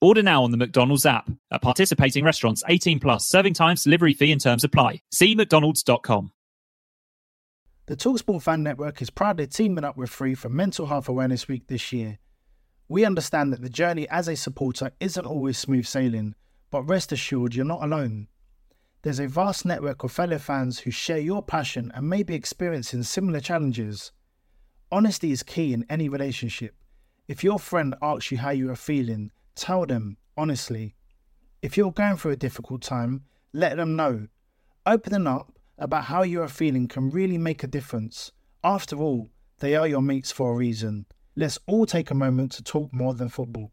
Order 0.00 0.22
now 0.22 0.44
on 0.44 0.52
the 0.52 0.56
McDonald's 0.56 1.06
app. 1.06 1.28
At 1.50 1.60
participating 1.60 2.24
restaurants, 2.24 2.62
18 2.68 3.00
plus, 3.00 3.26
serving 3.26 3.54
times, 3.54 3.82
delivery 3.82 4.14
fee 4.14 4.30
and 4.30 4.40
terms 4.40 4.62
apply. 4.62 5.02
See 5.10 5.34
mcdonalds.com. 5.34 6.32
The 7.86 7.96
Talksport 7.96 8.42
Fan 8.42 8.62
Network 8.62 9.02
is 9.02 9.10
proudly 9.10 9.46
teaming 9.46 9.82
up 9.82 9.96
with 9.96 10.10
Free 10.10 10.34
for 10.34 10.48
Mental 10.48 10.86
Health 10.86 11.08
Awareness 11.08 11.48
Week 11.48 11.66
this 11.66 11.92
year. 11.92 12.18
We 12.86 13.04
understand 13.04 13.52
that 13.52 13.60
the 13.60 13.68
journey 13.68 14.08
as 14.08 14.28
a 14.28 14.36
supporter 14.36 14.92
isn't 15.00 15.26
always 15.26 15.58
smooth 15.58 15.86
sailing, 15.86 16.34
but 16.70 16.82
rest 16.82 17.10
assured 17.10 17.54
you're 17.54 17.64
not 17.64 17.82
alone. 17.82 18.28
There's 19.02 19.18
a 19.18 19.26
vast 19.26 19.64
network 19.64 20.04
of 20.04 20.12
fellow 20.12 20.38
fans 20.38 20.80
who 20.80 20.90
share 20.90 21.18
your 21.18 21.42
passion 21.42 21.90
and 21.94 22.08
may 22.08 22.22
be 22.22 22.34
experiencing 22.34 23.02
similar 23.02 23.40
challenges. 23.40 24.12
Honesty 24.92 25.32
is 25.32 25.42
key 25.42 25.72
in 25.72 25.84
any 25.90 26.08
relationship. 26.08 26.74
If 27.26 27.42
your 27.42 27.58
friend 27.58 27.96
asks 28.00 28.30
you 28.30 28.38
how 28.38 28.50
you 28.50 28.70
are 28.70 28.76
feeling, 28.76 29.32
tell 29.58 29.84
them 29.84 30.16
honestly. 30.36 30.94
If 31.60 31.76
you're 31.76 31.92
going 31.92 32.16
through 32.16 32.32
a 32.32 32.36
difficult 32.36 32.82
time, 32.82 33.24
let 33.52 33.76
them 33.76 33.96
know. 33.96 34.28
Opening 34.86 35.26
up 35.26 35.52
about 35.76 36.04
how 36.04 36.22
you 36.22 36.40
are 36.42 36.48
feeling 36.48 36.88
can 36.88 37.10
really 37.10 37.38
make 37.38 37.62
a 37.62 37.66
difference. 37.66 38.32
After 38.62 38.96
all, 38.96 39.28
they 39.58 39.74
are 39.74 39.88
your 39.88 40.02
mates 40.02 40.30
for 40.30 40.52
a 40.52 40.56
reason. 40.56 41.06
Let's 41.36 41.58
all 41.66 41.86
take 41.86 42.10
a 42.10 42.14
moment 42.14 42.52
to 42.52 42.62
talk 42.62 42.92
more 42.92 43.14
than 43.14 43.28
football. 43.28 43.72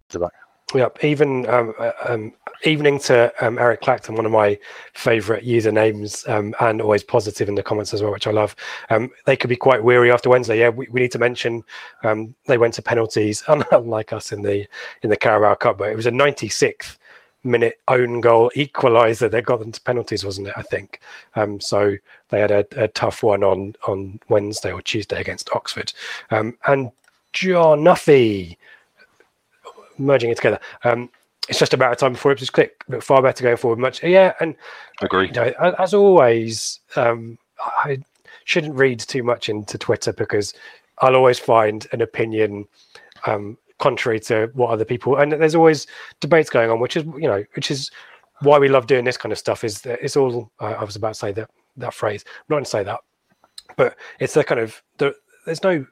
Yep. 0.73 1.04
Even 1.04 1.47
um, 1.47 1.73
uh, 1.80 1.91
um, 2.08 2.34
evening 2.63 2.99
to 3.01 3.32
um, 3.45 3.60
Eric 3.60 3.82
Clacton, 3.82 4.15
one 4.15 4.25
of 4.25 4.32
my 4.32 4.58
favourite 4.93 5.45
usernames, 5.45 6.28
um, 6.28 6.56
and 6.60 6.82
always 6.82 7.04
positive 7.04 7.47
in 7.47 7.56
the 7.56 7.62
comments 7.62 7.93
as 7.93 8.01
well, 8.01 8.12
which 8.12 8.25
I 8.25 8.32
love. 8.32 8.56
Um, 8.89 9.12
they 9.25 9.38
could 9.38 9.49
be 9.49 9.56
quite 9.56 9.84
weary 9.84 10.12
after 10.12 10.30
Wednesday. 10.30 10.60
Yeah, 10.60 10.69
we, 10.69 10.88
we 10.89 11.01
need 11.01 11.12
to 11.12 11.19
mention 11.19 11.63
um, 12.04 12.34
they 12.47 12.58
went 12.58 12.73
to 12.75 12.82
penalties, 12.82 13.43
unlike 13.71 14.12
us 14.12 14.32
in 14.32 14.41
the 14.41 14.65
in 15.04 15.10
the 15.12 15.17
Carabao 15.17 15.56
Cup, 15.56 15.78
but 15.78 15.89
it 15.89 15.95
was 15.95 16.08
a 16.08 16.12
96th 16.12 16.97
minute 17.43 17.80
own 17.88 18.21
goal 18.21 18.51
equaliser 18.56 19.30
that 19.30 19.45
got 19.45 19.60
them 19.60 19.71
to 19.71 19.82
penalties, 19.82 20.25
wasn't 20.25 20.47
it? 20.47 20.54
I 20.58 20.63
think. 20.63 20.99
Um, 21.36 21.60
so 21.60 21.95
they 22.30 22.39
had 22.39 22.49
a, 22.49 22.65
a, 22.75 22.88
tough 22.88 23.21
one 23.21 23.43
on 23.43 23.75
on 23.88 24.19
Wednesday 24.30 24.71
or 24.71 24.82
Tuesday 24.82 25.21
against 25.21 25.49
Oxford. 25.54 25.93
Um, 26.32 26.58
and 26.65 26.91
John 27.34 27.82
Nuffy 27.82 28.58
merging 29.97 30.29
it 30.29 30.36
together. 30.36 30.60
Um, 30.84 31.10
it's 31.47 31.60
just 31.60 31.73
about 31.73 31.93
a 31.93 31.95
time 31.95 32.13
before 32.13 32.31
Ipswich 32.31 32.53
click, 32.53 32.84
but 32.89 33.03
far 33.03 33.21
better 33.21 33.43
going 33.43 33.58
forward. 33.58 33.79
Much, 33.79 34.03
yeah, 34.03 34.34
and 34.39 34.55
agree. 35.01 35.27
You 35.27 35.34
know, 35.34 35.73
as 35.77 35.93
always, 35.93 36.79
um, 36.95 37.38
I 37.60 37.99
shouldn't 38.45 38.75
read 38.75 38.99
too 38.99 39.23
much 39.23 39.49
into 39.49 39.77
Twitter 39.77 40.13
because 40.13 40.53
I'll 40.99 41.15
always 41.15 41.38
find 41.38 41.86
an 41.91 42.01
opinion 42.01 42.67
um, 43.27 43.58
contrary 43.79 44.19
to 44.19 44.49
what 44.53 44.69
other 44.69 44.86
people 44.86 45.17
and 45.17 45.34
there's 45.34 45.55
always 45.55 45.86
debates 46.21 46.49
going 46.49 46.69
on 46.69 46.79
which 46.79 46.95
is 46.95 47.03
you 47.17 47.27
know 47.27 47.43
which 47.55 47.69
is 47.69 47.91
why 48.41 48.58
we 48.58 48.69
love 48.69 48.88
doing 48.88 49.03
this 49.03 49.17
kind 49.17 49.34
of 49.34 49.38
stuff 49.38 49.63
is 49.63 49.81
that 49.81 49.99
it's 50.01 50.15
all 50.15 50.49
uh, 50.62 50.75
i 50.79 50.84
was 50.84 50.95
about 50.95 51.10
to 51.10 51.19
say 51.19 51.31
that 51.31 51.49
that 51.75 51.93
phrase 51.93 52.23
i'm 52.25 52.43
not 52.49 52.55
going 52.55 52.63
to 52.63 52.69
say 52.69 52.84
that 52.84 53.01
but 53.75 53.97
it's 54.19 54.34
the 54.34 54.43
kind 54.43 54.62
of 54.62 54.81
the, 54.97 55.13
there's 55.45 55.63
no 55.63 55.86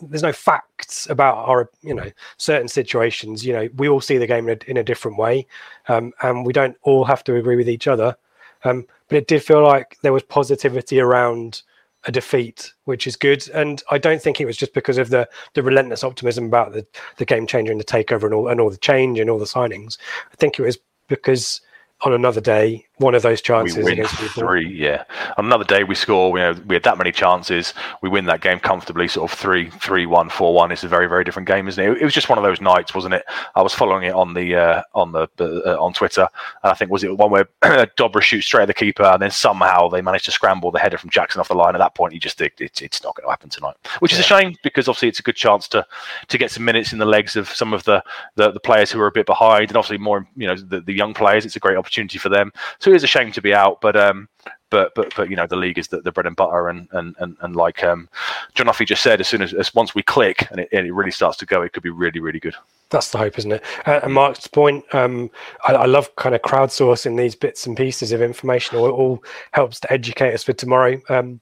there's 0.00 0.22
no 0.22 0.32
facts 0.32 1.08
about 1.10 1.36
our 1.36 1.70
you 1.82 1.94
know 1.94 2.10
certain 2.36 2.68
situations 2.68 3.44
you 3.44 3.52
know 3.52 3.68
we 3.76 3.88
all 3.88 4.00
see 4.00 4.18
the 4.18 4.26
game 4.26 4.48
in 4.48 4.58
a, 4.58 4.70
in 4.70 4.76
a 4.76 4.84
different 4.84 5.18
way 5.18 5.46
um, 5.88 6.12
and 6.22 6.46
we 6.46 6.52
don't 6.52 6.76
all 6.82 7.04
have 7.04 7.22
to 7.22 7.36
agree 7.36 7.56
with 7.56 7.68
each 7.68 7.86
other 7.86 8.16
um, 8.64 8.86
but 9.08 9.18
it 9.18 9.26
did 9.26 9.42
feel 9.42 9.62
like 9.62 9.98
there 10.02 10.12
was 10.12 10.22
positivity 10.22 11.00
around 11.00 11.62
a 12.04 12.12
defeat, 12.12 12.72
which 12.84 13.06
is 13.06 13.16
good. 13.16 13.48
And 13.50 13.82
I 13.90 13.98
don't 13.98 14.20
think 14.20 14.40
it 14.40 14.46
was 14.46 14.56
just 14.56 14.74
because 14.74 14.98
of 14.98 15.10
the 15.10 15.28
the 15.54 15.62
relentless 15.62 16.04
optimism 16.04 16.46
about 16.46 16.72
the 16.72 16.86
the 17.16 17.24
game 17.24 17.46
changer 17.46 17.70
and 17.70 17.80
the 17.80 17.84
takeover 17.84 18.24
and 18.24 18.34
all 18.34 18.48
and 18.48 18.60
all 18.60 18.70
the 18.70 18.76
change 18.76 19.18
and 19.18 19.30
all 19.30 19.38
the 19.38 19.44
signings. 19.44 19.98
I 20.32 20.36
think 20.36 20.58
it 20.58 20.62
was 20.62 20.78
because 21.08 21.60
on 22.02 22.12
another 22.12 22.40
day, 22.40 22.86
one 23.02 23.14
of 23.14 23.22
those 23.22 23.42
chances 23.42 23.76
we 23.76 23.96
win 23.96 24.04
three. 24.06 24.68
Yeah, 24.68 25.04
another 25.36 25.64
day 25.64 25.84
we 25.84 25.94
score. 25.94 26.32
We 26.32 26.40
had, 26.40 26.66
we 26.68 26.74
had 26.74 26.82
that 26.84 26.98
many 26.98 27.12
chances. 27.12 27.74
We 28.00 28.08
win 28.08 28.24
that 28.26 28.40
game 28.40 28.60
comfortably, 28.60 29.08
sort 29.08 29.30
of 29.30 29.38
three, 29.38 29.70
three, 29.70 30.06
one, 30.06 30.28
four, 30.30 30.54
one. 30.54 30.72
It's 30.72 30.84
a 30.84 30.88
very, 30.88 31.08
very 31.08 31.24
different 31.24 31.48
game, 31.48 31.68
isn't 31.68 31.82
it? 31.82 32.00
It 32.00 32.04
was 32.04 32.14
just 32.14 32.28
one 32.28 32.38
of 32.38 32.44
those 32.44 32.60
nights, 32.60 32.94
wasn't 32.94 33.14
it? 33.14 33.24
I 33.54 33.62
was 33.62 33.74
following 33.74 34.04
it 34.04 34.14
on 34.14 34.34
the 34.34 34.56
uh, 34.56 34.82
on 34.94 35.12
the 35.12 35.28
uh, 35.38 35.82
on 35.82 35.92
Twitter, 35.92 36.28
and 36.62 36.70
I 36.70 36.74
think 36.74 36.90
was 36.90 37.04
it 37.04 37.16
one 37.16 37.30
where 37.30 37.48
Dobra 37.62 38.22
shoots 38.22 38.46
straight 38.46 38.62
at 38.62 38.68
the 38.68 38.74
keeper, 38.74 39.04
and 39.04 39.20
then 39.20 39.30
somehow 39.30 39.88
they 39.88 40.00
managed 40.00 40.24
to 40.26 40.30
scramble 40.30 40.70
the 40.70 40.78
header 40.78 40.98
from 40.98 41.10
Jackson 41.10 41.40
off 41.40 41.48
the 41.48 41.54
line. 41.54 41.74
At 41.74 41.78
that 41.78 41.94
point, 41.94 42.14
you 42.14 42.20
just 42.20 42.38
think 42.38 42.54
it's, 42.58 42.80
it's 42.80 43.02
not 43.02 43.16
going 43.16 43.26
to 43.26 43.30
happen 43.30 43.50
tonight, 43.50 43.76
which 43.98 44.12
is 44.12 44.18
yeah. 44.18 44.24
a 44.36 44.40
shame 44.40 44.56
because 44.62 44.88
obviously 44.88 45.08
it's 45.08 45.20
a 45.20 45.24
good 45.24 45.36
chance 45.36 45.68
to 45.68 45.84
to 46.28 46.38
get 46.38 46.50
some 46.50 46.64
minutes 46.64 46.92
in 46.92 46.98
the 46.98 47.06
legs 47.06 47.36
of 47.36 47.48
some 47.48 47.72
of 47.72 47.84
the 47.84 48.02
the, 48.36 48.50
the 48.52 48.60
players 48.60 48.90
who 48.90 49.00
are 49.00 49.08
a 49.08 49.12
bit 49.12 49.26
behind, 49.26 49.70
and 49.70 49.76
obviously 49.76 49.98
more 49.98 50.26
you 50.36 50.46
know 50.46 50.56
the, 50.56 50.80
the 50.80 50.92
young 50.92 51.14
players. 51.14 51.44
It's 51.44 51.56
a 51.56 51.60
great 51.60 51.76
opportunity 51.76 52.18
for 52.18 52.28
them. 52.28 52.52
So 52.78 52.91
it 52.92 52.96
is 52.96 53.04
a 53.04 53.08
shame 53.08 53.32
to 53.32 53.42
be 53.42 53.54
out, 53.54 53.80
but 53.80 53.96
um, 53.96 54.28
but 54.70 54.94
but 54.94 55.14
but 55.16 55.30
you 55.30 55.36
know 55.36 55.46
the 55.46 55.56
league 55.56 55.78
is 55.78 55.88
the, 55.88 56.00
the 56.00 56.12
bread 56.12 56.26
and 56.26 56.36
butter, 56.36 56.68
and 56.68 56.88
and 56.92 57.14
and, 57.18 57.36
and 57.40 57.56
like 57.56 57.82
um, 57.82 58.08
John 58.54 58.66
Offey 58.66 58.86
just 58.86 59.02
said, 59.02 59.20
as 59.20 59.28
soon 59.28 59.42
as, 59.42 59.52
as 59.54 59.74
once 59.74 59.94
we 59.94 60.02
click 60.02 60.48
and 60.50 60.60
it, 60.60 60.68
and 60.72 60.86
it 60.86 60.92
really 60.92 61.10
starts 61.10 61.38
to 61.38 61.46
go, 61.46 61.62
it 61.62 61.72
could 61.72 61.82
be 61.82 61.90
really 61.90 62.20
really 62.20 62.40
good. 62.40 62.54
That's 62.90 63.10
the 63.10 63.18
hope, 63.18 63.38
isn't 63.38 63.52
it? 63.52 63.64
Uh, 63.86 64.00
and 64.02 64.12
Mark's 64.12 64.46
point, 64.46 64.84
um, 64.94 65.30
I, 65.66 65.72
I, 65.72 65.86
love 65.86 66.14
kind 66.16 66.34
of 66.34 66.42
crowdsourcing 66.42 67.16
these 67.16 67.34
bits 67.34 67.66
and 67.66 67.74
pieces 67.74 68.12
of 68.12 68.20
information. 68.20 68.76
It 68.76 68.82
all 68.82 69.24
helps 69.52 69.80
to 69.80 69.92
educate 69.92 70.34
us 70.34 70.42
for 70.42 70.52
tomorrow. 70.52 71.00
Um, 71.08 71.40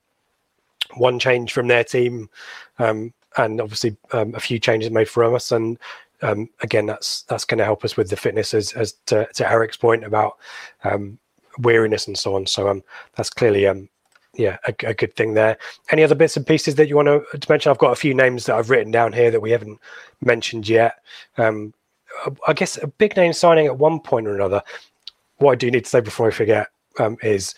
one 0.95 1.19
change 1.19 1.53
from 1.53 1.67
their 1.67 1.83
team, 1.83 2.31
um, 2.79 3.13
and 3.37 3.61
obviously 3.61 3.97
um, 4.13 4.35
a 4.35 4.41
few 4.41 4.61
changes 4.61 4.91
made 4.91 5.09
from 5.09 5.35
us, 5.35 5.51
and 5.51 5.79
um, 6.23 6.49
again, 6.63 6.87
that's 6.87 7.23
that's 7.23 7.45
going 7.45 7.59
to 7.59 7.65
help 7.65 7.85
us 7.85 7.97
with 7.97 8.11
the 8.11 8.17
fitness, 8.17 8.55
as, 8.55 8.73
as 8.73 8.95
to, 9.07 9.27
to 9.35 9.51
Eric's 9.51 9.77
point 9.77 10.05
about 10.05 10.39
um, 10.85 11.19
weariness 11.63 12.07
and 12.07 12.19
so 12.19 12.35
on. 12.35 12.47
So 12.47 12.69
um, 12.69 12.83
that's 13.17 13.31
clearly 13.31 13.67
um, 13.67 13.89
yeah, 14.35 14.59
a, 14.67 14.75
a, 14.87 14.95
good 14.95 15.15
thing 15.17 15.35
there. 15.35 15.59
Any 15.91 16.05
other 16.05 16.15
bits 16.15 16.37
and 16.37 16.47
pieces 16.47 16.77
that 16.77 16.89
you 16.89 16.97
want 16.97 17.09
to, 17.09 17.49
mention? 17.49 17.71
I've 17.71 17.79
got 17.79 17.93
a 17.93 17.97
few 17.97 18.15
names 18.15 18.47
that 18.47 18.57
I've 18.57 18.71
written 18.71 18.93
down 18.93 19.13
here 19.13 19.31
that 19.31 19.41
we 19.41 19.51
haven't 19.51 19.79
mentioned 20.21 20.69
yet. 20.69 20.97
Um, 21.37 21.75
I 22.47 22.53
guess 22.53 22.77
a 22.77 22.87
big 22.87 23.17
name 23.17 23.33
signing 23.33 23.67
at 23.67 23.79
one 23.79 24.01
point 24.01 24.27
or 24.27 24.35
another. 24.35 24.63
What 25.39 25.53
I 25.53 25.55
do 25.57 25.71
need 25.71 25.85
to 25.85 25.91
say 25.91 26.01
before 26.01 26.29
I 26.29 26.31
forget 26.31 26.69
um, 26.99 27.17
is 27.23 27.55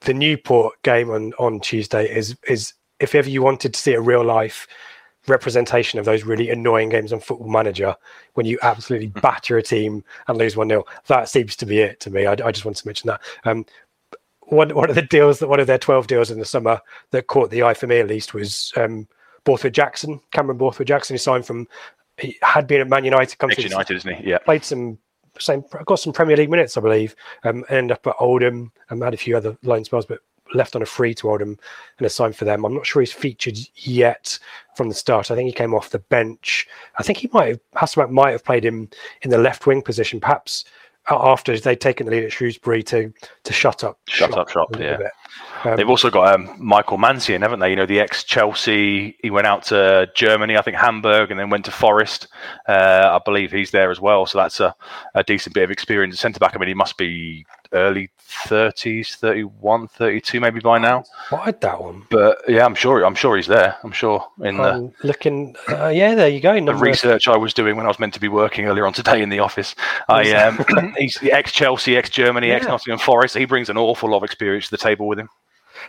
the 0.00 0.14
Newport 0.14 0.80
game 0.82 1.10
on 1.10 1.32
on 1.38 1.60
Tuesday 1.60 2.08
is 2.08 2.36
is 2.48 2.74
if 3.00 3.14
ever 3.14 3.28
you 3.28 3.42
wanted 3.42 3.74
to 3.74 3.80
see 3.80 3.92
a 3.92 4.00
real 4.00 4.24
life 4.24 4.66
representation 5.28 5.98
of 5.98 6.04
those 6.04 6.24
really 6.24 6.50
annoying 6.50 6.88
games 6.88 7.12
on 7.12 7.20
Football 7.20 7.50
Manager 7.50 7.94
when 8.34 8.46
you 8.46 8.58
absolutely 8.62 9.08
hmm. 9.08 9.20
batter 9.20 9.56
a 9.58 9.62
team 9.62 10.04
and 10.26 10.38
lose 10.38 10.56
one 10.56 10.68
0 10.68 10.84
That 11.06 11.28
seems 11.28 11.56
to 11.56 11.66
be 11.66 11.78
it 11.78 12.00
to 12.00 12.10
me. 12.10 12.26
I, 12.26 12.32
I 12.32 12.52
just 12.52 12.64
want 12.64 12.76
to 12.76 12.86
mention 12.86 13.08
that. 13.08 13.20
Um, 13.44 13.64
one 14.50 14.74
one 14.74 14.88
of 14.88 14.96
the 14.96 15.02
deals 15.02 15.38
that 15.38 15.48
one 15.48 15.60
of 15.60 15.66
their 15.66 15.78
twelve 15.78 16.06
deals 16.06 16.30
in 16.30 16.38
the 16.38 16.44
summer 16.44 16.80
that 17.10 17.26
caught 17.26 17.50
the 17.50 17.62
eye 17.62 17.74
for 17.74 17.86
me 17.86 17.98
at 17.98 18.08
least 18.08 18.32
was 18.32 18.72
um, 18.76 19.06
Borthwick 19.44 19.74
Jackson, 19.74 20.20
Cameron 20.30 20.56
Borthwick 20.56 20.88
Jackson, 20.88 21.14
who 21.14 21.18
signed 21.18 21.46
from 21.46 21.66
he 22.18 22.38
had 22.42 22.66
been 22.66 22.80
at 22.80 22.88
Man 22.88 23.04
United. 23.04 23.38
Come 23.38 23.50
United, 23.56 23.96
isn't 23.96 24.14
he? 24.16 24.30
Yeah, 24.30 24.38
played 24.38 24.64
some 24.64 24.98
same 25.38 25.64
got 25.86 26.00
some 26.00 26.12
Premier 26.12 26.36
League 26.36 26.50
minutes, 26.50 26.76
I 26.76 26.80
believe. 26.80 27.14
Um, 27.44 27.64
ended 27.68 27.92
up 27.92 28.06
at 28.06 28.16
Oldham 28.18 28.72
and 28.90 29.02
had 29.02 29.14
a 29.14 29.18
few 29.18 29.36
other 29.36 29.56
loan 29.62 29.84
spells, 29.84 30.06
but 30.06 30.20
left 30.54 30.76
on 30.76 30.82
a 30.82 30.86
free 30.86 31.14
to 31.14 31.30
Oldham 31.30 31.58
and 31.98 32.06
a 32.06 32.10
sign 32.10 32.32
for 32.32 32.44
them. 32.44 32.64
I'm 32.64 32.74
not 32.74 32.86
sure 32.86 33.02
he's 33.02 33.12
featured 33.12 33.58
yet 33.76 34.38
from 34.76 34.88
the 34.88 34.94
start. 34.94 35.30
I 35.30 35.34
think 35.34 35.46
he 35.46 35.52
came 35.52 35.74
off 35.74 35.90
the 35.90 35.98
bench. 35.98 36.66
I 36.98 37.02
think 37.02 37.18
he 37.18 37.28
might 37.32 37.48
have 37.48 37.60
Hasselbaink 37.76 38.10
might 38.10 38.32
have 38.32 38.44
played 38.44 38.64
him 38.64 38.88
in 39.22 39.30
the 39.30 39.38
left 39.38 39.66
wing 39.66 39.82
position, 39.82 40.20
perhaps 40.20 40.64
after 41.10 41.58
they'd 41.58 41.80
taken 41.80 42.06
the 42.06 42.12
lead 42.12 42.24
at 42.24 42.32
Shrewsbury 42.32 42.82
to 42.84 43.12
to 43.44 43.52
shut 43.52 43.82
up, 43.84 43.98
shut 44.08 44.30
shop 44.30 44.38
up 44.38 44.48
shop. 44.50 44.68
Yeah, 44.78 44.98
um, 45.64 45.76
they've 45.76 45.88
also 45.88 46.10
got 46.10 46.34
um, 46.34 46.54
Michael 46.58 46.98
Mancienne, 46.98 47.42
haven't 47.42 47.60
they? 47.60 47.70
You 47.70 47.76
know, 47.76 47.86
the 47.86 48.00
ex 48.00 48.24
Chelsea. 48.24 49.16
He 49.22 49.30
went 49.30 49.46
out 49.46 49.64
to 49.64 50.08
Germany, 50.14 50.56
I 50.56 50.62
think 50.62 50.76
Hamburg, 50.76 51.30
and 51.30 51.38
then 51.38 51.50
went 51.50 51.64
to 51.66 51.70
Forest. 51.70 52.28
Uh, 52.68 53.18
I 53.18 53.20
believe 53.24 53.50
he's 53.50 53.70
there 53.70 53.90
as 53.90 54.00
well. 54.00 54.26
So 54.26 54.38
that's 54.38 54.60
a, 54.60 54.74
a 55.14 55.24
decent 55.24 55.54
bit 55.54 55.64
of 55.64 55.70
experience. 55.70 56.18
Centre 56.20 56.38
back. 56.38 56.54
I 56.54 56.58
mean, 56.58 56.68
he 56.68 56.74
must 56.74 56.96
be 56.96 57.46
early 57.72 58.10
30s 58.28 59.16
31 59.16 59.88
32 59.88 60.40
maybe 60.40 60.60
by 60.60 60.78
now 60.78 61.04
What 61.30 61.60
that 61.60 61.80
one 61.80 62.06
but 62.10 62.38
yeah 62.48 62.64
i'm 62.64 62.74
sure 62.74 63.04
i'm 63.04 63.14
sure 63.14 63.36
he's 63.36 63.46
there 63.46 63.76
i'm 63.82 63.92
sure 63.92 64.26
in 64.42 64.56
the 64.56 64.92
looking 65.02 65.54
uh, 65.68 65.88
yeah 65.88 66.14
there 66.14 66.28
you 66.28 66.40
go 66.40 66.54
the 66.64 66.74
research 66.74 67.28
i 67.28 67.36
was 67.36 67.52
doing 67.52 67.76
when 67.76 67.84
i 67.84 67.88
was 67.88 67.98
meant 67.98 68.14
to 68.14 68.20
be 68.20 68.28
working 68.28 68.66
earlier 68.66 68.86
on 68.86 68.92
today 68.92 69.22
in 69.22 69.28
the 69.28 69.38
office 69.38 69.74
i 70.08 70.30
um 70.32 70.64
he's 70.98 71.16
the 71.16 71.32
ex 71.32 71.52
chelsea 71.52 71.96
ex 71.96 72.08
germany 72.10 72.48
yeah. 72.48 72.54
ex 72.54 72.66
nottingham 72.66 72.98
forest 72.98 73.36
he 73.36 73.44
brings 73.44 73.68
an 73.68 73.76
awful 73.76 74.10
lot 74.10 74.18
of 74.18 74.24
experience 74.24 74.66
to 74.66 74.70
the 74.70 74.78
table 74.78 75.06
with 75.06 75.18
him 75.18 75.28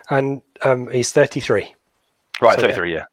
and 0.09 0.41
um 0.63 0.89
he's 0.91 1.11
33 1.11 1.73
right 2.41 2.55
so, 2.55 2.61
33 2.61 2.93
yeah 2.93 3.05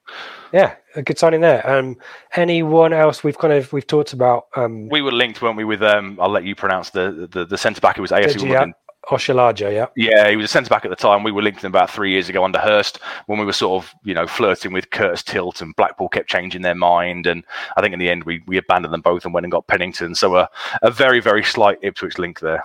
yeah, 0.52 0.76
a 0.94 1.02
good 1.02 1.18
signing 1.18 1.40
there. 1.40 1.68
Um, 1.68 1.96
anyone 2.34 2.92
else 2.92 3.24
we've 3.24 3.36
kind 3.36 3.52
of 3.52 3.72
we've 3.72 3.86
talked 3.86 4.12
about? 4.12 4.46
Um, 4.56 4.88
we 4.88 5.02
were 5.02 5.12
linked, 5.12 5.42
weren't 5.42 5.56
we? 5.56 5.64
With 5.64 5.82
um, 5.82 6.18
I'll 6.20 6.30
let 6.30 6.44
you 6.44 6.54
pronounce 6.54 6.90
the 6.90 7.28
the, 7.30 7.44
the 7.44 7.58
centre 7.58 7.80
back 7.80 7.96
who 7.96 8.02
was 8.02 8.10
AFC 8.10 8.40
Wimbledon. 8.40 8.74
Oshilaja, 9.10 9.72
yeah. 9.72 9.86
Yeah, 9.94 10.28
he 10.28 10.36
was 10.36 10.46
a 10.46 10.48
centre 10.48 10.68
back 10.68 10.84
at 10.84 10.90
the 10.90 10.96
time. 10.96 11.22
We 11.22 11.30
were 11.30 11.42
linked 11.42 11.62
him 11.62 11.70
about 11.70 11.90
three 11.90 12.10
years 12.10 12.28
ago 12.28 12.44
under 12.44 12.58
Hurst 12.58 12.98
when 13.26 13.38
we 13.38 13.44
were 13.44 13.52
sort 13.52 13.84
of, 13.84 13.94
you 14.02 14.14
know, 14.14 14.26
flirting 14.26 14.72
with 14.72 14.90
Curtis 14.90 15.22
Tilt 15.22 15.60
and 15.60 15.76
Blackpool 15.76 16.08
kept 16.08 16.28
changing 16.28 16.62
their 16.62 16.74
mind. 16.74 17.28
And 17.28 17.44
I 17.76 17.82
think 17.82 17.92
in 17.92 18.00
the 18.00 18.10
end 18.10 18.24
we, 18.24 18.42
we 18.48 18.56
abandoned 18.56 18.92
them 18.92 19.02
both 19.02 19.24
and 19.24 19.32
went 19.32 19.44
and 19.44 19.52
got 19.52 19.68
Pennington. 19.68 20.16
So 20.16 20.34
a, 20.34 20.50
a 20.82 20.90
very, 20.90 21.20
very 21.20 21.44
slight 21.44 21.78
Ipswich 21.82 22.18
link 22.18 22.40
there. 22.40 22.64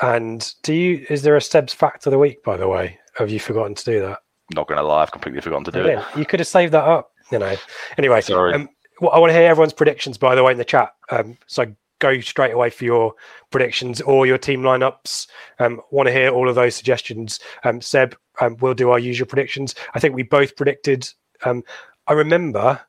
And 0.00 0.52
do 0.64 0.74
you 0.74 1.06
is 1.08 1.22
there 1.22 1.36
a 1.36 1.40
Seb's 1.40 1.72
fact 1.72 2.06
of 2.06 2.10
the 2.10 2.18
week, 2.18 2.42
by 2.42 2.56
the 2.56 2.66
way? 2.66 2.98
Have 3.16 3.30
you 3.30 3.40
forgotten 3.40 3.74
to 3.74 3.84
do 3.84 4.00
that? 4.00 4.20
Not 4.54 4.68
going 4.68 4.78
to 4.78 4.84
lie, 4.84 5.02
I've 5.02 5.12
completely 5.12 5.40
forgotten 5.40 5.64
to 5.64 5.72
do 5.72 5.84
it. 5.84 6.04
You 6.16 6.26
could 6.26 6.40
have 6.40 6.46
saved 6.46 6.72
that 6.72 6.84
up, 6.84 7.12
you 7.30 7.38
know. 7.38 7.54
Anyway, 7.98 8.20
Sorry. 8.20 8.54
Um, 8.54 8.68
well, 9.00 9.10
I 9.12 9.18
want 9.18 9.30
to 9.30 9.34
hear 9.34 9.48
everyone's 9.48 9.72
predictions, 9.72 10.18
by 10.18 10.34
the 10.34 10.42
way, 10.42 10.52
in 10.52 10.58
the 10.58 10.64
chat. 10.64 10.94
Um, 11.10 11.36
so 11.46 11.66
go 11.98 12.20
straight 12.20 12.52
away 12.52 12.68
for 12.68 12.84
your 12.84 13.14
predictions 13.50 14.00
or 14.00 14.26
your 14.26 14.38
team 14.38 14.62
lineups. 14.62 15.28
Um, 15.58 15.80
want 15.90 16.08
to 16.08 16.12
hear 16.12 16.30
all 16.30 16.48
of 16.48 16.54
those 16.54 16.74
suggestions. 16.74 17.38
Um, 17.64 17.80
Seb, 17.80 18.16
um, 18.40 18.56
we'll 18.60 18.74
do 18.74 18.90
our 18.90 18.98
usual 18.98 19.26
predictions. 19.26 19.74
I 19.94 20.00
think 20.00 20.14
we 20.14 20.22
both 20.22 20.56
predicted. 20.56 21.08
Um, 21.44 21.62
I 22.08 22.12
remember 22.12 22.80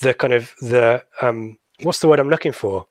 the 0.00 0.14
kind 0.14 0.32
of 0.32 0.54
the 0.60 1.04
um, 1.20 1.58
what's 1.82 1.98
the 1.98 2.08
word 2.08 2.20
I'm 2.20 2.30
looking 2.30 2.52
for? 2.52 2.86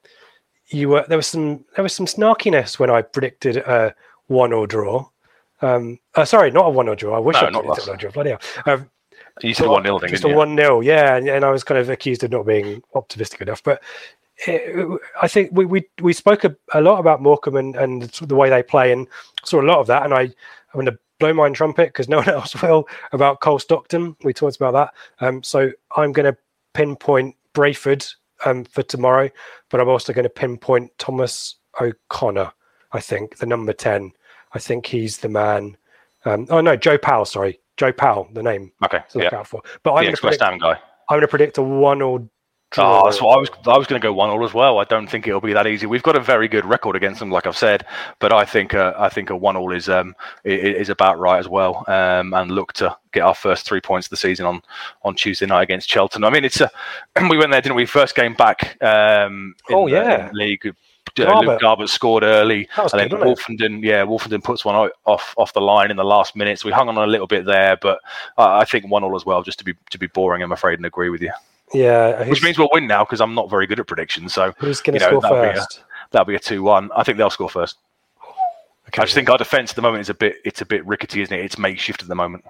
You 0.67 0.89
were 0.89 1.05
there 1.07 1.17
was 1.17 1.27
some 1.27 1.65
there 1.75 1.83
was 1.83 1.93
some 1.93 2.05
snarkiness 2.05 2.79
when 2.79 2.89
I 2.89 3.01
predicted 3.01 3.57
a 3.57 3.95
one 4.27 4.53
or 4.53 4.67
draw. 4.67 5.07
Um, 5.61 5.99
uh, 6.15 6.25
sorry, 6.25 6.51
not 6.51 6.67
a 6.67 6.69
one 6.69 6.89
or 6.89 6.95
draw. 6.95 7.15
I 7.15 7.19
wish 7.19 7.35
No, 7.35 7.47
I 7.47 7.49
not 7.49 7.63
predicted 7.63 7.87
a 7.87 7.91
one 7.91 7.95
or 7.95 7.99
draw. 7.99 8.11
Bloody 8.11 8.29
hell. 8.31 8.39
Um, 8.65 8.89
You 9.41 9.53
said 9.53 9.67
one 9.67 9.83
0 9.83 9.99
thing, 9.99 10.09
just 10.09 10.23
a 10.23 10.27
one 10.29 10.55
0 10.55 10.81
yeah, 10.81 11.15
and, 11.15 11.27
and 11.27 11.45
I 11.45 11.51
was 11.51 11.63
kind 11.63 11.79
of 11.79 11.89
accused 11.89 12.23
of 12.23 12.31
not 12.31 12.45
being 12.45 12.81
optimistic 12.95 13.41
enough. 13.41 13.63
But 13.63 13.81
it, 14.47 15.01
I 15.21 15.27
think 15.27 15.51
we 15.53 15.65
we, 15.65 15.87
we 16.01 16.13
spoke 16.13 16.43
a, 16.43 16.55
a 16.73 16.81
lot 16.81 16.99
about 16.99 17.21
Morecambe 17.21 17.57
and, 17.57 17.75
and 17.75 18.01
the 18.03 18.35
way 18.35 18.49
they 18.49 18.63
play, 18.63 18.91
and 18.91 19.07
saw 19.43 19.61
a 19.61 19.63
lot 19.63 19.79
of 19.79 19.87
that. 19.87 20.03
And 20.03 20.13
I 20.13 20.21
I'm 20.21 20.31
going 20.73 20.85
to 20.87 20.99
blow 21.19 21.33
my 21.33 21.45
own 21.45 21.53
trumpet 21.53 21.89
because 21.89 22.09
no 22.09 22.17
one 22.19 22.29
else 22.29 22.59
will 22.61 22.87
about 23.11 23.39
Cole 23.39 23.59
Stockton. 23.59 24.15
We 24.23 24.33
talked 24.33 24.57
about 24.57 24.73
that. 24.73 25.25
Um, 25.25 25.43
so 25.43 25.71
I'm 25.95 26.11
going 26.11 26.31
to 26.31 26.37
pinpoint 26.73 27.35
Brayford 27.53 28.13
um, 28.45 28.65
for 28.65 28.83
tomorrow, 28.83 29.29
but 29.69 29.79
I'm 29.79 29.89
also 29.89 30.13
going 30.13 30.23
to 30.23 30.29
pinpoint 30.29 30.91
Thomas 30.97 31.55
O'Connor. 31.79 32.51
I 32.93 32.99
think 32.99 33.37
the 33.37 33.45
number 33.45 33.73
ten. 33.73 34.11
I 34.53 34.59
think 34.59 34.85
he's 34.85 35.17
the 35.19 35.29
man. 35.29 35.77
Um, 36.25 36.47
oh 36.49 36.61
no, 36.61 36.75
Joe 36.75 36.97
Powell. 36.97 37.25
Sorry, 37.25 37.59
Joe 37.77 37.91
Powell. 37.91 38.27
The 38.33 38.43
name 38.43 38.71
Okay, 38.83 38.99
to 39.09 39.17
look 39.17 39.31
yeah. 39.31 39.39
out 39.39 39.47
for. 39.47 39.61
But 39.83 39.93
I'm 39.93 39.97
The 40.05 40.11
going 40.11 40.15
to 40.15 40.25
West 40.27 40.39
predict, 40.39 40.43
Ham 40.43 40.57
guy. 40.59 40.79
I'm 41.09 41.15
going 41.15 41.21
to 41.21 41.27
predict 41.27 41.57
a 41.57 41.61
one 41.63 42.01
or 42.01 42.19
draw. 42.69 43.01
Oh, 43.01 43.05
that's 43.05 43.21
what 43.21 43.35
I 43.37 43.39
was. 43.39 43.49
I 43.65 43.77
was 43.77 43.87
going 43.87 43.99
to 44.01 44.07
go 44.07 44.13
one 44.13 44.29
all 44.29 44.45
as 44.45 44.53
well. 44.53 44.79
I 44.79 44.83
don't 44.85 45.07
think 45.07 45.27
it'll 45.27 45.41
be 45.41 45.51
that 45.53 45.67
easy. 45.67 45.87
We've 45.87 46.03
got 46.03 46.15
a 46.15 46.19
very 46.21 46.47
good 46.47 46.63
record 46.65 46.95
against 46.95 47.19
them, 47.19 47.31
like 47.31 47.45
I've 47.47 47.57
said, 47.57 47.85
but 48.19 48.31
I 48.31 48.45
think 48.45 48.73
uh, 48.73 48.93
I 48.97 49.09
think 49.09 49.29
a 49.29 49.35
one 49.35 49.57
all 49.57 49.73
is 49.73 49.89
um 49.89 50.15
is 50.45 50.89
about 50.89 51.17
right 51.19 51.39
as 51.39 51.49
well. 51.49 51.83
Um, 51.87 52.33
and 52.33 52.51
look 52.51 52.71
to 52.73 52.95
get 53.13 53.21
our 53.23 53.35
first 53.35 53.65
three 53.65 53.81
points 53.81 54.05
of 54.07 54.11
the 54.11 54.17
season 54.17 54.45
on 54.45 54.61
on 55.03 55.15
Tuesday 55.15 55.47
night 55.47 55.63
against 55.63 55.89
Cheltenham. 55.89 56.25
I 56.25 56.33
mean, 56.33 56.45
it's 56.45 56.61
a 56.61 56.69
we 57.29 57.37
went 57.37 57.51
there, 57.51 57.61
didn't 57.61 57.75
we? 57.75 57.85
First 57.85 58.15
game 58.15 58.35
back. 58.35 58.81
Um, 58.81 59.55
in 59.69 59.75
Oh, 59.75 59.85
the- 59.89 59.95
yeah. 59.95 60.29
league. 60.33 60.73
Garbutt. 61.15 61.45
Luke 61.47 61.61
Garbutt 61.61 61.89
scored 61.89 62.23
early, 62.23 62.67
and 62.77 62.89
then 62.93 63.09
good, 63.09 63.19
Woolfenden, 63.21 63.83
yeah, 63.83 64.03
Woolfenden 64.05 64.43
puts 64.43 64.63
one 64.65 64.89
off 65.05 65.33
off 65.37 65.53
the 65.53 65.61
line 65.61 65.91
in 65.91 65.97
the 65.97 66.03
last 66.03 66.35
minute. 66.35 66.59
So 66.59 66.67
we 66.67 66.73
hung 66.73 66.89
on 66.89 66.97
a 66.97 67.05
little 67.07 67.27
bit 67.27 67.45
there, 67.45 67.77
but 67.81 67.99
uh, 68.37 68.55
I 68.57 68.65
think 68.65 68.87
one 68.89 69.03
all 69.03 69.15
as 69.15 69.25
well, 69.25 69.43
just 69.43 69.59
to 69.59 69.65
be 69.65 69.73
to 69.89 69.97
be 69.97 70.07
boring. 70.07 70.41
I'm 70.43 70.51
afraid 70.51 70.79
and 70.79 70.85
agree 70.85 71.09
with 71.09 71.21
you, 71.21 71.31
yeah, 71.73 72.27
which 72.27 72.43
means 72.43 72.57
we'll 72.57 72.69
win 72.73 72.87
now 72.87 73.03
because 73.03 73.21
I'm 73.21 73.33
not 73.35 73.49
very 73.49 73.67
good 73.67 73.79
at 73.79 73.87
predictions. 73.87 74.33
So 74.33 74.53
who's 74.57 74.81
going 74.81 74.95
you 74.95 74.99
to 74.99 75.05
know, 75.05 75.19
score 75.19 75.21
that'll 75.21 75.41
be 75.41 75.49
a- 75.49 75.53
first? 75.61 75.83
that'll 76.11 76.25
be 76.25 76.35
a 76.35 76.39
two-one. 76.39 76.89
I 76.95 77.03
think 77.03 77.17
they'll 77.17 77.29
score 77.29 77.49
first. 77.49 77.77
Okay. 78.87 79.01
I 79.01 79.05
just 79.05 79.13
think 79.15 79.29
our 79.29 79.37
defence 79.37 79.71
at 79.71 79.75
the 79.77 79.81
moment 79.81 80.01
is 80.01 80.09
a 80.09 80.13
bit 80.13 80.37
it's 80.43 80.61
a 80.61 80.65
bit 80.65 80.85
rickety, 80.85 81.21
isn't 81.21 81.33
it? 81.37 81.45
It's 81.45 81.57
makeshift 81.57 82.01
at 82.01 82.07
the 82.09 82.15
moment. 82.15 82.43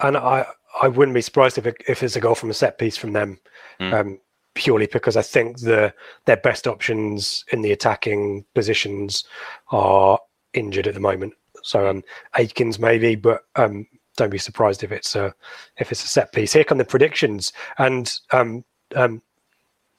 and 0.00 0.16
I 0.16 0.46
I 0.82 0.88
wouldn't 0.88 1.14
be 1.14 1.20
surprised 1.20 1.58
if 1.58 1.66
it, 1.66 1.76
if 1.88 2.02
it's 2.02 2.16
a 2.16 2.20
goal 2.20 2.34
from 2.34 2.50
a 2.50 2.54
set 2.54 2.78
piece 2.78 2.96
from 2.96 3.12
them, 3.12 3.38
Mm. 3.80 3.92
um, 3.94 4.18
purely 4.60 4.86
because 4.86 5.16
I 5.16 5.22
think 5.22 5.60
the 5.60 5.92
their 6.26 6.36
best 6.36 6.66
options 6.66 7.46
in 7.50 7.62
the 7.62 7.72
attacking 7.72 8.44
positions 8.54 9.24
are 9.70 10.18
injured 10.52 10.86
at 10.86 10.92
the 10.92 11.00
moment. 11.00 11.32
So 11.62 11.88
um, 11.88 12.04
Akins 12.34 12.78
maybe, 12.78 13.14
but 13.14 13.44
um, 13.56 13.86
don't 14.18 14.28
be 14.28 14.36
surprised 14.36 14.84
if 14.84 14.92
it's 14.92 15.16
a 15.16 15.34
if 15.78 15.90
it's 15.90 16.04
a 16.04 16.08
set 16.08 16.32
piece. 16.32 16.52
Here 16.52 16.62
come 16.62 16.76
the 16.76 16.84
predictions, 16.84 17.54
and 17.78 18.12
um, 18.32 18.62
um, 18.94 19.22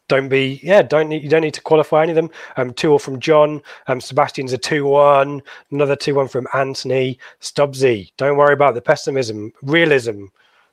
don't 0.07 0.29
be 0.29 0.59
yeah 0.61 0.83
don't 0.83 1.09
need 1.09 1.23
you 1.23 1.29
don't 1.29 1.41
need 1.41 1.55
to 1.55 1.61
qualify 1.61 2.03
any 2.03 2.11
of 2.11 2.17
them. 2.17 2.29
Um 2.57 2.71
two 2.73 2.91
all 2.91 2.99
from 2.99 3.19
john. 3.19 3.61
Um 3.87 4.01
sebastian's 4.01 4.53
a 4.53 4.57
2-1 4.57 5.41
another 5.71 5.95
2-1 5.95 6.29
from 6.29 6.47
anthony. 6.53 7.17
Stubbsy 7.39 8.11
don't 8.17 8.35
worry 8.35 8.53
about 8.53 8.73
the 8.73 8.81
pessimism. 8.81 9.53
Realism 9.61 10.25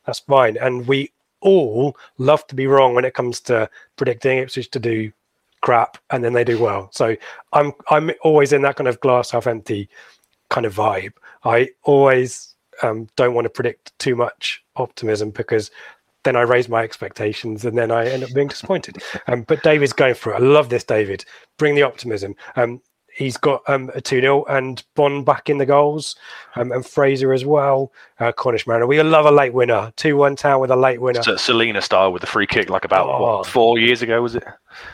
that's 0.05 0.19
fine. 0.19 0.57
And 0.57 0.89
we 0.89 1.13
all 1.41 1.97
love 2.19 2.47
to 2.47 2.55
be 2.55 2.67
wrong 2.67 2.95
when 2.95 3.05
it 3.05 3.15
comes 3.15 3.41
to 3.41 3.69
predicting 3.97 4.39
ipswich 4.39 4.71
to 4.71 4.79
do 4.79 5.11
crap 5.61 5.99
and 6.11 6.23
then 6.23 6.33
they 6.33 6.45
do 6.45 6.59
well 6.59 6.89
so 6.93 7.17
i'm 7.53 7.73
i'm 7.91 8.11
always 8.23 8.53
in 8.53 8.63
that 8.63 8.77
kind 8.77 8.89
of 8.89 9.01
glass 9.01 9.31
half 9.31 9.47
empty 9.47 9.89
kind 10.51 10.67
of 10.67 10.75
vibe 10.75 11.13
i 11.45 11.69
always 11.83 12.55
um, 12.83 13.09
don't 13.17 13.35
want 13.35 13.45
to 13.45 13.51
predict 13.51 13.97
too 13.99 14.15
much 14.15 14.63
optimism 14.77 15.31
because 15.31 15.71
then 16.25 16.37
I 16.37 16.43
raise 16.43 16.69
my 16.69 16.83
expectations 16.83 17.65
and 17.65 17.79
then 17.79 17.91
I 17.91 18.09
end 18.09 18.25
up 18.25 18.35
being 18.35 18.49
disappointed. 18.49 19.03
Um, 19.29 19.43
but 19.43 19.63
David's 19.63 19.93
going 19.93 20.15
for 20.15 20.33
it. 20.33 20.37
I 20.37 20.39
love 20.39 20.71
this, 20.71 20.85
David. 20.85 21.25
Bring 21.59 21.75
the 21.75 21.83
optimism. 21.83 22.35
Um, 22.57 22.81
he's 23.19 23.37
got 23.37 23.61
um, 23.69 23.91
a 23.95 24.01
2 24.01 24.21
0 24.21 24.45
and 24.45 24.83
Bonne 24.95 25.25
back 25.25 25.51
in 25.51 25.59
the 25.59 25.67
goals 25.67 26.17
um, 26.57 26.73
and 26.73 26.87
Fraser 26.87 27.33
as 27.33 27.45
well. 27.45 27.93
Uh, 28.21 28.33
Cornish 28.33 28.67
Mariner. 28.67 28.87
We 28.87 29.03
love 29.03 29.27
a 29.27 29.31
late 29.31 29.53
winner. 29.53 29.93
2 29.97 30.17
1 30.17 30.37
town 30.37 30.61
with 30.61 30.71
a 30.71 30.77
late 30.77 31.01
winner. 31.01 31.23
So 31.23 31.37
Celina 31.37 31.83
style 31.83 32.13
with 32.13 32.21
the 32.21 32.27
free 32.27 32.47
kick, 32.47 32.71
like 32.71 32.85
about 32.85 33.07
Oh. 33.09 33.21
what, 33.39 33.47
four 33.47 33.79
years 33.79 34.01
ago, 34.03 34.23
was 34.23 34.37
it? 34.37 34.45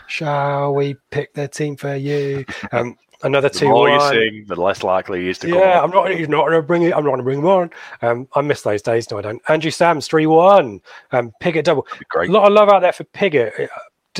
Shall 0.08 0.74
we 0.74 0.96
pick 1.10 1.34
the 1.34 1.46
team 1.48 1.76
for 1.76 1.94
you? 1.94 2.44
Um, 2.72 2.96
another 3.22 3.48
The 3.48 3.58
2 3.60 3.68
more 3.68 3.88
you 3.88 3.96
1. 3.96 4.12
sing, 4.14 4.44
the 4.48 4.56
less 4.60 4.82
likely 4.82 5.22
he 5.22 5.28
is 5.28 5.38
to 5.38 5.48
come 5.48 5.58
Yeah. 5.58 5.80
I'm 5.82 5.90
not. 5.90 6.10
He's 6.10 6.28
not 6.28 6.46
going 6.46 6.52
to 6.60 6.62
bring 6.62 6.82
it. 6.82 6.94
I'm 6.94 7.04
not 7.04 7.10
going 7.10 7.18
to 7.18 7.22
bring 7.24 7.38
him 7.38 7.46
on. 7.46 7.70
Um, 8.02 8.28
I 8.34 8.40
miss 8.40 8.62
those 8.62 8.82
days. 8.82 9.10
No, 9.10 9.18
I 9.18 9.22
don't. 9.22 9.42
Andrew 9.48 9.70
Sams 9.70 10.06
three 10.08 10.26
one. 10.26 10.80
Um, 11.12 11.32
Piggott 11.40 11.64
double. 11.66 11.86
Great. 12.08 12.30
A 12.30 12.32
lot 12.32 12.46
of 12.46 12.52
love 12.52 12.68
out 12.68 12.80
there 12.80 12.92
for 12.92 13.04
Piggott. 13.04 13.52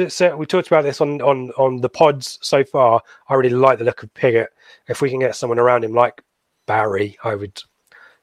So 0.09 0.37
we 0.37 0.47
talked 0.47 0.67
about 0.67 0.83
this 0.83 1.01
on 1.01 1.21
on 1.23 1.51
on 1.53 1.81
the 1.81 1.89
pods 1.89 2.39
so 2.43 2.65
far. 2.65 3.01
I 3.29 3.35
really 3.35 3.51
like 3.51 3.79
the 3.79 3.85
look 3.85 4.03
of 4.03 4.13
Piggott. 4.15 4.51
If 4.89 5.01
we 5.01 5.11
can 5.11 5.21
get 5.21 5.37
someone 5.37 5.59
around 5.59 5.85
him 5.85 5.93
like 5.93 6.23
Barry, 6.67 7.17
I 7.23 7.35
would 7.35 7.63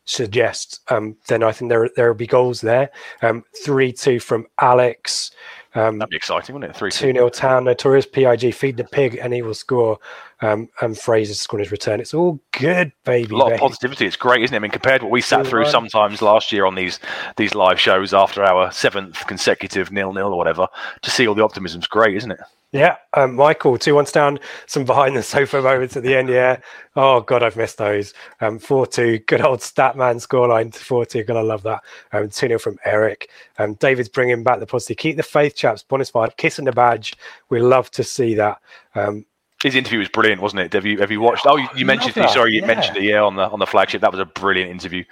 suggest. 0.05 0.81
Um, 0.89 1.15
then 1.27 1.43
I 1.43 1.51
think 1.51 1.69
there 1.69 1.89
there 1.95 2.07
will 2.07 2.17
be 2.17 2.27
goals 2.27 2.61
there. 2.61 2.89
Um, 3.21 3.43
three 3.63 3.93
two 3.93 4.19
from 4.19 4.47
Alex. 4.59 5.31
Um, 5.73 5.99
That'd 5.99 6.09
be 6.09 6.17
exciting, 6.17 6.53
wouldn't 6.53 6.71
it? 6.71 6.77
Three 6.77 6.91
2 6.91 7.13
nil 7.13 7.29
Town, 7.29 7.63
notorious 7.63 8.05
PIG, 8.05 8.53
feed 8.53 8.75
the 8.75 8.83
pig, 8.83 9.17
and 9.21 9.33
he 9.33 9.41
will 9.41 9.53
score. 9.53 9.97
Um, 10.41 10.69
and 10.81 10.97
Fraser's 10.97 11.39
scoring 11.39 11.63
his 11.63 11.71
return. 11.71 11.99
It's 11.99 12.15
all 12.15 12.39
good, 12.51 12.91
baby. 13.05 13.33
a 13.33 13.37
lot 13.37 13.53
of 13.53 13.59
positivity. 13.59 14.07
It's 14.07 14.15
great, 14.15 14.43
isn't 14.43 14.55
it? 14.55 14.57
I 14.57 14.59
mean, 14.59 14.71
compared 14.71 15.01
to 15.01 15.05
what 15.05 15.11
we 15.11 15.21
sat 15.21 15.45
through 15.45 15.63
one. 15.63 15.71
sometimes 15.71 16.21
last 16.21 16.51
year 16.51 16.65
on 16.65 16.73
these 16.73 16.99
these 17.37 17.53
live 17.53 17.79
shows 17.79 18.13
after 18.13 18.43
our 18.43 18.71
seventh 18.71 19.27
consecutive 19.27 19.91
nil 19.91 20.13
nil 20.13 20.33
or 20.33 20.37
whatever, 20.37 20.67
to 21.03 21.11
see 21.11 21.27
all 21.27 21.35
the 21.35 21.43
optimism's 21.43 21.85
great, 21.85 22.15
isn't 22.17 22.31
it? 22.31 22.39
Yeah, 22.71 22.95
um, 23.15 23.35
Michael, 23.35 23.77
two 23.77 23.95
ones 23.95 24.13
down, 24.13 24.39
some 24.65 24.85
behind 24.85 25.17
the 25.17 25.23
sofa 25.23 25.61
moments 25.61 25.97
at 25.97 26.03
the 26.03 26.15
end. 26.15 26.29
Yeah. 26.29 26.57
Oh, 26.95 27.19
God, 27.19 27.43
I've 27.43 27.57
missed 27.57 27.77
those. 27.77 28.13
Um, 28.39 28.59
4 28.59 28.87
2, 28.87 29.19
good 29.27 29.41
old 29.41 29.59
Statman 29.59 30.25
scoreline 30.25 30.73
4 30.73 31.05
2. 31.05 31.23
Gonna 31.25 31.43
love 31.43 31.63
that. 31.63 31.83
Um, 32.13 32.29
2 32.29 32.47
0 32.47 32.59
from 32.59 32.77
Eric. 32.85 33.29
Um, 33.57 33.73
David's 33.75 34.07
bringing 34.07 34.43
back 34.43 34.59
the 34.59 34.65
positive. 34.65 34.97
Keep 34.97 35.17
the 35.17 35.23
faith, 35.23 35.55
chaps. 35.55 35.83
Bonus 35.83 36.09
five, 36.09 36.37
kissing 36.37 36.63
the 36.63 36.71
badge. 36.71 37.13
We 37.49 37.59
love 37.59 37.91
to 37.91 38.05
see 38.05 38.35
that. 38.35 38.59
Um, 38.95 39.25
His 39.63 39.75
interview 39.75 39.99
was 39.99 40.09
brilliant, 40.09 40.41
wasn't 40.41 40.61
it? 40.61 40.73
Have 40.73 40.85
you 40.85 40.99
have 40.99 41.11
you 41.11 41.21
watched? 41.21 41.45
Oh, 41.45 41.57
you, 41.57 41.67
you 41.75 41.85
mentioned 41.85 42.17
it. 42.17 42.29
Sorry, 42.31 42.53
you 42.53 42.61
yeah. 42.61 42.67
mentioned 42.67 42.97
it. 42.97 43.03
Yeah, 43.03 43.21
on 43.21 43.35
the 43.35 43.49
on 43.49 43.59
the 43.59 43.67
flagship. 43.67 44.01
That 44.01 44.11
was 44.11 44.19
a 44.19 44.25
brilliant 44.25 44.71
interview. 44.71 45.03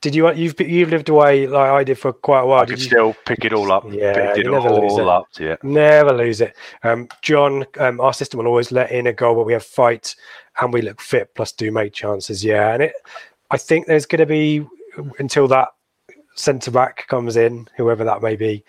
did 0.00 0.14
you, 0.14 0.30
you've, 0.34 0.60
you've 0.60 0.90
lived 0.90 1.08
away 1.08 1.46
like 1.46 1.70
I 1.70 1.82
did 1.82 1.98
for 1.98 2.12
quite 2.12 2.40
a 2.40 2.46
while. 2.46 2.60
I 2.60 2.64
Did 2.66 2.74
could 2.74 2.82
you 2.82 2.86
still 2.90 3.16
pick 3.24 3.44
it 3.44 3.52
all 3.54 3.72
up. 3.72 3.84
Yeah, 3.90 4.34
it 4.34 4.46
never 4.46 4.68
lose 4.68 4.98
it. 4.98 5.08
up. 5.08 5.26
Yeah. 5.38 5.56
Never 5.62 6.12
lose 6.12 6.42
it. 6.42 6.54
Um, 6.82 7.08
John, 7.22 7.64
um, 7.78 8.00
our 8.00 8.12
system 8.12 8.38
will 8.38 8.46
always 8.48 8.70
let 8.70 8.90
in 8.90 9.06
a 9.06 9.12
goal, 9.14 9.34
but 9.34 9.46
we 9.46 9.54
have 9.54 9.64
fight 9.64 10.14
and 10.60 10.72
we 10.72 10.82
look 10.82 11.00
fit, 11.00 11.34
plus 11.34 11.52
do 11.52 11.72
make 11.72 11.94
chances. 11.94 12.44
Yeah, 12.44 12.74
and 12.74 12.82
it. 12.82 12.92
I 13.50 13.56
think 13.56 13.86
there's 13.86 14.06
going 14.06 14.20
to 14.20 14.26
be 14.26 14.66
until 15.18 15.48
that 15.48 15.68
centre 16.34 16.70
back 16.70 17.06
comes 17.08 17.36
in, 17.36 17.68
whoever 17.76 18.04
that 18.04 18.22
may 18.22 18.36
be. 18.36 18.64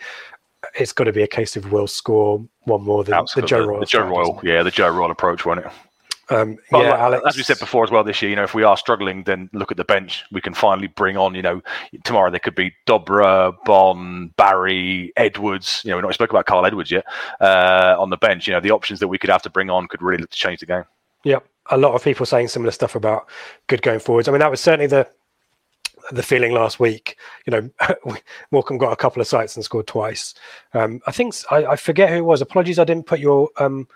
It's 0.73 0.91
got 0.93 1.05
to 1.05 1.11
be 1.13 1.23
a 1.23 1.27
case 1.27 1.55
of 1.55 1.71
we'll 1.71 1.87
score 1.87 2.43
one 2.63 2.83
more 2.83 3.03
than 3.03 3.11
That's 3.11 3.33
the 3.33 3.41
Joe 3.41 3.65
Royle. 3.65 3.79
the 3.79 3.85
Joe 3.85 4.03
Royle, 4.05 4.39
yeah, 4.43 4.63
the 4.63 4.71
Joe 4.71 4.89
Royle 4.89 5.11
approach, 5.11 5.45
wasn't 5.45 5.67
it? 5.67 5.71
Um, 6.29 6.57
But 6.71 6.83
yeah, 6.83 6.89
like- 6.91 6.99
Alex. 6.99 7.23
as 7.27 7.37
we 7.37 7.43
said 7.43 7.59
before 7.59 7.83
as 7.83 7.91
well 7.91 8.03
this 8.03 8.19
year, 8.21 8.29
you 8.31 8.35
know, 8.35 8.43
if 8.43 8.55
we 8.55 8.63
are 8.63 8.75
struggling, 8.77 9.23
then 9.25 9.47
look 9.53 9.69
at 9.69 9.77
the 9.77 9.83
bench. 9.83 10.23
We 10.31 10.41
can 10.41 10.55
finally 10.55 10.87
bring 10.87 11.17
on, 11.17 11.35
you 11.35 11.43
know, 11.43 11.61
tomorrow 12.03 12.31
there 12.31 12.39
could 12.39 12.55
be 12.55 12.73
Dobra, 12.87 13.55
Bonne, 13.65 14.29
Barry, 14.35 15.13
Edwards. 15.17 15.81
You 15.83 15.91
know, 15.91 15.97
we're 15.97 16.01
not 16.01 16.13
spoke 16.15 16.31
about 16.31 16.47
Carl 16.47 16.65
Edwards 16.65 16.89
yet 16.89 17.05
uh, 17.41 17.95
on 17.99 18.09
the 18.09 18.17
bench. 18.17 18.47
You 18.47 18.53
know, 18.53 18.59
the 18.59 18.71
options 18.71 18.99
that 19.01 19.07
we 19.07 19.19
could 19.19 19.29
have 19.29 19.43
to 19.43 19.51
bring 19.51 19.69
on 19.69 19.87
could 19.87 20.01
really 20.01 20.21
look 20.21 20.31
to 20.31 20.37
change 20.37 20.61
the 20.61 20.65
game. 20.65 20.83
Yep. 21.25 21.45
a 21.71 21.77
lot 21.77 21.93
of 21.93 22.03
people 22.03 22.25
saying 22.25 22.47
similar 22.47 22.71
stuff 22.71 22.95
about 22.95 23.27
good 23.67 23.81
going 23.83 23.99
forwards. 23.99 24.27
I 24.27 24.31
mean, 24.31 24.39
that 24.39 24.49
was 24.51 24.61
certainly 24.61 24.87
the 24.87 25.07
the 26.11 26.23
feeling 26.23 26.53
last 26.53 26.79
week. 26.79 27.17
You 27.45 27.51
know, 27.51 27.69
Morecambe 28.51 28.77
got 28.77 28.93
a 28.93 28.97
couple 28.97 29.21
of 29.21 29.27
sights 29.27 29.55
and 29.55 29.63
scored 29.63 29.87
twice. 29.87 30.33
Um, 30.73 31.01
I 31.07 31.11
think 31.11 31.33
I, 31.51 31.65
I, 31.65 31.75
forget 31.75 32.09
who 32.09 32.17
it 32.17 32.25
was. 32.25 32.41
Apologies, 32.41 32.79
I 32.79 32.83
didn't 32.83 33.05
put 33.05 33.19
your 33.19 33.49
um, 33.57 33.87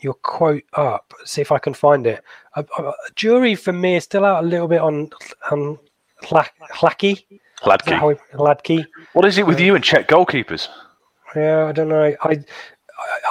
your 0.00 0.14
quote 0.14 0.64
up. 0.74 1.12
See 1.24 1.40
if 1.40 1.52
I 1.52 1.58
can 1.58 1.74
find 1.74 2.06
it. 2.06 2.22
Uh, 2.54 2.62
uh, 2.78 2.92
jury 3.14 3.54
for 3.54 3.72
me 3.72 3.96
is 3.96 4.04
still 4.04 4.24
out 4.24 4.44
a 4.44 4.46
little 4.46 4.68
bit 4.68 4.80
on 4.80 5.10
um, 5.50 5.78
Hlacky. 6.22 7.24
Hladky. 7.62 8.20
Hladky. 8.32 8.86
What 9.12 9.24
is 9.26 9.38
it 9.38 9.46
with 9.46 9.58
uh, 9.58 9.62
you 9.62 9.74
and 9.74 9.84
Czech 9.84 10.08
goalkeepers? 10.08 10.68
Yeah, 11.36 11.66
I 11.66 11.72
don't 11.72 11.88
know. 11.88 12.14
I, 12.22 12.44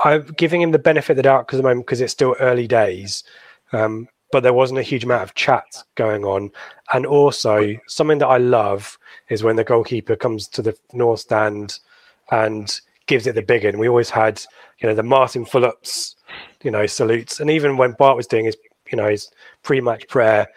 I 0.03 0.13
am 0.13 0.27
giving 0.37 0.61
him 0.61 0.71
the 0.71 0.79
benefit 0.79 1.11
of 1.13 1.17
the 1.17 1.23
doubt 1.23 1.47
because 1.47 1.57
the 1.57 1.63
moment 1.63 1.85
because 1.85 2.01
it's 2.01 2.13
still 2.13 2.35
early 2.39 2.67
days. 2.67 3.23
Um, 3.71 4.07
but 4.31 4.43
there 4.43 4.53
wasn't 4.53 4.79
a 4.79 4.83
huge 4.83 5.03
amount 5.03 5.23
of 5.23 5.35
chat 5.35 5.83
going 5.95 6.23
on. 6.23 6.51
And 6.93 7.05
also, 7.05 7.75
something 7.87 8.19
that 8.19 8.27
I 8.27 8.37
love 8.37 8.97
is 9.29 9.43
when 9.43 9.55
the 9.55 9.63
goalkeeper 9.63 10.15
comes 10.15 10.47
to 10.49 10.61
the 10.61 10.77
north 10.93 11.21
stand 11.21 11.79
and 12.31 12.79
gives 13.07 13.25
it 13.25 13.35
the 13.35 13.41
big 13.41 13.65
one. 13.65 13.79
We 13.79 13.89
always 13.89 14.09
had, 14.09 14.41
you 14.79 14.87
know, 14.87 14.95
the 14.95 15.03
Martin 15.03 15.45
Phillips, 15.45 16.15
you 16.63 16.71
know, 16.71 16.85
salutes, 16.85 17.39
and 17.39 17.49
even 17.49 17.77
when 17.77 17.93
Bart 17.93 18.15
was 18.15 18.27
doing 18.27 18.45
his, 18.45 18.57
you 18.91 18.97
know, 18.97 19.09
his 19.09 19.31
pre-match 19.63 20.07
prayer, 20.07 20.47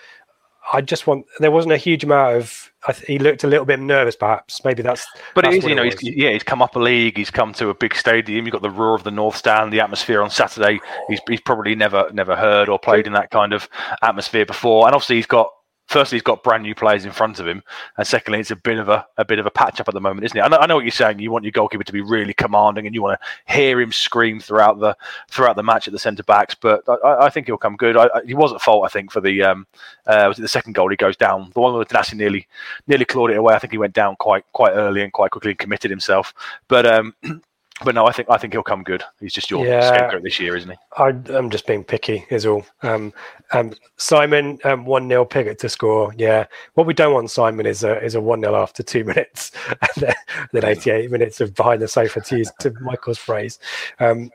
I 0.73 0.81
just 0.81 1.07
want. 1.07 1.27
There 1.39 1.51
wasn't 1.51 1.73
a 1.73 1.77
huge 1.77 2.05
amount 2.05 2.37
of. 2.37 2.73
he 3.07 3.19
looked 3.19 3.45
a 3.45 3.47
little 3.47 3.65
bit 3.65 3.81
nervous, 3.81 4.17
perhaps. 4.17 4.65
Maybe 4.65 4.83
that's. 4.83 5.07
But 5.35 5.45
that's 5.45 5.57
it 5.57 5.59
is, 5.59 5.65
you 5.65 5.75
know, 5.75 5.83
he's, 5.83 6.03
yeah, 6.03 6.31
he's 6.31 6.43
come 6.43 6.63
up 6.63 6.77
a 6.77 6.79
league. 6.79 7.17
He's 7.17 7.31
come 7.31 7.53
to 7.55 7.69
a 7.69 7.75
big 7.75 7.95
stadium. 7.95 8.47
You've 8.47 8.53
got 8.53 8.63
the 8.63 8.71
roar 8.71 8.95
of 8.95 9.05
the 9.05 9.11
North 9.11 9.37
Stand, 9.37 9.73
the 9.73 9.81
atmosphere 9.81 10.23
on 10.23 10.31
Saturday. 10.31 10.81
He's 11.09 11.21
he's 11.29 11.41
probably 11.41 11.75
never 11.75 12.11
never 12.13 12.37
heard 12.37 12.69
or 12.69 12.79
played 12.79 13.07
in 13.07 13.13
that 13.15 13.31
kind 13.31 13.53
of 13.53 13.69
atmosphere 14.03 14.47
before, 14.47 14.87
and 14.87 14.95
obviously 14.95 15.17
he's 15.17 15.27
got 15.27 15.51
firstly 15.87 16.17
he's 16.17 16.23
got 16.23 16.43
brand 16.43 16.63
new 16.63 16.75
players 16.75 17.05
in 17.05 17.13
front 17.13 17.39
of 17.39 17.47
him, 17.47 17.63
and 17.97 18.07
secondly 18.07 18.41
it's 18.41 18.51
a 18.51 18.57
bit 18.57 18.79
of 18.79 18.89
a, 18.89 19.07
a 19.19 19.25
bit 19.25 19.39
of 19.39 19.47
a 19.47 19.51
patch 19.51 19.81
up 19.81 19.89
at 19.89 19.95
the 19.95 20.01
moment, 20.01 20.25
isn't 20.25 20.39
it? 20.39 20.43
I 20.43 20.49
know, 20.49 20.59
I 20.59 20.67
know 20.67 20.77
what 20.77 20.85
you're 20.85 20.91
saying. 20.91 21.19
You 21.19 21.31
want 21.31 21.45
your 21.45 21.53
goalkeeper 21.53 21.85
to 21.85 21.93
be 21.93 22.01
really 22.01 22.35
commanding, 22.35 22.87
and 22.87 22.95
you 22.95 23.03
want 23.03 23.21
to 23.21 23.53
hear 23.53 23.81
him 23.81 23.93
scream 23.93 24.41
throughout 24.41 24.81
the 24.81 24.97
throughout 25.31 25.57
the 25.57 25.63
match 25.63 25.87
at 25.87 25.93
the 25.93 25.99
centre 25.99 26.23
backs. 26.23 26.55
But 26.55 26.83
I, 26.89 27.27
I, 27.27 27.31
think 27.31 27.47
he'll 27.47 27.57
come 27.57 27.77
good. 27.77 27.97
I, 27.97 28.09
he 28.27 28.35
was 28.35 28.53
at 28.53 28.61
fault, 28.61 28.85
I 28.85 28.89
think, 28.89 29.11
for 29.11 29.21
the 29.21 29.43
um, 29.43 29.67
uh, 30.07 30.27
was 30.29 30.39
it 30.39 30.43
the 30.43 30.49
second 30.49 30.75
goal? 30.75 30.91
He 30.91 30.97
goes 30.97 31.17
down. 31.17 31.51
The 31.55 31.61
one 31.61 31.75
where 31.75 31.85
Tanasi 31.85 32.15
nearly 32.15 32.47
nearly 32.87 33.05
clawed 33.05 33.31
it 33.31 33.37
away. 33.37 33.55
I 33.55 33.59
think 33.59 33.73
he 33.73 33.79
went 33.79 33.95
down 33.95 34.17
quite 34.17 34.45
quite 34.53 34.73
early 34.73 35.03
and 35.03 35.13
quite 35.13 35.31
quickly 35.31 35.53
and 35.53 35.59
committed 35.59 35.91
himself. 35.91 36.33
But 36.69 36.87
um, 36.87 37.15
but 37.85 37.95
no, 37.95 38.07
I 38.07 38.13
think 38.13 38.29
I 38.31 38.39
think 38.39 38.53
he'll 38.53 38.63
come 38.63 38.83
good. 38.83 39.03
He's 39.21 39.33
just 39.33 39.51
your 39.51 39.67
yeah, 39.67 39.95
scapegoat 39.95 40.23
this 40.23 40.39
year, 40.41 40.57
isn't 40.57 40.71
he? 40.71 40.77
I, 40.97 41.09
am 41.37 41.51
just 41.51 41.67
being 41.67 41.85
picky, 41.85 42.25
is 42.31 42.47
all. 42.47 42.65
Um, 42.83 43.13
um, 43.53 43.73
Simon, 43.97 44.59
um, 44.65 44.85
one 44.85 45.09
0 45.09 45.25
Piggott 45.25 45.59
to 45.61 45.69
score. 45.69 46.15
Yeah, 46.17 46.47
what 46.75 46.87
we 46.87 46.95
don't 46.95 47.15
want 47.15 47.31
Simon 47.31 47.67
is 47.67 47.85
a 47.85 48.03
is 48.03 48.15
a 48.15 48.21
one 48.21 48.41
0 48.41 48.55
after 48.55 48.83
two 48.83 49.05
minutes, 49.05 49.53
and 49.69 49.91
then, 49.97 50.15
then 50.53 50.65
88 50.65 51.11
minutes 51.11 51.41
of 51.41 51.55
behind 51.55 51.83
the 51.83 51.89
sofa 51.89 52.21
to 52.21 52.39
use 52.39 52.51
to 52.61 52.73
Michael's 52.81 53.19
phrase. 53.19 53.59
Um, 54.01 54.31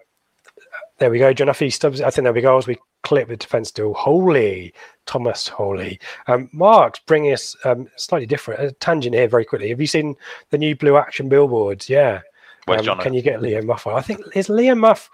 there 1.00 1.12
we 1.12 1.20
go. 1.20 1.34
John 1.34 1.48
Huffy 1.48 1.72
stubs. 1.72 2.02
I 2.02 2.10
think 2.10 2.24
there 2.24 2.34
we 2.34 2.42
go. 2.42 2.58
As 2.58 2.68
we 2.68 2.78
clip 3.04 3.28
the 3.28 3.38
defence 3.38 3.72
to 3.72 3.94
Holy 3.94 4.74
Thomas 5.06 5.48
Holy. 5.48 6.00
Um, 6.28 6.50
Mark's 6.52 7.00
bringing 7.00 7.34
us 7.34 7.56
um, 7.64 7.88
slightly 7.96 8.28
different 8.28 8.62
a 8.62 8.72
tangent 8.74 9.16
here 9.16 9.28
very 9.28 9.46
quickly. 9.46 9.70
Have 9.70 9.82
you 9.82 9.88
seen 9.88 10.16
the 10.50 10.58
new 10.58 10.76
Blue 10.76 10.98
Action 10.98 11.30
billboards? 11.30 11.90
Yeah. 11.90 12.22
Um, 12.68 13.00
can 13.00 13.14
you 13.14 13.22
get 13.22 13.40
Liam 13.40 13.66
Muff? 13.66 13.88
I 13.88 14.02
think 14.02 14.22
is 14.36 14.48
Liam 14.48 14.80
Muff. 14.80 15.10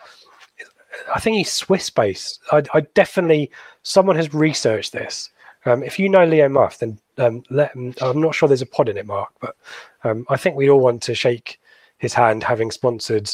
I 1.13 1.19
think 1.19 1.37
he's 1.37 1.51
Swiss 1.51 1.89
based. 1.89 2.39
I, 2.51 2.63
I, 2.73 2.81
definitely 2.93 3.49
someone 3.81 4.15
has 4.15 4.33
researched 4.33 4.93
this. 4.93 5.31
Um, 5.65 5.81
if 5.81 5.97
you 5.97 6.07
know 6.07 6.19
Liam 6.19 6.51
Muff, 6.51 6.79
then 6.79 6.99
um, 7.17 7.43
let 7.49 7.73
him, 7.73 7.93
I'm 8.01 8.21
not 8.21 8.35
sure 8.35 8.47
there's 8.47 8.61
a 8.61 8.67
pod 8.67 8.89
in 8.89 8.97
it, 8.97 9.05
Mark, 9.05 9.31
but 9.39 9.55
um, 10.03 10.25
I 10.29 10.37
think 10.37 10.55
we 10.55 10.69
all 10.69 10.79
want 10.79 11.01
to 11.03 11.15
shake 11.15 11.59
his 11.97 12.13
hand, 12.13 12.43
having 12.43 12.69
sponsored 12.69 13.29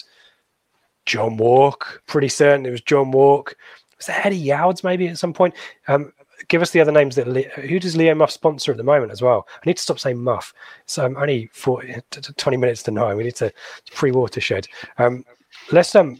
John 1.05 1.37
Wark. 1.37 2.03
Pretty 2.05 2.29
certain 2.29 2.65
it 2.65 2.71
was 2.71 2.81
John 2.81 3.11
Wark. 3.11 3.57
Was 3.97 4.09
it 4.09 4.25
Eddie 4.25 4.37
Youds 4.37 4.83
maybe 4.83 5.07
at 5.07 5.17
some 5.17 5.33
point? 5.33 5.53
Um, 5.87 6.13
give 6.49 6.61
us 6.61 6.71
the 6.71 6.81
other 6.81 6.91
names 6.91 7.15
that 7.15 7.27
who 7.27 7.79
does 7.79 7.95
Leo 7.95 8.13
Muff 8.13 8.31
sponsor 8.31 8.71
at 8.71 8.77
the 8.77 8.83
moment 8.83 9.11
as 9.11 9.21
well? 9.21 9.47
I 9.53 9.61
need 9.65 9.77
to 9.77 9.83
stop 9.83 9.99
saying 9.99 10.21
Muff. 10.21 10.53
So 10.85 11.05
I'm 11.05 11.15
only 11.15 11.49
40, 11.53 11.95
20 12.35 12.57
minutes 12.57 12.83
to 12.83 12.91
nine. 12.91 13.15
We 13.15 13.23
need 13.23 13.35
to 13.37 13.53
pre 13.93 14.11
watershed. 14.11 14.67
Um, 14.97 15.23
let's 15.71 15.95
um, 15.95 16.17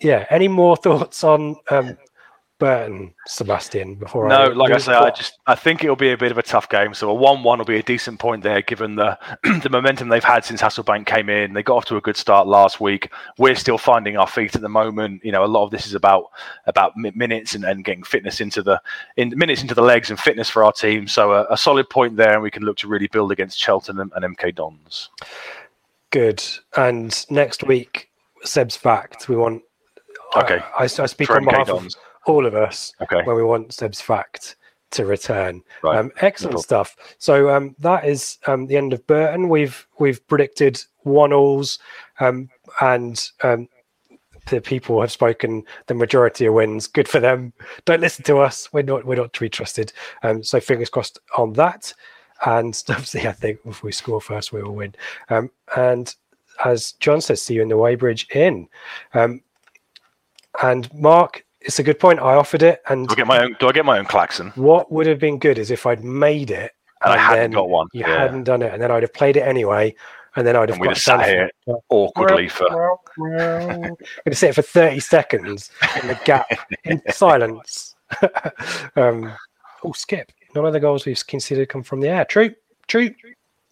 yeah. 0.00 0.26
Any 0.30 0.48
more 0.48 0.76
thoughts 0.78 1.22
on 1.22 1.56
um, 1.70 1.98
Burton, 2.58 3.12
Sebastian? 3.26 3.96
Before 3.96 4.28
no, 4.28 4.36
I 4.36 4.46
like 4.48 4.72
I 4.72 4.78
say, 4.78 4.92
I 4.92 5.10
just 5.10 5.38
I 5.46 5.54
think 5.54 5.82
it'll 5.82 5.96
be 5.96 6.12
a 6.12 6.16
bit 6.16 6.30
of 6.30 6.38
a 6.38 6.42
tough 6.42 6.68
game. 6.68 6.94
So 6.94 7.10
a 7.10 7.14
one-one 7.14 7.58
will 7.58 7.64
be 7.64 7.78
a 7.78 7.82
decent 7.82 8.20
point 8.20 8.42
there, 8.42 8.62
given 8.62 8.94
the 8.94 9.18
the 9.62 9.68
momentum 9.70 10.08
they've 10.08 10.22
had 10.22 10.44
since 10.44 10.62
Hasselbaink 10.62 11.06
came 11.06 11.28
in. 11.28 11.52
They 11.52 11.62
got 11.62 11.76
off 11.76 11.84
to 11.86 11.96
a 11.96 12.00
good 12.00 12.16
start 12.16 12.46
last 12.46 12.80
week. 12.80 13.10
We're 13.38 13.56
still 13.56 13.78
finding 13.78 14.16
our 14.16 14.26
feet 14.26 14.54
at 14.54 14.62
the 14.62 14.68
moment. 14.68 15.24
You 15.24 15.32
know, 15.32 15.44
a 15.44 15.46
lot 15.46 15.64
of 15.64 15.70
this 15.70 15.86
is 15.86 15.94
about 15.94 16.30
about 16.66 16.96
minutes 16.96 17.54
and, 17.54 17.64
and 17.64 17.84
getting 17.84 18.04
fitness 18.04 18.40
into 18.40 18.62
the 18.62 18.80
in 19.16 19.34
minutes 19.36 19.62
into 19.62 19.74
the 19.74 19.82
legs 19.82 20.10
and 20.10 20.18
fitness 20.18 20.48
for 20.48 20.64
our 20.64 20.72
team. 20.72 21.08
So 21.08 21.32
a, 21.32 21.46
a 21.50 21.56
solid 21.56 21.90
point 21.90 22.16
there, 22.16 22.34
and 22.34 22.42
we 22.42 22.50
can 22.50 22.62
look 22.62 22.76
to 22.78 22.88
really 22.88 23.08
build 23.08 23.32
against 23.32 23.58
Cheltenham 23.58 24.10
and, 24.14 24.24
and 24.24 24.36
MK 24.36 24.54
Dons. 24.54 25.10
Good. 26.10 26.44
And 26.76 27.26
next 27.28 27.64
week, 27.64 28.10
Seb's 28.44 28.76
fact. 28.76 29.28
We 29.28 29.34
want. 29.34 29.62
Okay. 30.36 30.60
I, 30.78 30.82
I, 30.82 30.84
I 30.84 31.06
speak 31.06 31.26
for 31.26 31.36
on 31.36 31.44
behalf 31.44 31.66
Dons. 31.66 31.96
of 31.96 32.00
all 32.26 32.46
of 32.46 32.54
us 32.54 32.92
okay. 33.02 33.22
when 33.24 33.36
we 33.36 33.44
want 33.44 33.72
Seb's 33.72 34.00
fact 34.00 34.56
to 34.94 35.04
return. 35.04 35.62
Right. 35.82 35.98
Um, 35.98 36.10
excellent 36.20 36.54
no 36.54 36.60
stuff. 36.60 36.96
So 37.18 37.54
um, 37.54 37.74
that 37.80 38.04
is 38.04 38.38
um, 38.46 38.66
the 38.66 38.76
end 38.76 38.92
of 38.92 39.06
Burton. 39.06 39.48
We've 39.48 39.86
we've 39.98 40.26
predicted 40.26 40.82
one 41.00 41.32
alls, 41.32 41.78
um, 42.20 42.48
and 42.80 43.28
um, 43.42 43.68
the 44.46 44.60
people 44.60 45.00
have 45.00 45.12
spoken. 45.12 45.64
The 45.86 45.94
majority 45.94 46.46
of 46.46 46.54
wins. 46.54 46.86
Good 46.86 47.08
for 47.08 47.20
them. 47.20 47.52
Don't 47.84 48.00
listen 48.00 48.24
to 48.24 48.38
us. 48.38 48.72
We're 48.72 48.82
not 48.82 49.04
we're 49.04 49.16
not 49.16 49.32
to 49.34 49.40
be 49.40 49.48
trusted. 49.48 49.92
Um, 50.22 50.42
so 50.42 50.60
fingers 50.60 50.90
crossed 50.90 51.18
on 51.36 51.52
that. 51.54 51.92
And 52.46 52.80
obviously, 52.88 53.26
I 53.26 53.32
think 53.32 53.60
if 53.64 53.82
we 53.82 53.92
score 53.92 54.20
first, 54.20 54.52
we 54.52 54.62
will 54.62 54.74
win. 54.74 54.94
and 55.76 56.14
as 56.64 56.92
John 56.92 57.20
says, 57.20 57.42
see 57.42 57.54
you 57.54 57.62
in 57.62 57.68
the 57.68 57.76
Weybridge 57.76 58.28
Inn. 58.32 58.68
and 60.62 60.94
Mark, 60.94 61.44
it's 61.64 61.78
a 61.78 61.82
good 61.82 61.98
point. 61.98 62.20
I 62.20 62.34
offered 62.34 62.62
it, 62.62 62.82
and 62.88 63.08
do 63.08 63.14
I 63.14 63.16
get 63.16 63.26
my 63.26 63.42
own? 63.42 63.56
Do 63.58 63.68
I 63.68 63.72
get 63.72 63.84
my 63.84 63.98
own 63.98 64.04
klaxon? 64.04 64.52
What 64.54 64.92
would 64.92 65.06
have 65.06 65.18
been 65.18 65.38
good 65.38 65.58
is 65.58 65.70
if 65.70 65.86
I'd 65.86 66.04
made 66.04 66.50
it, 66.50 66.72
and, 67.02 67.12
and 67.12 67.14
I 67.14 67.16
hadn't 67.18 67.52
got 67.52 67.68
one. 67.68 67.88
You 67.92 68.00
yeah. 68.00 68.20
hadn't 68.20 68.44
done 68.44 68.62
it, 68.62 68.72
and 68.72 68.82
then 68.82 68.90
I'd 68.90 69.02
have 69.02 69.12
played 69.14 69.36
it 69.36 69.40
anyway, 69.40 69.94
and 70.36 70.46
then 70.46 70.56
I'd 70.56 70.68
have 70.68 70.78
and 70.78 70.88
got 70.88 70.96
sat 70.96 71.26
here 71.26 71.50
awkwardly 71.88 72.48
for. 72.48 72.98
I'm 73.18 73.80
gonna 73.80 73.96
sit 74.32 74.54
for 74.54 74.62
thirty 74.62 75.00
seconds 75.00 75.70
in 76.00 76.08
the 76.08 76.18
gap 76.24 76.46
in 76.84 77.00
silence. 77.10 77.94
um, 78.96 79.32
oh, 79.82 79.92
skip! 79.92 80.32
None 80.54 80.66
of 80.66 80.72
the 80.72 80.80
goals 80.80 81.06
we've 81.06 81.26
considered 81.26 81.68
come 81.68 81.82
from 81.82 82.00
the 82.00 82.08
air. 82.08 82.24
True, 82.24 82.54
true. 82.86 83.10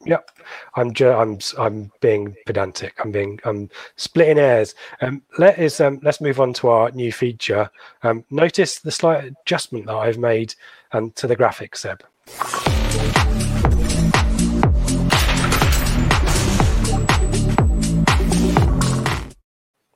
Yep, 0.05 0.31
I'm 0.75 0.93
I'm 1.01 1.39
I'm 1.59 1.93
being 2.01 2.37
pedantic. 2.47 2.95
I'm 2.99 3.13
being 3.13 3.39
I'm 3.45 3.71
splitting 3.97 4.37
hairs. 4.37 4.75
Um, 5.01 5.23
let 5.39 5.59
us 5.59 5.81
um, 5.81 6.01
let's 6.03 6.21
move 6.21 6.41
on 6.41 6.53
to 6.55 6.69
our 6.69 6.91
new 6.91 7.13
feature. 7.13 7.71
Um, 8.03 8.25
notice 8.31 8.81
the 8.81 8.91
slight 8.91 9.25
adjustment 9.25 9.87
that 9.87 9.97
I've 9.97 10.19
made 10.19 10.55
um, 10.93 11.13
to 11.13 11.27
the 11.27 11.37
graphics, 11.37 11.79
Seb. 11.79 12.03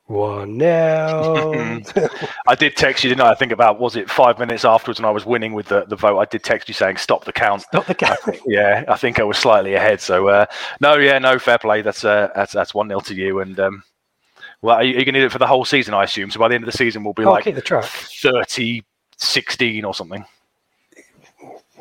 One 0.06 0.56
now. 0.56 1.34
I 2.46 2.54
did 2.54 2.76
text 2.76 3.02
you, 3.02 3.10
didn't 3.10 3.22
I? 3.22 3.32
I 3.32 3.34
think 3.34 3.50
about 3.50 3.80
was 3.80 3.96
it 3.96 4.08
five 4.08 4.38
minutes 4.38 4.64
afterwards, 4.64 5.00
and 5.00 5.06
I 5.06 5.10
was 5.10 5.26
winning 5.26 5.52
with 5.52 5.66
the, 5.66 5.84
the 5.84 5.96
vote. 5.96 6.18
I 6.18 6.26
did 6.26 6.44
text 6.44 6.68
you 6.68 6.74
saying 6.74 6.98
stop 6.98 7.24
the 7.24 7.32
count. 7.32 7.62
Stop 7.62 7.86
the 7.86 7.94
count. 7.94 8.20
yeah, 8.46 8.84
I 8.86 8.96
think 8.96 9.18
I 9.18 9.24
was 9.24 9.36
slightly 9.36 9.74
ahead. 9.74 10.00
So 10.00 10.28
uh, 10.28 10.46
no, 10.80 10.94
yeah, 10.94 11.18
no, 11.18 11.40
fair 11.40 11.58
play. 11.58 11.82
That's 11.82 12.04
uh, 12.04 12.28
that's 12.36 12.52
that's 12.52 12.72
one 12.72 12.86
nil 12.86 13.00
to 13.00 13.14
you. 13.16 13.40
And 13.40 13.58
um, 13.58 13.82
well, 14.62 14.76
are 14.76 14.84
you, 14.84 14.90
you 14.90 15.04
going 15.04 15.14
to 15.14 15.20
do 15.20 15.26
it 15.26 15.32
for 15.32 15.38
the 15.38 15.46
whole 15.46 15.64
season? 15.64 15.92
I 15.92 16.04
assume. 16.04 16.30
So 16.30 16.38
by 16.38 16.48
the 16.48 16.54
end 16.54 16.62
of 16.62 16.70
the 16.70 16.78
season, 16.78 17.02
we'll 17.02 17.12
be 17.12 17.24
I'll 17.24 17.32
like 17.32 17.44
the 17.44 17.60
track. 17.60 17.84
30, 17.84 18.84
16 19.16 19.84
or 19.84 19.92
something. 19.92 20.24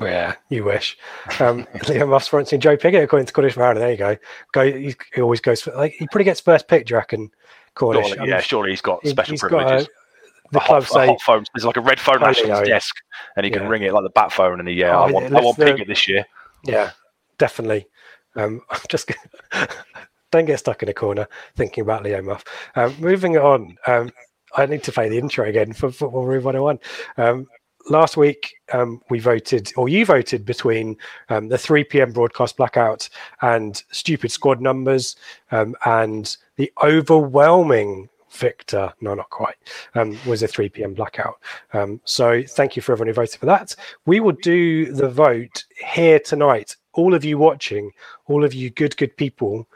Yeah, 0.01 0.36
you 0.49 0.63
wish. 0.63 0.97
Um, 1.39 1.65
Liam 1.86 2.09
Muff's 2.09 2.30
sponsoring 2.30 2.59
Joe 2.59 2.76
Piggott 2.76 3.03
according 3.03 3.28
to 3.28 3.30
Scottish 3.30 3.55
Mariner. 3.55 3.80
There 3.80 3.91
you 3.91 3.97
go. 3.97 4.17
Go. 4.51 4.65
He, 4.65 4.95
he 5.13 5.21
always 5.21 5.39
goes 5.39 5.61
for 5.61 5.71
like 5.76 5.93
he 5.93 6.07
probably 6.07 6.26
gets 6.26 6.41
first 6.41 6.67
pick. 6.67 6.88
Do 6.88 6.93
you 6.93 6.97
reckon? 6.97 7.32
Cornish. 7.76 8.07
Surely, 8.09 8.30
yeah, 8.30 8.39
surely 8.39 8.69
he's 8.71 8.82
got 8.82 9.05
special 9.05 9.34
he's 9.34 9.41
privileges. 9.41 9.88
Got 9.88 9.89
a, 9.89 9.89
the 10.51 10.59
club 10.59 10.86
say 10.86 11.07
hot 11.07 11.21
phone. 11.21 11.43
There's 11.53 11.65
like 11.65 11.78
a 11.78 11.82
red 11.82 11.99
phone 11.99 12.23
on 12.23 12.34
his 12.34 12.67
desk, 12.67 12.95
and 13.36 13.45
he 13.45 13.51
yeah. 13.51 13.59
can 13.59 13.67
ring 13.67 13.84
it 13.84 13.93
like 13.93 14.03
the 14.03 14.09
bat 14.09 14.32
phone. 14.32 14.59
And 14.59 14.67
he, 14.67 14.76
yeah, 14.76 14.97
oh, 14.97 15.03
I 15.03 15.11
want, 15.11 15.36
I 15.36 15.41
want 15.41 15.57
the, 15.57 15.65
Piggott 15.65 15.88
this 15.88 16.07
year. 16.07 16.26
Yeah, 16.63 16.91
definitely. 17.38 17.88
Um, 18.36 18.61
I'm 18.69 18.80
just 18.89 19.11
don't 20.32 20.45
get 20.45 20.59
stuck 20.59 20.84
in 20.84 20.89
a 20.89 20.93
corner 20.93 21.28
thinking 21.55 21.82
about 21.82 22.03
Leo 22.03 22.21
Muff. 22.21 22.43
Um, 22.76 22.95
moving 22.99 23.38
on, 23.38 23.78
um, 23.88 24.11
I 24.55 24.65
need 24.65 24.84
to 24.84 24.91
play 24.91 25.09
the 25.09 25.17
intro 25.17 25.47
again 25.47 25.73
for 25.73 25.91
Football 25.91 26.26
Room 26.26 26.43
101. 26.43 26.80
Um, 27.17 27.47
last 27.90 28.18
week 28.18 28.56
um, 28.74 29.02
we 29.10 29.20
voted, 29.20 29.72
or 29.78 29.90
you 29.90 30.06
voted 30.06 30.46
between 30.46 30.98
um, 31.30 31.48
the 31.48 31.58
3 31.58 31.84
p.m. 31.86 32.12
broadcast 32.12 32.58
blackout 32.58 33.10
and 33.42 33.84
stupid 33.92 34.32
squad 34.32 34.62
numbers, 34.62 35.16
um, 35.52 35.76
and 35.86 36.38
the 36.58 36.72
overwhelming 36.84 38.10
victor, 38.32 38.94
no, 39.02 39.14
not 39.14 39.30
quite, 39.30 39.56
um, 39.96 40.18
was 40.26 40.44
a 40.44 40.48
3 40.48 40.70
p.m. 40.70 40.94
blackout. 40.94 41.40
Um, 41.74 42.02
so 42.06 42.44
thank 42.44 42.76
you 42.76 42.82
for 42.82 42.92
everyone 42.92 43.08
who 43.08 43.14
voted 43.14 43.40
for 43.40 43.46
that. 43.46 43.76
We 44.06 44.20
will 44.20 44.38
do 44.42 44.92
the 44.92 45.10
vote 45.10 45.64
here 45.78 46.20
tonight. 46.20 46.76
All 46.94 47.14
of 47.14 47.26
you 47.26 47.38
watching, 47.38 47.92
all 48.26 48.44
of 48.44 48.54
you 48.54 48.70
good, 48.70 48.96
good 48.98 49.16
people. 49.18 49.68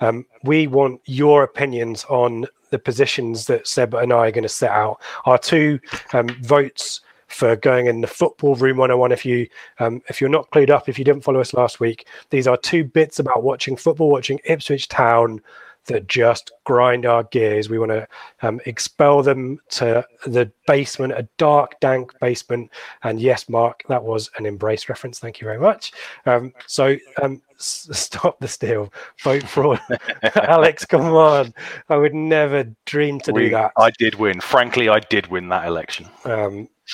Um, 0.00 0.26
we 0.44 0.66
want 0.66 1.00
your 1.06 1.42
opinions 1.42 2.04
on 2.04 2.46
the 2.70 2.78
positions 2.78 3.46
that 3.46 3.66
Seb 3.66 3.94
and 3.94 4.12
I 4.12 4.28
are 4.28 4.32
going 4.32 4.42
to 4.42 4.48
set 4.48 4.70
out. 4.70 5.00
Our 5.24 5.38
two 5.38 5.80
votes 6.42 7.00
for 7.28 7.56
going 7.56 7.86
in 7.86 8.00
the 8.00 8.06
football 8.06 8.54
room 8.56 8.78
101 8.78 9.12
if 9.12 9.24
you 9.24 9.46
um, 9.78 10.02
if 10.08 10.20
you're 10.20 10.30
not 10.30 10.50
clued 10.50 10.70
up 10.70 10.88
if 10.88 10.98
you 10.98 11.04
didn't 11.04 11.22
follow 11.22 11.40
us 11.40 11.54
last 11.54 11.78
week 11.78 12.06
these 12.30 12.46
are 12.46 12.56
two 12.56 12.82
bits 12.84 13.18
about 13.18 13.42
watching 13.42 13.76
football 13.76 14.10
watching 14.10 14.40
ipswich 14.44 14.88
town 14.88 15.40
that 15.86 16.06
just 16.06 16.52
grind 16.64 17.06
our 17.06 17.22
gears. 17.24 17.70
We 17.70 17.78
want 17.78 17.92
to 17.92 18.06
um, 18.42 18.60
expel 18.66 19.22
them 19.22 19.58
to 19.70 20.06
the 20.26 20.52
basement, 20.66 21.14
a 21.14 21.26
dark, 21.38 21.80
dank 21.80 22.12
basement. 22.20 22.70
And 23.04 23.18
yes, 23.18 23.48
Mark, 23.48 23.84
that 23.88 24.04
was 24.04 24.30
an 24.36 24.44
embrace 24.44 24.90
reference. 24.90 25.18
Thank 25.18 25.40
you 25.40 25.46
very 25.46 25.58
much. 25.58 25.92
Um, 26.26 26.52
so 26.66 26.94
um, 27.22 27.40
s- 27.58 27.88
stop 27.92 28.38
the 28.38 28.48
steal, 28.48 28.92
vote 29.22 29.44
fraud 29.44 29.80
Alex. 30.34 30.84
Come 30.84 31.06
on, 31.06 31.54
I 31.88 31.96
would 31.96 32.12
never 32.14 32.64
dream 32.84 33.18
to 33.20 33.32
We- 33.32 33.44
do 33.44 33.50
that. 33.52 33.72
I 33.78 33.90
did 33.98 34.16
win. 34.16 34.40
Frankly, 34.42 34.90
I 34.90 35.00
did 35.00 35.28
win 35.28 35.48
that 35.48 35.66
election. 35.66 36.06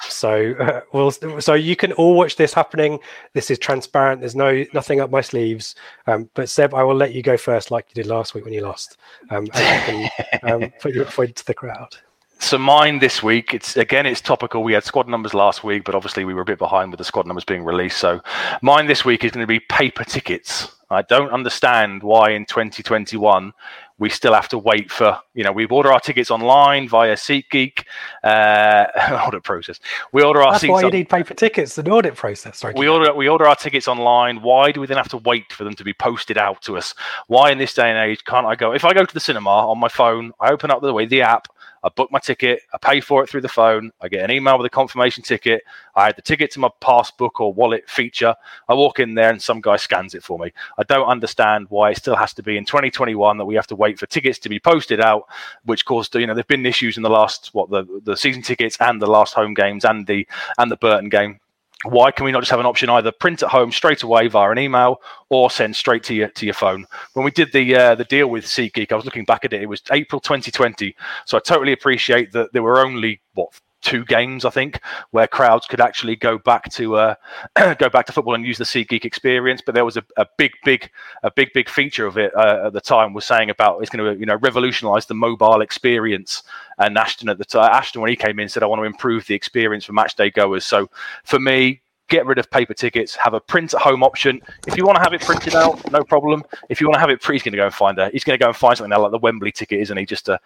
So 0.09 0.55
uh, 0.59 0.81
we'll 0.93 1.11
so 1.13 1.55
you 1.55 1.77
can 1.77 1.93
all 1.93 2.17
watch 2.17 2.37
this 2.37 2.53
happening. 2.53 2.99
This 3.33 3.51
is 3.51 3.59
transparent. 3.59 4.21
There's 4.21 4.35
no 4.37 4.65
nothing 4.73 5.01
up 5.01 5.11
my 5.11 5.21
sleeves. 5.21 5.77
Um, 6.07 6.29
but 6.35 6.49
Seb, 6.49 6.75
I 6.75 6.83
will 6.83 6.97
let 6.97 7.15
you 7.15 7.23
go 7.23 7.37
first, 7.37 7.71
like 7.71 7.87
you 7.89 8.03
did 8.03 8.09
last 8.09 8.35
week 8.35 8.45
when 8.45 8.55
you 8.55 8.63
lost. 8.63 8.97
Um, 9.31 9.47
and 9.55 10.03
you 10.03 10.09
can 10.17 10.53
um, 10.63 10.73
put 10.81 10.95
your 10.95 11.05
point 11.05 11.37
to 11.37 11.47
the 11.47 11.55
crowd. 11.55 11.97
So 12.41 12.59
mine 12.59 12.99
this 12.99 13.23
week, 13.23 13.55
it's 13.55 13.77
again, 13.77 14.05
it's 14.05 14.21
topical. 14.21 14.63
We 14.63 14.73
had 14.73 14.85
squad 14.85 15.09
numbers 15.09 15.33
last 15.33 15.65
week, 15.65 15.85
but 15.85 15.95
obviously 15.95 16.25
we 16.25 16.35
were 16.35 16.43
a 16.43 16.45
bit 16.45 16.59
behind 16.59 16.91
with 16.91 16.99
the 16.99 17.05
squad 17.05 17.27
numbers 17.27 17.45
being 17.45 17.65
released. 17.65 17.99
So 17.99 18.21
mine 18.61 18.87
this 18.87 19.05
week 19.05 19.25
is 19.25 19.31
going 19.31 19.45
to 19.45 19.47
be 19.47 19.61
paper 19.61 20.05
tickets. 20.05 20.75
I 20.91 21.03
don't 21.03 21.31
understand 21.31 22.03
why 22.03 22.31
in 22.31 22.45
2021 22.45 23.53
we 23.99 24.09
still 24.09 24.35
have 24.35 24.49
to 24.49 24.59
wait 24.59 24.91
for, 24.91 25.19
you 25.35 25.45
know, 25.45 25.53
we 25.53 25.67
order 25.67 25.93
our 25.93 26.01
tickets 26.01 26.31
online 26.31 26.89
via 26.89 27.15
SeatGeek, 27.15 27.85
uh, 28.25 28.87
audit 29.27 29.45
process. 29.45 29.79
We 30.13 30.23
order 30.23 30.43
our 30.43 30.53
That's 30.53 30.67
why 30.67 30.81
you 30.81 30.87
on- 30.87 30.93
need 30.93 31.09
paper 31.09 31.33
tickets. 31.35 31.77
The 31.77 31.89
audit 31.89 32.17
process. 32.17 32.59
Sorry. 32.59 32.75
we 32.77 32.89
order 32.89 33.15
we 33.15 33.29
order 33.29 33.47
our 33.47 33.55
tickets 33.55 33.87
online. 33.87 34.43
Why 34.43 34.73
do 34.73 34.81
we 34.81 34.87
then 34.89 34.97
have 34.97 35.09
to 35.11 35.19
wait 35.19 35.53
for 35.53 35.63
them 35.63 35.75
to 35.75 35.85
be 35.85 35.93
posted 35.93 36.37
out 36.39 36.61
to 36.63 36.77
us? 36.77 36.95
Why 37.29 37.53
in 37.53 37.59
this 37.59 37.73
day 37.73 37.89
and 37.89 37.99
age 37.99 38.25
can't 38.25 38.47
I 38.47 38.57
go? 38.57 38.73
If 38.73 38.85
I 38.85 38.93
go 38.95 39.05
to 39.05 39.15
the 39.15 39.21
cinema 39.21 39.51
on 39.51 39.79
my 39.79 39.89
phone, 39.89 40.33
I 40.41 40.51
open 40.51 40.71
up 40.73 40.83
the 40.83 40.93
way 40.93 41.07
the 41.07 41.23
app, 41.23 41.47
I 41.85 41.91
book 41.91 42.11
my 42.11 42.19
ticket, 42.19 42.63
I 42.73 42.79
pay 42.79 43.01
for 43.01 43.23
it 43.23 43.29
through 43.29 43.43
the 43.43 43.49
phone, 43.49 43.93
I 44.01 44.09
get 44.09 44.25
an 44.25 44.35
email 44.35 44.57
with 44.57 44.67
a 44.67 44.71
confirmation 44.71 45.23
ticket. 45.23 45.63
I 45.95 46.09
add 46.09 46.17
the 46.17 46.23
ticket 46.23 46.51
to 46.53 46.61
my 46.61 46.71
passbook 46.81 47.41
or 47.41 47.53
wallet 47.53 47.89
feature. 47.89 48.35
I 48.69 48.75
walk 48.75 49.01
in 49.01 49.15
there 49.15 49.31
and 49.31 49.41
some 49.41 49.61
guy 49.61 49.77
scans 49.77 50.15
it 50.15 50.25
for 50.25 50.39
me. 50.39 50.53
I 50.79 50.83
don't 50.85 51.07
understand 51.07 51.67
why 51.69 51.91
it 51.91 51.99
still 51.99 52.17
has 52.17 52.33
to 52.35 52.43
be 52.43 52.57
in 52.57 52.65
2021 52.65 53.37
that 53.37 53.45
we 53.45 53.55
have 53.55 53.67
to 53.67 53.77
wait 53.77 53.99
for 53.99 54.07
tickets 54.07 54.39
to 54.41 54.49
be 54.49 54.59
posted 54.59 55.01
out, 55.01 55.27
which 55.65 55.85
caused 55.85 56.15
you 56.15 56.27
know 56.27 56.35
there've 56.35 56.47
been 56.49 56.65
issues 56.65 56.97
in 56.97 57.03
the 57.03 57.11
last 57.11 57.51
what 57.53 57.69
the 57.71 57.85
the 58.05 58.17
season 58.17 58.41
tickets 58.41 58.79
and 58.81 59.01
the 59.01 59.07
last 59.07 59.35
home 59.35 59.53
games 59.53 59.85
and 59.85 60.07
the 60.07 60.27
and 60.57 60.71
the 60.71 60.77
Burton 60.77 61.11
game 61.11 61.39
why 61.85 62.11
can 62.11 62.25
we 62.25 62.33
not 62.33 62.41
just 62.41 62.51
have 62.51 62.61
an 62.61 62.67
option 62.67 62.89
either 62.91 63.13
print 63.13 63.43
at 63.43 63.51
home 63.51 63.73
straight 63.73 64.03
away 64.03 64.29
via 64.29 64.51
an 64.51 64.59
email 64.59 65.01
or 65.29 65.51
send 65.51 65.77
straight 65.77 66.03
to 66.05 66.15
your 66.15 66.29
to 66.29 66.47
your 66.47 66.55
phone? 66.55 66.87
When 67.13 67.25
we 67.25 67.31
did 67.31 67.53
the 67.53 67.75
uh, 67.77 67.95
the 67.95 68.05
deal 68.05 68.29
with 68.29 68.45
SeatGeek 68.45 68.93
I 68.93 68.97
was 68.97 69.05
looking 69.05 69.25
back 69.25 69.45
at 69.45 69.53
it 69.53 69.63
it 69.63 69.69
was 69.69 69.83
April 69.93 70.21
2020 70.21 70.95
so 71.27 71.37
I 71.37 71.41
totally 71.41 71.73
appreciate 71.73 72.33
that 72.33 72.53
there 72.53 72.63
were 72.63 72.85
only 72.85 73.21
what 73.35 73.49
two 73.85 74.05
games 74.05 74.45
I 74.45 74.51
think 74.51 74.81
where 75.13 75.29
crowds 75.29 75.67
could 75.67 75.81
actually 75.81 76.17
go 76.17 76.39
back 76.39 76.71
to 76.73 76.97
uh, 76.97 77.15
go 77.79 77.89
back 77.89 78.07
to 78.07 78.13
football 78.13 78.35
and 78.35 78.45
use 78.45 78.59
the 78.59 78.65
SeatGeek 78.65 79.05
experience. 79.05 79.63
But 79.65 79.75
there 79.75 79.85
was 79.85 79.97
a, 79.97 80.05
a 80.17 80.27
big 80.37 80.53
big 80.65 80.91
a 81.23 81.31
big 81.31 81.53
big 81.53 81.69
feature 81.69 82.07
of 82.07 82.19
it 82.19 82.35
uh, 82.35 82.67
at 82.67 82.73
the 82.73 82.81
time 82.81 83.13
was 83.13 83.25
saying 83.25 83.51
about 83.51 83.81
it's 83.81 83.91
going 83.91 84.05
to 84.05 84.19
you 84.19 84.27
know 84.27 84.37
revolutionize 84.37 85.07
the 85.07 85.15
mobile 85.15 85.61
experience. 85.61 86.43
And 86.79 86.99
Ashton 86.99 87.29
at 87.29 87.39
the 87.39 87.45
time 87.45 87.71
Ashton 87.73 88.01
when 88.01 88.11
he 88.11 88.17
came 88.17 88.41
in 88.41 88.49
said 88.49 88.63
I 88.63 88.67
want 88.67 88.81
to 88.81 88.85
improve 88.85 89.27
the 89.27 89.35
experience 89.35 89.85
for 89.85 89.93
match 89.93 90.17
day 90.17 90.31
goers. 90.31 90.65
So 90.65 90.91
for 91.23 91.39
me 91.39 91.83
get 92.09 92.27
rid 92.27 92.39
of 92.39 92.51
paper 92.51 92.75
tickets 92.75 93.17
have 93.17 93.35
a 93.35 93.41
print 93.41 93.73
at 93.75 93.81
home 93.81 94.03
option 94.03 94.41
if 94.67 94.77
you 94.77 94.85
want 94.85 94.97
to 94.97 95.03
have 95.03 95.13
it 95.13 95.21
printed 95.23 95.55
out 95.55 95.91
no 95.91 96.03
problem 96.05 96.43
if 96.69 96.81
you 96.81 96.87
want 96.87 96.95
to 96.95 97.01
have 97.01 97.11
it 97.11 97.25
he's 97.25 97.43
going 97.43 97.53
to 97.53 97.57
go 97.57 97.65
and 97.65 97.75
find 97.75 97.99
a 97.99 98.11
he's 98.11 98.25
going 98.25 98.39
to 98.39 98.43
go 98.43 98.49
and 98.49 98.57
find 98.57 98.77
something 98.77 98.91
now 98.91 99.01
like 99.01 99.11
the 99.11 99.19
wembley 99.19 99.51
ticket 99.51 99.81
isn't 99.81 99.97
he 99.97 100.05
just 100.05 100.29
a 100.29 100.39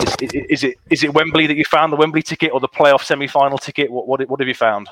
is, 0.00 0.16
is, 0.20 0.32
is 0.48 0.64
it 0.64 0.74
is 0.90 1.04
it 1.04 1.14
wembley 1.14 1.46
that 1.46 1.56
you 1.56 1.64
found 1.64 1.92
the 1.92 1.96
wembley 1.96 2.22
ticket 2.22 2.52
or 2.52 2.60
the 2.60 2.68
playoff 2.68 3.02
semi-final 3.02 3.58
ticket 3.58 3.90
what 3.90 4.08
what, 4.08 4.28
what 4.28 4.40
have 4.40 4.48
you 4.48 4.54
found 4.54 4.88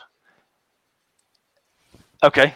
okay 2.22 2.54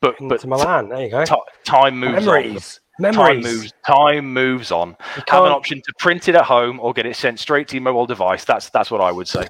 but 0.00 0.16
but 0.20 0.44
Milan. 0.46 0.88
There 0.88 1.04
you 1.04 1.10
go. 1.10 1.24
ti- 1.24 1.34
time 1.64 1.98
moves 1.98 2.26
on 2.26 2.80
Memories. 3.00 3.42
Time 3.42 3.42
moves. 3.42 3.72
Time 3.86 4.32
moves 4.32 4.72
on. 4.72 4.88
You 5.16 5.22
Have 5.28 5.44
an 5.44 5.52
option 5.52 5.80
to 5.80 5.92
print 5.98 6.28
it 6.28 6.34
at 6.34 6.44
home 6.44 6.78
or 6.80 6.92
get 6.92 7.06
it 7.06 7.16
sent 7.16 7.38
straight 7.38 7.66
to 7.68 7.76
your 7.76 7.82
mobile 7.82 8.06
device. 8.06 8.44
That's 8.44 8.68
that's 8.70 8.90
what 8.90 9.00
I 9.00 9.10
would 9.10 9.26
say. 9.26 9.46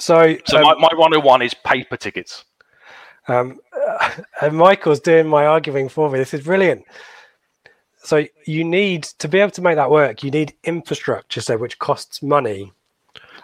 So, 0.00 0.36
So 0.46 0.58
um, 0.58 0.64
my, 0.64 0.74
my 0.74 0.94
101 0.94 1.42
is 1.42 1.54
paper 1.54 1.96
tickets. 1.96 2.44
Um, 3.28 3.60
and 4.42 4.56
Michael's 4.56 5.00
doing 5.00 5.28
my 5.28 5.46
arguing 5.46 5.88
for 5.88 6.10
me. 6.10 6.18
This 6.18 6.34
is 6.34 6.42
brilliant. 6.42 6.84
So 8.02 8.24
you 8.46 8.64
need 8.64 9.04
to 9.04 9.28
be 9.28 9.40
able 9.40 9.50
to 9.52 9.62
make 9.62 9.76
that 9.76 9.90
work. 9.90 10.22
You 10.22 10.30
need 10.30 10.54
infrastructure, 10.64 11.40
so 11.40 11.58
which 11.58 11.78
costs 11.78 12.22
money. 12.22 12.72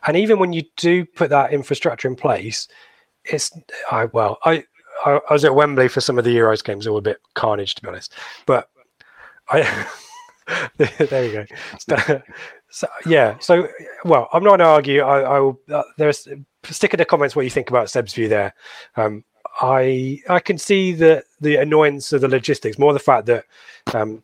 And 0.07 0.17
even 0.17 0.39
when 0.39 0.53
you 0.53 0.63
do 0.77 1.05
put 1.05 1.31
that 1.31 1.53
infrastructure 1.53 2.09
in 2.09 2.17
place, 2.17 2.69
it's 3.25 3.51
I 3.91 4.07
well, 4.07 4.39
I 4.45 4.65
I, 5.05 5.21
I 5.29 5.33
was 5.33 5.45
at 5.45 5.55
Wembley 5.55 5.89
for 5.89 6.01
some 6.01 6.19
of 6.19 6.25
the 6.25 6.35
Euros 6.35 6.65
games. 6.65 6.85
They 6.85 6.91
were 6.91 6.99
a 6.99 7.03
bit 7.03 7.21
carnage, 7.35 7.75
to 7.75 7.83
be 7.83 7.89
honest. 7.89 8.15
But 8.47 8.71
I 9.51 9.87
there 10.77 11.25
you 11.25 11.47
go. 11.89 12.23
So, 12.77 12.87
yeah. 13.07 13.39
So 13.39 13.69
well, 14.05 14.29
I'm 14.35 14.45
not 14.45 14.51
going 14.51 14.59
to 14.59 14.67
argue. 14.67 15.01
I, 15.01 15.21
I 15.23 15.39
will. 15.39 15.59
Uh, 15.73 15.83
there's 15.97 16.29
stick 16.65 16.93
in 16.93 16.99
the 16.99 17.07
comments 17.07 17.35
what 17.35 17.47
you 17.47 17.51
think 17.51 17.71
about 17.71 17.89
Seb's 17.89 18.13
view 18.13 18.29
there. 18.29 18.53
Um, 18.97 19.25
I 19.63 20.21
I 20.29 20.41
can 20.41 20.59
see 20.59 20.93
the 20.93 21.25
the 21.41 21.57
annoyance 21.57 22.13
of 22.13 22.21
the 22.21 22.29
logistics, 22.29 22.79
more 22.79 22.93
the 22.93 22.99
fact 22.99 23.25
that 23.27 23.47
um, 23.95 24.23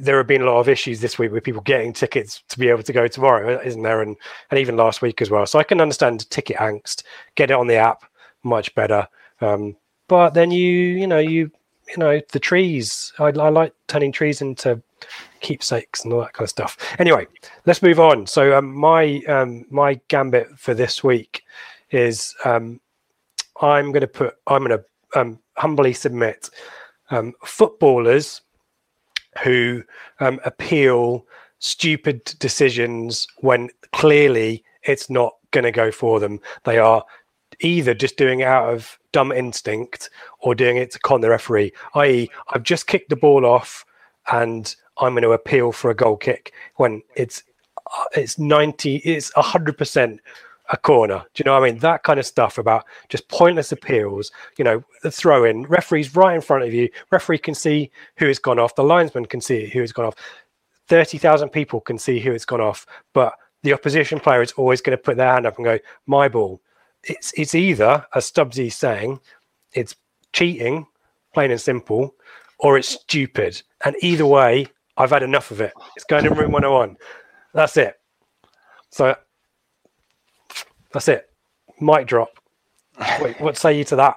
there 0.00 0.18
have 0.18 0.28
been 0.28 0.42
a 0.42 0.44
lot 0.44 0.60
of 0.60 0.68
issues 0.68 1.00
this 1.00 1.18
week 1.18 1.32
with 1.32 1.42
people 1.42 1.62
getting 1.62 1.92
tickets 1.92 2.44
to 2.48 2.60
be 2.60 2.68
able 2.68 2.84
to 2.84 2.92
go 2.92 3.08
tomorrow, 3.08 3.60
isn't 3.60 3.82
there? 3.82 4.02
And 4.02 4.16
and 4.52 4.60
even 4.60 4.76
last 4.76 5.02
week 5.02 5.20
as 5.20 5.28
well. 5.28 5.46
So 5.46 5.58
I 5.58 5.64
can 5.64 5.80
understand 5.80 6.30
ticket 6.30 6.58
angst. 6.58 7.02
Get 7.34 7.50
it 7.50 7.54
on 7.54 7.66
the 7.66 7.74
app, 7.74 8.04
much 8.44 8.72
better. 8.76 9.08
Um, 9.40 9.76
but 10.06 10.30
then 10.30 10.52
you 10.52 10.70
you 10.70 11.08
know 11.08 11.18
you 11.18 11.50
you 11.88 11.96
know 11.96 12.20
the 12.30 12.38
trees. 12.38 13.12
I, 13.18 13.30
I 13.30 13.48
like 13.48 13.72
turning 13.88 14.12
trees 14.12 14.40
into 14.40 14.80
keepsakes 15.40 16.04
and 16.04 16.12
all 16.12 16.20
that 16.20 16.32
kind 16.32 16.44
of 16.44 16.50
stuff. 16.50 16.76
Anyway, 16.98 17.26
let's 17.66 17.82
move 17.82 18.00
on. 18.00 18.26
So 18.26 18.56
um, 18.56 18.74
my 18.74 19.20
um, 19.28 19.64
my 19.70 20.00
gambit 20.08 20.48
for 20.58 20.74
this 20.74 21.04
week 21.04 21.42
is 21.90 22.34
um, 22.44 22.80
I'm 23.60 23.92
going 23.92 24.00
to 24.02 24.08
put 24.08 24.34
I'm 24.46 24.64
going 24.64 24.78
to 24.78 25.20
um, 25.20 25.38
humbly 25.56 25.92
submit 25.92 26.50
um, 27.10 27.32
footballers 27.44 28.42
who 29.42 29.82
um, 30.20 30.40
appeal 30.44 31.26
stupid 31.58 32.24
decisions 32.38 33.26
when 33.38 33.68
clearly 33.92 34.64
it's 34.82 35.10
not 35.10 35.34
going 35.50 35.64
to 35.64 35.72
go 35.72 35.90
for 35.90 36.20
them. 36.20 36.40
They 36.64 36.78
are 36.78 37.04
either 37.60 37.94
just 37.94 38.16
doing 38.16 38.40
it 38.40 38.46
out 38.46 38.72
of 38.72 38.98
dumb 39.12 39.32
instinct 39.32 40.10
or 40.40 40.54
doing 40.54 40.76
it 40.76 40.90
to 40.92 40.98
con 40.98 41.20
the 41.20 41.30
referee. 41.30 41.72
I.e., 41.94 42.30
I've 42.48 42.62
just 42.62 42.86
kicked 42.86 43.10
the 43.10 43.16
ball 43.16 43.46
off 43.46 43.84
and 44.32 44.74
I'm 44.98 45.12
going 45.12 45.22
to 45.22 45.32
appeal 45.32 45.72
for 45.72 45.90
a 45.90 45.94
goal 45.94 46.16
kick 46.16 46.52
when 46.76 47.02
it's 47.16 47.42
uh, 47.98 48.04
it's 48.14 48.38
90 48.38 48.96
it's 48.96 49.30
100% 49.32 50.18
a 50.70 50.76
corner. 50.76 51.24
Do 51.34 51.40
you 51.40 51.44
know 51.44 51.54
what 51.54 51.62
I 51.62 51.70
mean? 51.70 51.78
That 51.80 52.02
kind 52.02 52.18
of 52.18 52.26
stuff 52.26 52.58
about 52.58 52.84
just 53.08 53.28
pointless 53.28 53.72
appeals, 53.72 54.32
you 54.58 54.64
know, 54.64 54.82
the 55.02 55.10
throw 55.10 55.44
in, 55.44 55.62
referee's 55.64 56.16
right 56.16 56.34
in 56.34 56.40
front 56.40 56.64
of 56.64 56.74
you, 56.74 56.88
referee 57.10 57.38
can 57.38 57.54
see 57.54 57.90
who 58.16 58.26
has 58.26 58.38
gone 58.38 58.58
off, 58.58 58.74
the 58.74 58.84
linesman 58.84 59.26
can 59.26 59.40
see 59.40 59.68
who 59.68 59.80
has 59.80 59.92
gone 59.92 60.06
off, 60.06 60.14
30,000 60.88 61.50
people 61.50 61.80
can 61.80 61.98
see 61.98 62.18
who 62.20 62.32
has 62.32 62.44
gone 62.44 62.60
off, 62.60 62.86
but 63.12 63.34
the 63.62 63.72
opposition 63.72 64.20
player 64.20 64.42
is 64.42 64.52
always 64.52 64.80
going 64.80 64.96
to 64.96 65.02
put 65.02 65.16
their 65.16 65.32
hand 65.32 65.46
up 65.46 65.56
and 65.56 65.64
go, 65.64 65.78
my 66.06 66.28
ball. 66.28 66.60
It's, 67.04 67.32
it's 67.36 67.54
either, 67.54 68.04
as 68.14 68.30
Stubbsy's 68.30 68.76
saying, 68.76 69.20
it's 69.72 69.94
cheating, 70.32 70.86
plain 71.34 71.50
and 71.50 71.60
simple, 71.60 72.14
or 72.58 72.78
it's 72.78 72.88
stupid. 72.88 73.62
And 73.86 73.94
either 74.00 74.26
way, 74.26 74.66
I've 74.96 75.10
had 75.10 75.22
enough 75.22 75.52
of 75.52 75.60
it. 75.60 75.72
It's 75.94 76.04
going 76.04 76.26
in 76.26 76.34
room 76.34 76.50
101. 76.50 76.96
That's 77.54 77.76
it. 77.76 77.94
So 78.90 79.14
that's 80.92 81.06
it. 81.06 81.30
mic 81.80 82.08
drop. 82.08 82.30
Wait, 83.20 83.40
what 83.40 83.56
say 83.56 83.78
you 83.78 83.84
to 83.84 83.94
that? 83.94 84.16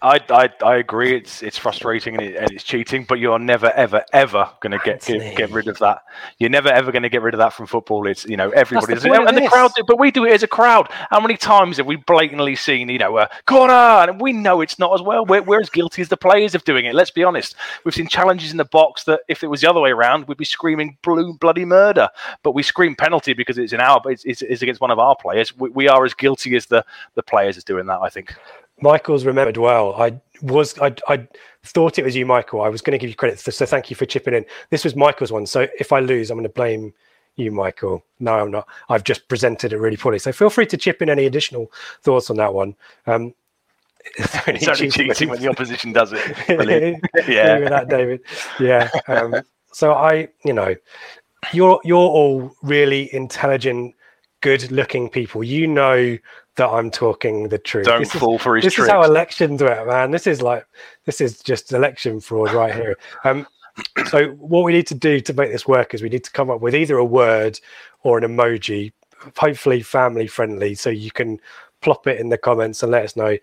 I, 0.00 0.20
I, 0.30 0.50
I 0.64 0.76
agree. 0.76 1.16
It's 1.16 1.42
it's 1.42 1.58
frustrating 1.58 2.14
and, 2.14 2.22
it, 2.22 2.36
and 2.36 2.50
it's 2.52 2.62
cheating, 2.62 3.04
but 3.04 3.18
you're 3.18 3.38
never 3.38 3.70
ever 3.72 4.04
ever 4.12 4.48
going 4.60 4.70
to 4.70 4.78
get, 4.84 5.04
get 5.04 5.36
get 5.36 5.50
rid 5.50 5.66
of 5.66 5.78
that. 5.78 6.04
You're 6.38 6.50
never 6.50 6.68
ever 6.68 6.92
going 6.92 7.02
to 7.02 7.08
get 7.08 7.20
rid 7.20 7.34
of 7.34 7.38
that 7.38 7.52
from 7.52 7.66
football. 7.66 8.06
It's 8.06 8.24
you 8.24 8.36
know 8.36 8.50
everybody 8.50 8.94
the 8.94 9.08
point 9.08 9.28
and 9.28 9.36
the 9.36 9.48
crowd 9.48 9.72
do, 9.74 9.82
but 9.84 9.98
we 9.98 10.12
do 10.12 10.24
it 10.24 10.32
as 10.32 10.44
a 10.44 10.48
crowd. 10.48 10.88
How 11.10 11.18
many 11.18 11.36
times 11.36 11.78
have 11.78 11.86
we 11.86 11.96
blatantly 11.96 12.54
seen 12.54 12.88
you 12.88 12.98
know 12.98 13.16
uh, 13.16 13.26
corner 13.46 13.72
and 13.72 14.20
we 14.20 14.32
know 14.32 14.60
it's 14.60 14.78
not 14.78 14.94
as 14.94 15.02
well. 15.02 15.24
We're, 15.26 15.42
we're 15.42 15.60
as 15.60 15.70
guilty 15.70 16.00
as 16.02 16.08
the 16.08 16.16
players 16.16 16.54
of 16.54 16.62
doing 16.62 16.84
it. 16.84 16.94
Let's 16.94 17.10
be 17.10 17.24
honest. 17.24 17.56
We've 17.84 17.94
seen 17.94 18.06
challenges 18.06 18.52
in 18.52 18.56
the 18.56 18.64
box 18.66 19.02
that 19.04 19.20
if 19.26 19.42
it 19.42 19.48
was 19.48 19.62
the 19.62 19.70
other 19.70 19.80
way 19.80 19.90
around, 19.90 20.28
we'd 20.28 20.38
be 20.38 20.44
screaming 20.44 20.96
blue 21.02 21.34
bloody 21.34 21.64
murder. 21.64 22.08
But 22.44 22.52
we 22.52 22.62
scream 22.62 22.94
penalty 22.94 23.32
because 23.32 23.58
it's 23.58 23.72
in 23.72 23.80
our 23.80 24.00
it's, 24.04 24.24
it's, 24.24 24.42
it's 24.42 24.62
against 24.62 24.80
one 24.80 24.92
of 24.92 25.00
our 25.00 25.16
players. 25.16 25.56
We, 25.56 25.70
we 25.70 25.88
are 25.88 26.04
as 26.04 26.14
guilty 26.14 26.54
as 26.54 26.66
the 26.66 26.84
the 27.16 27.22
players 27.24 27.56
is 27.56 27.64
doing 27.64 27.86
that. 27.86 27.98
I 28.00 28.10
think. 28.10 28.36
Michael's 28.80 29.24
remembered 29.24 29.56
well. 29.56 29.94
I 29.94 30.20
was 30.42 30.78
I 30.78 30.94
I 31.08 31.26
thought 31.64 31.98
it 31.98 32.04
was 32.04 32.16
you, 32.16 32.26
Michael. 32.26 32.62
I 32.62 32.68
was 32.68 32.80
going 32.80 32.92
to 32.92 32.98
give 32.98 33.10
you 33.10 33.16
credit, 33.16 33.38
so, 33.40 33.66
thank 33.66 33.90
you 33.90 33.96
for 33.96 34.06
chipping 34.06 34.34
in. 34.34 34.44
This 34.70 34.84
was 34.84 34.96
Michael's 34.96 35.32
one. 35.32 35.46
So 35.46 35.66
if 35.78 35.92
I 35.92 36.00
lose, 36.00 36.30
I'm 36.30 36.36
going 36.36 36.44
to 36.44 36.48
blame 36.48 36.94
you, 37.36 37.50
Michael. 37.50 38.04
No, 38.20 38.34
I'm 38.34 38.50
not. 38.50 38.68
I've 38.88 39.04
just 39.04 39.28
presented 39.28 39.72
it 39.72 39.78
really 39.78 39.96
poorly. 39.96 40.18
So 40.18 40.32
feel 40.32 40.50
free 40.50 40.66
to 40.66 40.76
chip 40.76 41.02
in 41.02 41.10
any 41.10 41.26
additional 41.26 41.70
thoughts 42.02 42.30
on 42.30 42.36
that 42.36 42.52
one. 42.54 42.74
Um, 43.06 43.34
It's 44.18 44.68
only 44.68 44.90
cheating 44.90 45.28
when 45.28 45.40
the 45.40 45.48
opposition 45.48 45.92
does 45.92 46.12
it. 46.12 46.20
Yeah. 47.28 47.58
with 47.58 47.68
that, 47.68 47.88
David. 47.88 48.20
Yeah. 48.58 48.90
Um, 49.06 49.34
so 49.72 49.92
I, 49.92 50.28
you 50.44 50.52
know, 50.52 50.74
you're 51.52 51.80
you're 51.84 51.98
all 51.98 52.52
really 52.62 53.12
intelligent, 53.14 53.94
good-looking 54.40 55.10
people. 55.10 55.44
You 55.44 55.66
know 55.66 56.18
that 56.58 56.68
I'm 56.68 56.90
talking 56.90 57.48
the 57.48 57.58
truth. 57.58 57.86
Don't 57.86 58.00
This 58.00 58.14
is- 58.14 58.20
fall 58.20 58.38
for 58.38 58.54
his 58.56 58.64
this 58.66 58.74
tricks. 58.74 58.88
is 58.88 58.92
how 58.92 59.02
elections 59.02 59.62
work, 59.62 59.88
man. 59.88 60.10
This 60.10 60.26
is 60.26 60.42
like 60.42 60.66
this 61.06 61.20
is 61.20 61.40
just 61.40 61.72
election 61.72 62.20
fraud 62.20 62.52
right 62.52 62.74
here. 62.74 62.96
Um, 63.24 63.46
so 64.10 64.28
what 64.32 64.64
we 64.64 64.72
need 64.72 64.86
to 64.88 64.94
do 64.94 65.20
to 65.20 65.32
make 65.32 65.50
this 65.50 65.66
work 65.66 65.94
is 65.94 66.02
we 66.02 66.08
need 66.08 66.24
to 66.24 66.30
come 66.30 66.50
up 66.50 66.60
with 66.60 66.74
either 66.74 66.98
a 66.98 67.04
word 67.04 67.58
or 68.02 68.18
an 68.18 68.24
emoji, 68.24 68.92
hopefully 69.36 69.82
family 69.82 70.26
friendly, 70.26 70.74
so 70.74 70.90
you 70.90 71.10
can 71.10 71.40
plop 71.80 72.06
it 72.06 72.20
in 72.20 72.28
the 72.28 72.38
comments 72.38 72.82
and 72.82 72.92
let 72.92 73.04
us 73.04 73.16
know. 73.16 73.36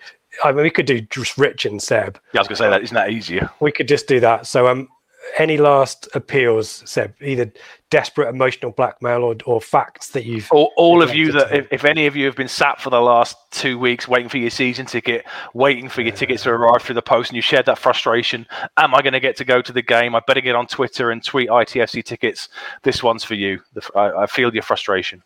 I 0.43 0.51
mean, 0.51 0.63
we 0.63 0.69
could 0.69 0.85
do 0.85 0.99
just 1.01 1.37
Rich 1.37 1.65
and 1.65 1.81
Seb. 1.81 2.19
Yeah, 2.33 2.39
I 2.39 2.41
was 2.41 2.47
going 2.49 2.55
to 2.57 2.63
say 2.63 2.69
that. 2.69 2.83
Isn't 2.83 2.95
that 2.95 3.09
easier? 3.11 3.49
We 3.61 3.71
could 3.71 3.87
just 3.87 4.07
do 4.07 4.19
that. 4.19 4.45
So, 4.45 4.67
um, 4.67 4.89
any 5.37 5.57
last 5.57 6.07
appeals, 6.13 6.83
Seb? 6.85 7.13
Either 7.21 7.51
desperate 7.89 8.29
emotional 8.29 8.71
blackmail 8.71 9.23
or, 9.23 9.35
or 9.45 9.61
facts 9.61 10.09
that 10.09 10.25
you've 10.25 10.51
All, 10.51 10.71
all 10.77 11.01
of 11.01 11.13
you 11.13 11.31
that, 11.31 11.53
if, 11.53 11.67
if 11.71 11.85
any 11.85 12.07
of 12.07 12.15
you 12.15 12.25
have 12.25 12.35
been 12.35 12.47
sat 12.47 12.81
for 12.81 12.89
the 12.89 13.01
last 13.01 13.37
two 13.51 13.77
weeks 13.79 14.07
waiting 14.07 14.29
for 14.29 14.37
your 14.37 14.49
season 14.49 14.85
ticket, 14.85 15.25
waiting 15.53 15.89
for 15.89 16.01
your 16.01 16.13
tickets 16.13 16.43
to 16.43 16.51
arrive 16.51 16.81
through 16.81 16.95
the 16.95 17.01
post, 17.01 17.29
and 17.29 17.35
you 17.35 17.41
shared 17.41 17.65
that 17.65 17.77
frustration, 17.77 18.45
am 18.77 18.93
I 18.93 19.01
going 19.01 19.13
to 19.13 19.19
get 19.19 19.35
to 19.37 19.45
go 19.45 19.61
to 19.61 19.73
the 19.73 19.81
game? 19.81 20.15
I 20.15 20.21
better 20.25 20.41
get 20.41 20.55
on 20.55 20.67
Twitter 20.67 21.11
and 21.11 21.23
tweet 21.23 21.49
ITFC 21.49 22.03
tickets. 22.03 22.49
This 22.83 23.01
one's 23.03 23.23
for 23.23 23.35
you. 23.35 23.61
The- 23.73 23.89
I, 23.95 24.23
I 24.23 24.25
feel 24.27 24.53
your 24.53 24.63
frustration. 24.63 25.23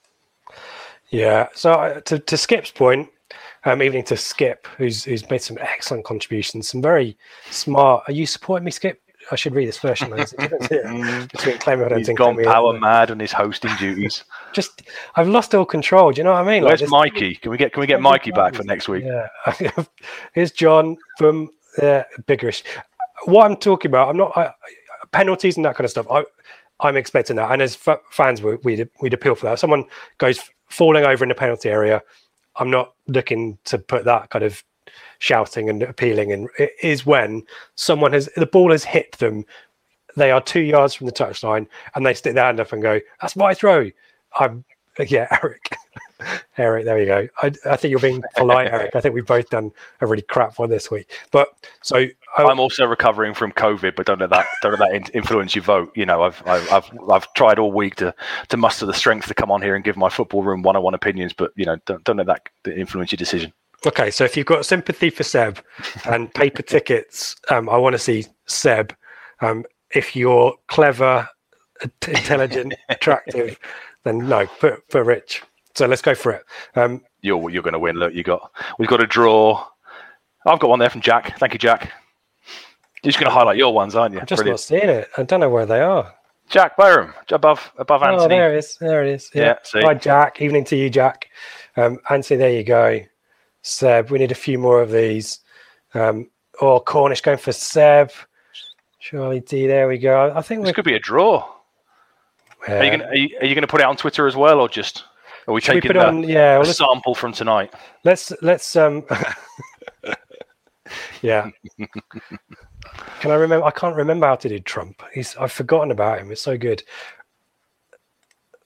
Yeah. 1.10 1.48
So 1.56 1.72
uh, 1.74 2.02
to, 2.02 2.20
to 2.20 2.38
Skip's 2.38 2.72
point, 2.72 3.10
um, 3.66 3.82
evening 3.82 4.04
to 4.06 4.18
Skip, 4.18 4.68
who's 4.78 5.04
who's 5.04 5.30
made 5.30 5.42
some 5.42 5.58
excellent 5.60 6.06
contributions, 6.06 6.70
some 6.70 6.82
very 6.82 7.18
smart. 7.50 8.04
Are 8.08 8.14
you 8.14 8.26
supporting 8.26 8.64
me, 8.64 8.72
Skip? 8.72 9.02
I 9.32 9.36
should 9.36 9.54
read 9.56 9.68
this 9.68 9.78
first. 9.78 10.02
There's 10.10 10.34
a 10.34 10.38
difference 10.38 10.68
here 10.68 11.28
between 11.32 11.58
claiming 11.60 11.86
I 11.86 11.90
don't 11.90 11.98
He's 12.00 12.10
gone 12.10 12.44
power 12.44 12.78
mad 12.80 13.12
on 13.12 13.20
his 13.20 13.32
hosting 13.32 13.72
duties. 13.78 14.24
Just, 14.54 14.84
I've 15.16 15.28
lost 15.28 15.54
all 15.54 15.66
control. 15.66 16.12
Do 16.12 16.18
you 16.20 16.24
know 16.24 16.32
what 16.34 16.42
I 16.42 16.46
mean? 16.48 16.64
Where's 16.64 16.80
this- 16.80 16.90
Mikey? 16.90 17.36
Can 17.36 17.52
we 17.52 17.58
get 17.58 17.74
can 17.74 17.82
we 17.82 17.88
get 17.88 18.02
Mikey 18.02 18.32
back 18.32 18.56
for 18.56 18.64
next 18.64 18.88
week? 18.88 19.04
Yeah. 19.06 19.84
Here's 20.34 20.52
John 20.52 20.98
from 21.18 21.50
uh, 21.82 22.04
Biggerish. 22.24 22.64
What 23.26 23.46
I'm 23.46 23.58
talking 23.58 23.90
about, 23.92 24.10
I'm 24.10 24.18
not 24.18 24.36
I, 24.36 24.46
I- 24.48 24.54
penalties 25.12 25.58
and 25.58 25.66
that 25.66 25.76
kind 25.76 25.86
of 25.86 25.92
stuff. 25.92 26.08
I, 26.10 26.24
I'm 26.82 26.96
expecting 26.96 27.36
that, 27.36 27.52
and 27.52 27.62
as 27.62 27.78
f- 27.88 28.00
fans, 28.10 28.42
we, 28.42 28.56
we'd 28.64 28.90
we'd 29.02 29.14
appeal 29.14 29.36
for 29.36 29.48
that. 29.48 29.54
If 29.54 29.60
someone 29.60 29.84
goes 30.18 30.40
falling 30.70 31.04
over 31.04 31.24
in 31.26 31.30
the 31.30 31.36
penalty 31.36 31.70
area, 31.70 32.02
I'm 32.56 32.72
not 32.72 32.94
looking 33.08 33.58
to 33.66 33.78
put 33.78 34.06
that 34.06 34.30
kind 34.30 34.46
of 34.46 34.64
shouting 35.20 35.70
and 35.70 35.84
appealing. 35.84 36.32
And 36.32 36.50
it 36.58 36.74
is 36.82 37.06
when 37.06 37.44
someone 37.76 38.14
has 38.14 38.30
the 38.36 38.46
ball 38.46 38.72
has 38.72 38.84
hit 38.84 39.14
them, 39.14 39.46
they 40.16 40.32
are 40.32 40.42
two 40.42 40.62
yards 40.62 40.94
from 40.94 41.08
the 41.08 41.14
touchline, 41.14 41.68
and 41.96 42.06
they 42.06 42.14
stick 42.14 42.34
their 42.34 42.46
hand 42.46 42.60
up 42.60 42.74
and 42.74 42.82
go, 42.82 43.00
"That's 43.22 43.36
my 43.36 43.54
throw." 43.54 43.90
I'm 44.40 44.64
yeah, 45.08 45.28
Eric. 45.44 45.76
Eric, 46.58 46.84
there 46.84 47.00
you 47.00 47.06
go. 47.06 47.28
I, 47.42 47.52
I 47.66 47.78
think 47.78 47.92
you're 47.92 48.00
being 48.00 48.22
polite, 48.36 48.68
Eric. 48.72 48.96
I 48.96 49.02
think 49.02 49.16
we've 49.16 49.26
both 49.26 49.50
done 49.50 49.72
a 50.02 50.08
really 50.08 50.24
crap 50.24 50.60
one 50.60 50.70
this 50.70 50.92
week. 50.92 51.10
But 51.32 51.48
so 51.82 51.98
I, 52.38 52.44
I'm 52.44 52.60
also 52.60 52.86
recovering 52.86 53.34
from 53.34 53.52
COVID, 53.54 53.96
but 53.96 54.06
don't 54.06 54.20
let 54.20 54.30
that 54.32 54.46
don't 54.62 54.78
let 54.78 54.92
that 54.92 55.16
influence 55.16 55.56
your 55.56 55.64
vote. 55.64 55.92
You 55.96 56.06
know, 56.06 56.24
I've, 56.24 56.42
I've 56.46 56.72
I've 56.72 56.92
I've 57.10 57.34
tried 57.34 57.60
all 57.60 57.72
week 57.72 57.96
to 57.96 58.14
to 58.50 58.58
muster 58.58 58.86
the 58.86 58.94
strength 58.94 59.28
to 59.28 59.34
come 59.34 59.52
on 59.52 59.62
here 59.62 59.76
and 59.76 59.84
give 59.84 59.96
my 59.96 60.10
football 60.10 60.44
room 60.44 60.62
one-on-one 60.62 60.94
opinions, 60.94 61.34
but 61.34 61.52
you 61.56 61.66
know, 61.66 61.78
don't 61.86 62.04
don't 62.04 62.18
let 62.18 62.28
that 62.28 62.50
influence 62.68 63.12
your 63.12 63.18
decision. 63.18 63.54
Okay, 63.86 64.12
so 64.12 64.26
if 64.26 64.36
you've 64.36 64.46
got 64.46 64.66
sympathy 64.66 65.10
for 65.10 65.24
Seb 65.24 65.60
and 66.06 66.34
paper 66.34 66.62
tickets, 66.62 67.36
um, 67.50 67.70
I 67.70 67.78
want 67.78 67.94
to 67.94 68.00
see 68.00 68.26
Seb. 68.46 68.94
Um, 69.42 69.64
if 69.96 70.16
you're 70.16 70.54
clever, 70.68 71.28
intelligent, 72.08 72.74
attractive, 72.90 73.58
then 74.04 74.28
no, 74.28 74.46
put 74.60 74.88
put 74.90 75.06
Rich. 75.06 75.44
So 75.76 75.86
let's 75.86 76.02
go 76.02 76.14
for 76.14 76.34
it. 76.34 76.44
Um, 76.76 77.02
You're 77.22 77.50
you're 77.50 77.64
going 77.64 77.74
to 77.74 77.80
win. 77.80 77.96
Look, 77.96 78.14
you 78.14 78.24
got 78.24 78.52
we've 78.80 78.90
got 78.90 79.02
a 79.02 79.08
draw. 79.08 79.66
I've 80.46 80.60
got 80.60 80.70
one 80.70 80.80
there 80.80 80.90
from 80.90 81.02
Jack. 81.02 81.38
Thank 81.40 81.54
you, 81.54 81.60
Jack. 81.60 81.92
You're 83.04 83.12
just 83.12 83.20
going 83.20 83.30
to 83.30 83.34
highlight 83.34 83.58
your 83.58 83.74
ones, 83.74 83.96
aren't 83.96 84.14
you? 84.14 84.20
I'm 84.20 84.26
just 84.26 84.40
Brilliant. 84.40 84.56
not 84.56 84.60
seeing 84.60 84.90
it. 84.90 85.10
I 85.18 85.24
don't 85.24 85.40
know 85.40 85.50
where 85.50 85.66
they 85.66 85.80
are. 85.80 86.14
Jack 86.50 86.76
Byram, 86.76 87.14
above 87.32 87.72
above 87.78 88.04
Anthony. 88.04 88.26
Oh, 88.26 88.28
there 88.28 88.54
it 88.54 88.58
is. 88.58 88.76
There 88.78 89.06
it 89.06 89.10
is. 89.14 89.30
Yeah. 89.34 89.44
Yeah, 89.44 89.56
see. 89.64 89.82
Hi, 89.82 89.94
Jack. 89.94 90.42
Evening 90.42 90.66
to 90.66 90.76
you, 90.76 90.90
Jack. 90.90 91.28
Um, 91.78 92.00
Anthony, 92.10 92.38
there 92.38 92.52
you 92.52 92.64
go. 92.64 93.00
Seb, 93.62 94.10
we 94.10 94.20
need 94.20 94.32
a 94.32 94.36
few 94.36 94.58
more 94.58 94.82
of 94.82 94.92
these. 94.92 95.40
Um, 95.94 96.30
or 96.62 96.82
Cornish 96.84 97.22
going 97.22 97.38
for 97.38 97.52
Seb. 97.52 98.12
Charlie 99.00 99.40
D, 99.40 99.68
there 99.68 99.88
we 99.88 99.98
go. 99.98 100.34
I 100.36 100.42
think 100.42 100.62
This 100.62 100.70
we're. 100.70 100.74
could 100.74 100.86
be 100.86 100.96
a 100.96 101.00
draw. 101.00 101.48
Are 102.68 102.84
you 102.84 102.90
going 102.90 103.02
are 103.02 103.16
you, 103.16 103.38
are 103.40 103.46
you 103.46 103.56
going 103.56 103.62
to 103.62 103.68
put 103.68 103.80
it 103.80 103.86
on 103.88 103.96
Twitter 103.96 104.28
as 104.28 104.36
well, 104.36 104.60
or 104.60 104.68
just 104.68 105.06
are 105.48 105.54
we 105.54 105.62
should 105.62 105.76
we 105.76 105.82
taking 105.82 105.96
put 105.96 106.00
the, 106.00 106.08
on? 106.08 106.24
Yeah, 106.24 106.58
well, 106.58 106.70
a 106.70 106.74
sample 106.74 107.16
from 107.16 107.32
tonight? 107.32 107.74
let's 108.04 108.34
let's 108.42 108.76
um. 108.76 109.06
yeah. 111.22 111.50
Can 113.22 113.32
I 113.32 113.36
remember? 113.36 113.66
I 113.66 113.72
can't 113.72 113.96
remember 113.96 114.28
how 114.28 114.36
to 114.36 114.50
do 114.50 114.60
Trump. 114.60 115.02
He's 115.14 115.38
I've 115.38 115.54
forgotten 115.54 115.92
about 115.92 116.20
him. 116.20 116.32
It's 116.32 116.42
so 116.42 116.58
good. 116.58 116.84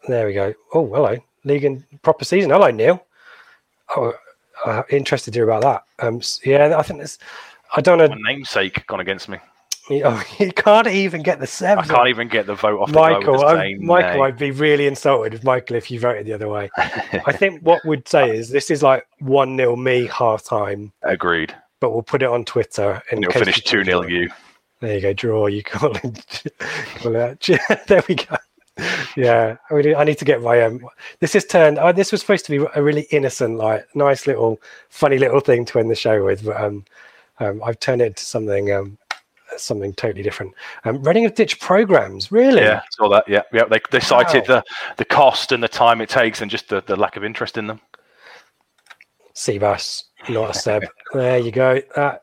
There 0.08 0.26
we 0.26 0.34
go. 0.34 0.54
Oh, 0.74 0.88
hello, 0.94 1.18
league 1.46 1.64
and 1.64 1.86
proper 2.02 2.26
season. 2.26 2.50
Hello, 2.50 2.72
Neil. 2.72 3.06
Oh, 3.96 4.14
uh, 4.66 4.84
interested 4.90 5.32
to 5.34 5.40
hear 5.40 5.50
about 5.50 5.62
that. 5.64 6.06
Um, 6.06 6.18
s- 6.18 6.40
yeah, 6.46 6.78
I 6.78 6.82
think 6.84 7.00
this. 7.02 7.18
I 7.76 7.82
don't 7.82 7.98
know. 7.98 8.08
My 8.08 8.18
namesake 8.34 8.86
gone 8.88 9.00
against 9.00 9.30
me. 9.30 9.38
Oh, 9.92 10.24
you 10.40 10.54
can't 10.54 10.88
even 10.88 11.24
get 11.24 11.42
the 11.42 11.46
seven. 11.48 11.84
I 11.84 11.88
can't 11.88 12.08
even 12.08 12.30
get 12.30 12.46
the 12.46 12.56
vote 12.56 12.80
off 12.80 12.94
Michael, 12.94 13.44
I, 13.46 13.76
Michael, 13.80 14.12
name. 14.14 14.22
I'd 14.22 14.38
be 14.38 14.52
really 14.52 14.88
insulted 14.88 15.34
if 15.34 15.44
Michael 15.44 15.76
if 15.76 15.92
you 15.92 16.00
voted 16.00 16.26
the 16.26 16.32
other 16.32 16.48
way. 16.48 16.70
I 16.78 17.34
think 17.34 17.62
what 17.64 17.84
we'd 17.86 18.08
say 18.08 18.34
is 18.34 18.50
this 18.50 18.72
is 18.72 18.82
like 18.82 19.06
one 19.20 19.58
0 19.58 19.76
me 19.76 20.08
half 20.08 20.46
time, 20.46 20.94
Agreed. 21.02 21.54
but 21.82 21.92
we'll 21.92 22.02
put 22.02 22.22
it 22.24 22.30
on 22.30 22.46
Twitter 22.46 23.04
And 23.12 23.22
you'll 23.22 23.34
finish 23.34 23.62
two 23.62 23.84
0 23.84 24.04
you. 24.04 24.30
There 24.80 24.96
you 24.96 25.02
go, 25.02 25.12
draw. 25.12 25.48
You 25.48 25.64
call 25.64 25.92
it. 25.98 26.44
Call 26.96 27.16
it 27.18 27.50
there 27.88 28.04
we 28.08 28.16
go. 28.16 28.38
Yeah, 29.16 29.58
I, 29.70 29.74
really, 29.74 29.96
I 29.96 30.04
need 30.04 30.18
to 30.18 30.26
get 30.26 30.42
my 30.42 30.62
um. 30.62 30.88
This 31.20 31.36
is 31.36 31.46
turned. 31.46 31.78
Oh, 31.78 31.92
this 31.92 32.12
was 32.12 32.22
supposed 32.22 32.46
to 32.46 32.58
be 32.58 32.66
a 32.76 32.82
really 32.82 33.04
innocent, 33.12 33.58
like 33.58 33.88
nice 33.96 34.26
little, 34.26 34.60
funny 34.90 35.20
little 35.20 35.40
thing 35.40 35.66
to 35.66 35.80
end 35.80 35.92
the 35.92 35.96
show 35.96 36.24
with, 36.26 36.44
but 36.44 36.60
um, 36.60 36.84
um 37.40 37.62
I've 37.64 37.80
turned 37.80 38.02
it 38.02 38.08
into 38.08 38.26
something 38.26 38.72
um, 38.72 38.98
something 39.58 39.94
totally 39.94 40.24
different. 40.24 40.54
Um, 40.86 41.04
Reading 41.04 41.24
have 41.24 41.36
ditched 41.36 41.62
programs, 41.62 42.32
really? 42.32 42.62
Yeah, 42.62 42.82
saw 42.92 43.10
that. 43.10 43.28
Yeah, 43.28 43.44
yeah. 43.52 43.66
They, 43.66 43.80
they 43.92 44.00
cited 44.00 44.46
the 44.46 44.64
the 44.98 45.06
cost 45.06 45.52
and 45.52 45.62
the 45.62 45.68
time 45.68 46.02
it 46.02 46.10
takes, 46.10 46.42
and 46.42 46.50
just 46.50 46.70
the, 46.70 46.82
the 46.82 46.96
lack 46.96 47.16
of 47.16 47.24
interest 47.24 47.58
in 47.58 47.68
them. 47.68 47.80
Seabass, 49.36 50.04
not 50.30 50.52
a 50.52 50.54
Seb. 50.54 50.86
there 51.14 51.38
you 51.38 51.52
go. 51.52 51.82
That 51.96 52.23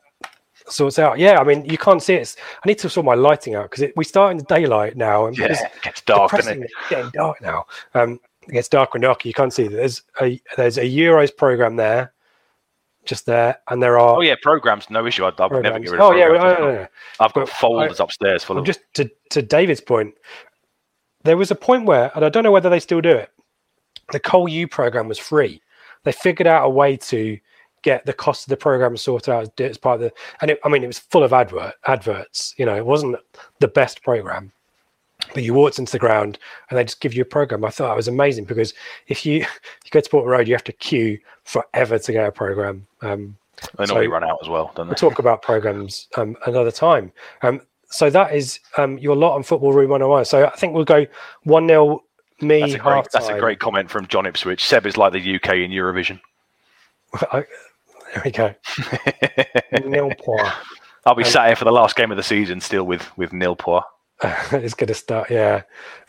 sorts 0.70 0.98
out. 0.98 1.18
Yeah, 1.18 1.38
I 1.40 1.44
mean, 1.44 1.64
you 1.64 1.78
can't 1.78 2.02
see 2.02 2.14
it. 2.14 2.22
It's- 2.22 2.36
I 2.64 2.68
need 2.68 2.78
to 2.80 2.88
sort 2.90 3.04
my 3.06 3.14
lighting 3.14 3.54
out 3.54 3.70
because 3.70 3.90
we 3.96 4.04
start 4.04 4.32
in 4.32 4.38
the 4.38 4.44
daylight 4.44 4.96
now, 4.96 5.26
and 5.26 5.36
Yeah, 5.38 5.46
it's 5.46 5.60
it 5.60 5.72
gets 5.82 6.00
dark, 6.02 6.32
it? 6.34 6.46
it's 6.46 6.72
getting 6.88 7.10
dark 7.10 7.40
now. 7.42 7.66
Um, 7.94 8.20
it 8.48 8.52
gets 8.52 8.68
darker 8.68 8.96
and 8.96 9.02
darker. 9.02 9.28
You 9.28 9.34
can't 9.34 9.52
see. 9.52 9.68
There's 9.68 10.02
a 10.20 10.40
there's 10.56 10.78
a 10.78 10.84
Euros 10.84 11.36
program 11.36 11.76
there, 11.76 12.12
just 13.04 13.26
there, 13.26 13.58
and 13.68 13.82
there 13.82 13.98
are. 13.98 14.16
Oh 14.16 14.20
yeah, 14.20 14.34
programs, 14.42 14.88
no 14.90 15.06
issue. 15.06 15.24
I'd, 15.24 15.38
I 15.40 15.46
would 15.46 15.62
never 15.62 15.78
get 15.78 15.90
rid 15.90 16.00
of 16.00 16.06
Oh 16.06 16.12
yeah, 16.16 16.28
programs. 16.28 16.58
no, 16.58 16.66
no, 16.66 16.74
no. 16.74 16.86
I've 17.20 17.32
got 17.32 17.46
But 17.46 17.48
folders 17.48 18.00
upstairs 18.00 18.44
full 18.44 18.56
I'm 18.56 18.60
of. 18.60 18.66
just 18.66 18.80
to, 18.94 19.10
to 19.30 19.42
David's 19.42 19.80
point, 19.80 20.14
there 21.24 21.36
was 21.36 21.50
a 21.50 21.54
point 21.54 21.84
where, 21.86 22.10
and 22.14 22.24
I 22.24 22.28
don't 22.28 22.44
know 22.44 22.50
whether 22.52 22.70
they 22.70 22.80
still 22.80 23.00
do 23.00 23.10
it, 23.10 23.30
the 24.12 24.20
Cole 24.20 24.48
U 24.48 24.66
program 24.66 25.06
was 25.08 25.18
free. 25.18 25.60
they 26.04 26.12
figured 26.12 26.46
out 26.46 26.64
a 26.64 26.70
way 26.70 26.96
to 26.96 27.38
get 27.82 28.04
the 28.06 28.12
cost 28.12 28.44
of 28.44 28.50
the 28.50 28.56
program 28.56 28.96
sorted 28.96 29.32
out 29.32 29.60
as 29.60 29.78
part 29.78 29.96
of 29.96 30.00
the 30.00 30.12
and 30.40 30.50
it, 30.52 30.60
I 30.64 30.68
mean 30.68 30.82
it 30.82 30.86
was 30.86 30.98
full 30.98 31.22
of 31.22 31.32
advert 31.32 31.74
adverts. 31.86 32.54
You 32.56 32.66
know, 32.66 32.76
it 32.76 32.86
wasn't 32.86 33.16
the 33.58 33.68
best 33.68 34.02
program, 34.02 34.52
but 35.34 35.42
you 35.42 35.54
walked 35.54 35.78
into 35.78 35.92
the 35.92 35.98
ground 35.98 36.38
and 36.68 36.78
they 36.78 36.84
just 36.84 37.00
give 37.00 37.14
you 37.14 37.22
a 37.22 37.26
program. 37.26 37.64
I 37.64 37.70
thought 37.70 37.88
that 37.88 37.96
was 37.96 38.08
amazing 38.08 38.44
because 38.44 38.74
if 39.08 39.24
you 39.24 39.40
if 39.40 39.80
you 39.84 39.90
go 39.90 40.00
to 40.00 40.10
Port 40.10 40.26
Road, 40.26 40.48
you 40.48 40.54
have 40.54 40.64
to 40.64 40.72
queue 40.72 41.18
forever 41.44 41.98
to 41.98 42.12
get 42.12 42.26
a 42.26 42.32
program. 42.32 42.86
Um, 43.02 43.36
they 43.76 43.84
normally 43.86 44.06
so 44.06 44.12
run 44.12 44.24
out 44.24 44.38
as 44.42 44.48
well, 44.48 44.72
don't 44.74 44.86
they? 44.86 44.90
We'll 44.90 45.10
talk 45.10 45.18
about 45.18 45.42
programs 45.42 46.08
um, 46.16 46.36
another 46.46 46.70
time. 46.70 47.12
Um, 47.42 47.60
so 47.90 48.08
that 48.08 48.34
is 48.34 48.60
um, 48.78 48.98
your 48.98 49.16
lot 49.16 49.34
on 49.34 49.42
Football 49.42 49.72
Room 49.72 49.90
101. 49.90 50.24
So 50.24 50.46
I 50.46 50.50
think 50.50 50.74
we'll 50.74 50.84
go 50.84 51.06
1 51.42 51.68
0 51.68 52.02
me. 52.40 52.60
That's 52.60 52.74
a, 52.74 52.78
great, 52.78 53.08
that's 53.12 53.28
a 53.28 53.38
great 53.38 53.58
comment 53.58 53.90
from 53.90 54.06
John 54.06 54.26
Ipswich. 54.26 54.64
Seb 54.64 54.86
is 54.86 54.96
like 54.96 55.12
the 55.12 55.36
UK 55.36 55.56
in 55.56 55.70
Eurovision. 55.70 56.20
I, 57.32 57.44
there 58.14 58.22
we 58.24 58.30
go. 58.30 58.54
nil 59.84 60.10
point. 60.18 60.48
I'll 61.06 61.14
be 61.14 61.24
um, 61.24 61.30
sat 61.30 61.46
here 61.46 61.56
for 61.56 61.64
the 61.64 61.72
last 61.72 61.96
game 61.96 62.10
of 62.10 62.16
the 62.16 62.22
season 62.22 62.60
still 62.60 62.84
with 62.84 63.16
with 63.16 63.32
nil 63.32 63.56
point. 63.56 63.84
it's 64.52 64.74
going 64.74 64.88
to 64.88 64.94
start. 64.94 65.30
Yeah. 65.30 65.62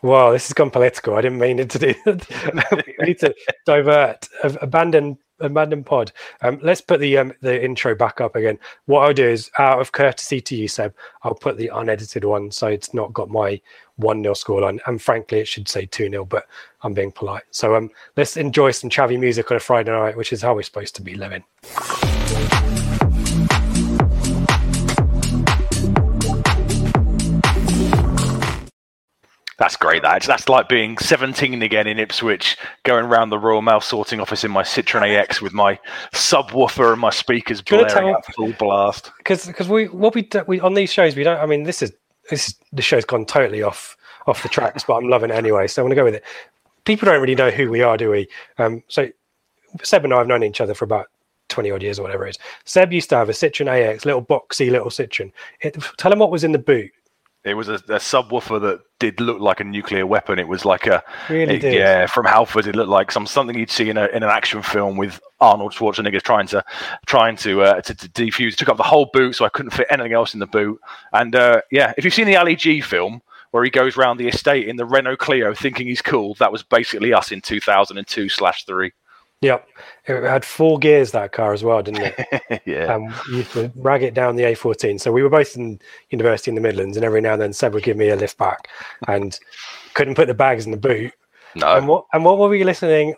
Wow, 0.04 0.32
this 0.32 0.47
has 0.47 0.54
gone 0.54 0.70
political. 0.70 1.16
I 1.16 1.22
didn't 1.22 1.39
mean 1.39 1.60
it 1.60 1.70
to 1.72 1.80
do. 1.80 1.93
we 2.06 3.06
need 3.06 3.20
to 3.20 3.34
divert, 3.66 4.28
abandon 4.43 5.18
abandon 5.42 5.84
pod. 5.84 6.12
Um, 6.42 6.60
let's 6.62 6.82
put 6.82 7.00
the 7.00 7.18
um, 7.18 7.34
the 7.42 7.64
intro 7.64 7.96
back 7.96 8.22
up 8.22 8.36
again. 8.36 8.60
What 8.86 9.02
I'll 9.02 9.14
do 9.14 9.28
is, 9.28 9.52
out 9.58 9.80
of 9.80 9.92
courtesy 9.92 10.42
to 10.42 10.56
you, 10.56 10.68
Seb, 10.68 10.94
I'll 11.24 11.36
put 11.36 11.58
the 11.58 11.72
unedited 11.74 12.24
one, 12.24 12.52
so 12.52 12.68
it's 12.68 12.94
not 12.94 13.14
got 13.14 13.30
my 13.30 13.62
one 13.98 14.24
0 14.24 14.34
scoreline. 14.34 14.80
And 14.88 15.02
frankly, 15.02 15.39
it 15.39 15.48
should 15.48 15.68
say 15.68 15.86
two 15.86 16.10
0 16.10 16.26
but 16.26 16.48
I'm 16.82 16.94
being 16.94 17.12
polite. 17.12 17.44
So 17.52 17.76
um, 17.76 17.89
let's 18.18 18.38
enjoy 18.38 18.72
some 18.72 18.89
chavvy 18.89 19.20
music 19.20 19.52
on 19.52 19.58
a 19.58 19.60
Friday 19.60 19.92
night, 19.92 20.18
which 20.18 20.34
is 20.34 20.42
how 20.42 20.56
we're 20.56 20.64
supposed 20.64 20.96
to 20.96 21.02
be 21.02 21.16
living. 21.16 21.44
That's 29.62 29.76
great. 29.76 30.01
That 30.01 30.24
that's 30.24 30.49
like 30.49 30.68
being 30.68 30.97
17 30.97 31.62
again 31.62 31.86
in 31.86 31.99
Ipswich, 31.99 32.57
going 32.82 33.05
around 33.05 33.30
the 33.30 33.38
Royal 33.38 33.62
Mail 33.62 33.80
sorting 33.80 34.20
office 34.20 34.43
in 34.43 34.49
my 34.49 34.64
Citroen 34.64 35.16
AX 35.16 35.39
with 35.39 35.53
my 35.53 35.80
subwoofer 36.14 36.93
and 36.93 36.99
my 36.99 37.12
speakers 37.12 37.62
blaring 37.62 38.09
at 38.09 38.26
full 38.34 38.53
blast. 38.53 39.12
Because 39.20 39.45
because 39.45 39.70
we 39.70 39.86
what 39.86 40.16
we 40.16 40.24
do, 40.24 40.43
we 40.47 40.59
on 40.62 40.74
these 40.74 40.91
shows 40.91 41.16
we 41.16 41.24
don't. 41.24 41.39
I 41.39 41.45
mean, 41.45 41.62
this 41.62 41.84
is 41.84 41.93
this 42.32 42.55
the 42.74 42.82
show's 42.82 43.05
gone 43.05 43.24
totally 43.24 43.62
off 43.62 43.95
off 44.26 44.41
the 44.41 44.49
tracks, 44.49 44.84
but 44.84 44.95
I'm 44.95 45.07
loving 45.07 45.30
it 45.30 45.36
anyway. 45.36 45.68
So 45.68 45.84
I'm 45.84 45.86
going 45.86 45.95
to 45.95 46.01
go 46.01 46.05
with 46.05 46.16
it. 46.16 46.24
People 46.86 47.05
don't 47.05 47.22
really 47.22 47.36
know 47.36 47.51
who 47.51 47.70
we 47.70 47.84
are, 47.84 47.97
do 47.97 48.09
we? 48.09 48.28
Um, 48.57 48.84
so 48.88 49.09
Seb 49.84 50.03
and 50.03 50.12
I 50.12 50.18
have 50.18 50.28
known 50.28 50.41
each 50.41 50.59
other 50.59 50.74
for 50.74 50.86
about 50.86 51.05
20 51.49 51.70
odd 51.70 51.84
years 51.84 51.99
or 51.99 52.01
whatever 52.01 52.26
it 52.26 52.32
is. 52.32 52.39
Seb 52.66 52.91
used 52.91 53.09
to 53.09 53.16
have 53.16 53.30
a 53.30 53.34
Citroen 53.34 53.68
AX, 53.68 54.05
little 54.05 54.26
boxy 54.26 54.72
little 54.72 54.89
Citroen. 54.89 55.32
It, 55.59 55.78
tell 55.97 56.12
him 56.12 56.18
what 56.18 56.32
was 56.32 56.43
in 56.43 56.51
the 56.51 56.57
boot. 56.57 56.89
It 57.44 57.56
was 57.56 57.70
a, 57.70 57.76
a, 57.76 57.98
subwoofer 57.98 58.62
that 58.62 58.82
did 59.00 59.20
look 59.20 59.39
like 59.39 59.60
a 59.60 59.64
nuclear 59.64 60.06
weapon. 60.06 60.38
It 60.38 60.48
was 60.48 60.64
like 60.64 60.86
a 60.86 61.04
really 61.28 61.56
it, 61.56 61.74
yeah 61.74 62.06
from 62.06 62.26
Halford. 62.26 62.68
It 62.68 62.76
looked 62.76 62.89
like 62.89 63.12
some 63.12 63.26
something 63.26 63.58
you'd 63.58 63.72
see 63.72 63.89
in, 63.89 63.98
a, 63.98 64.06
in 64.08 64.22
an 64.22 64.30
action 64.30 64.62
film 64.62 64.96
with 64.96 65.20
Arnold 65.39 65.74
Schwarzenegger 65.74 66.22
trying 66.22 66.46
to 66.48 66.64
trying 67.08 67.36
to 67.38 67.64
uh, 67.64 67.82
to, 67.82 67.96
to 67.96 68.10
defuse. 68.10 68.56
Took 68.56 68.70
up 68.70 68.78
the 68.78 68.84
whole 68.84 69.10
boot, 69.12 69.36
so 69.36 69.46
I 69.46 69.50
couldn't 69.50 69.72
fit 69.72 69.88
anything 69.89 70.14
else 70.14 70.36
in 70.36 70.39
the 70.39 70.46
boot. 70.46 70.80
And 71.14 71.36
uh, 71.36 71.62
yeah, 71.72 71.94
if 71.98 72.06
you've 72.06 72.14
seen 72.14 72.28
the 72.28 72.36
Ali 72.38 72.56
G 72.56 72.80
film 72.80 73.22
where 73.50 73.64
he 73.64 73.70
goes 73.70 73.98
around 73.98 74.18
the 74.18 74.28
estate 74.28 74.68
in 74.68 74.76
the 74.76 74.86
Renault 74.86 75.18
Clio 75.18 75.54
thinking 75.54 75.88
he's 75.88 76.02
cool, 76.02 76.36
that 76.36 76.52
was 76.52 76.62
basically 76.64 77.12
us 77.12 77.32
in 77.32 77.42
2002 77.42 78.30
slash 78.30 78.66
three. 78.66 78.92
Yep. 79.42 79.68
It 80.06 80.24
had 80.24 80.46
four 80.46 80.78
gears 80.78 81.12
that 81.12 81.32
car 81.32 81.52
as 81.52 81.64
well, 81.64 81.82
didn't 81.82 82.14
it? 82.18 82.62
yeah. 82.66 82.94
Um, 82.94 83.14
you 83.30 83.38
used 83.38 83.54
to 83.54 83.72
rag 83.76 84.04
it 84.04 84.14
down 84.14 84.36
the 84.36 84.44
A14. 84.44 85.00
So 85.00 85.12
we 85.12 85.24
were 85.24 85.30
both 85.30 85.56
in 85.56 85.80
university 86.12 86.52
in 86.52 86.56
the 86.56 86.62
Midlands, 86.62 86.96
and 86.96 87.04
every 87.04 87.22
now 87.22 87.34
and 87.34 87.42
then 87.42 87.54
Seb 87.54 87.74
would 87.74 87.84
give 87.84 87.98
me 87.98 88.10
a 88.10 88.16
lift 88.16 88.38
back, 88.38 88.70
and 89.08 89.38
couldn't 89.96 90.16
put 90.16 90.28
the 90.28 90.36
bags 90.36 90.66
in 90.66 90.72
the 90.72 90.78
boot. 90.78 91.12
No. 91.56 91.76
And 91.76 91.88
what 91.88 92.06
and 92.14 92.24
what 92.24 92.38
were 92.38 92.50
we 92.50 92.64
listening 92.64 93.16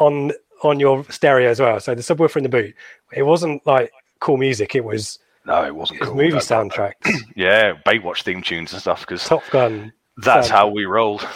on 0.00 0.32
on 0.62 0.80
your 0.80 1.04
stereo 1.04 1.48
as 1.48 1.60
well? 1.60 1.78
So 1.78 1.94
the 1.94 2.02
subwoofer 2.02 2.36
in 2.36 2.42
the 2.42 2.48
boot. 2.48 2.74
It 3.12 3.22
wasn't 3.22 3.64
like 3.64 3.92
cool 4.18 4.36
music. 4.36 4.74
It 4.74 4.84
was 4.84 5.20
no, 5.46 5.64
it 5.64 5.74
wasn't 5.74 5.98
it 5.98 6.00
was 6.00 6.08
cool. 6.08 6.16
movie 6.16 6.36
soundtracks. 6.38 6.94
yeah, 7.36 7.74
Baywatch 7.86 8.22
theme 8.22 8.42
tunes 8.42 8.72
and 8.72 8.82
stuff. 8.82 9.00
Because 9.00 9.24
Top 9.24 9.48
Gun. 9.50 9.92
That's 10.16 10.48
soundtrack. 10.48 10.50
how 10.50 10.68
we 10.68 10.84
rolled 10.84 11.26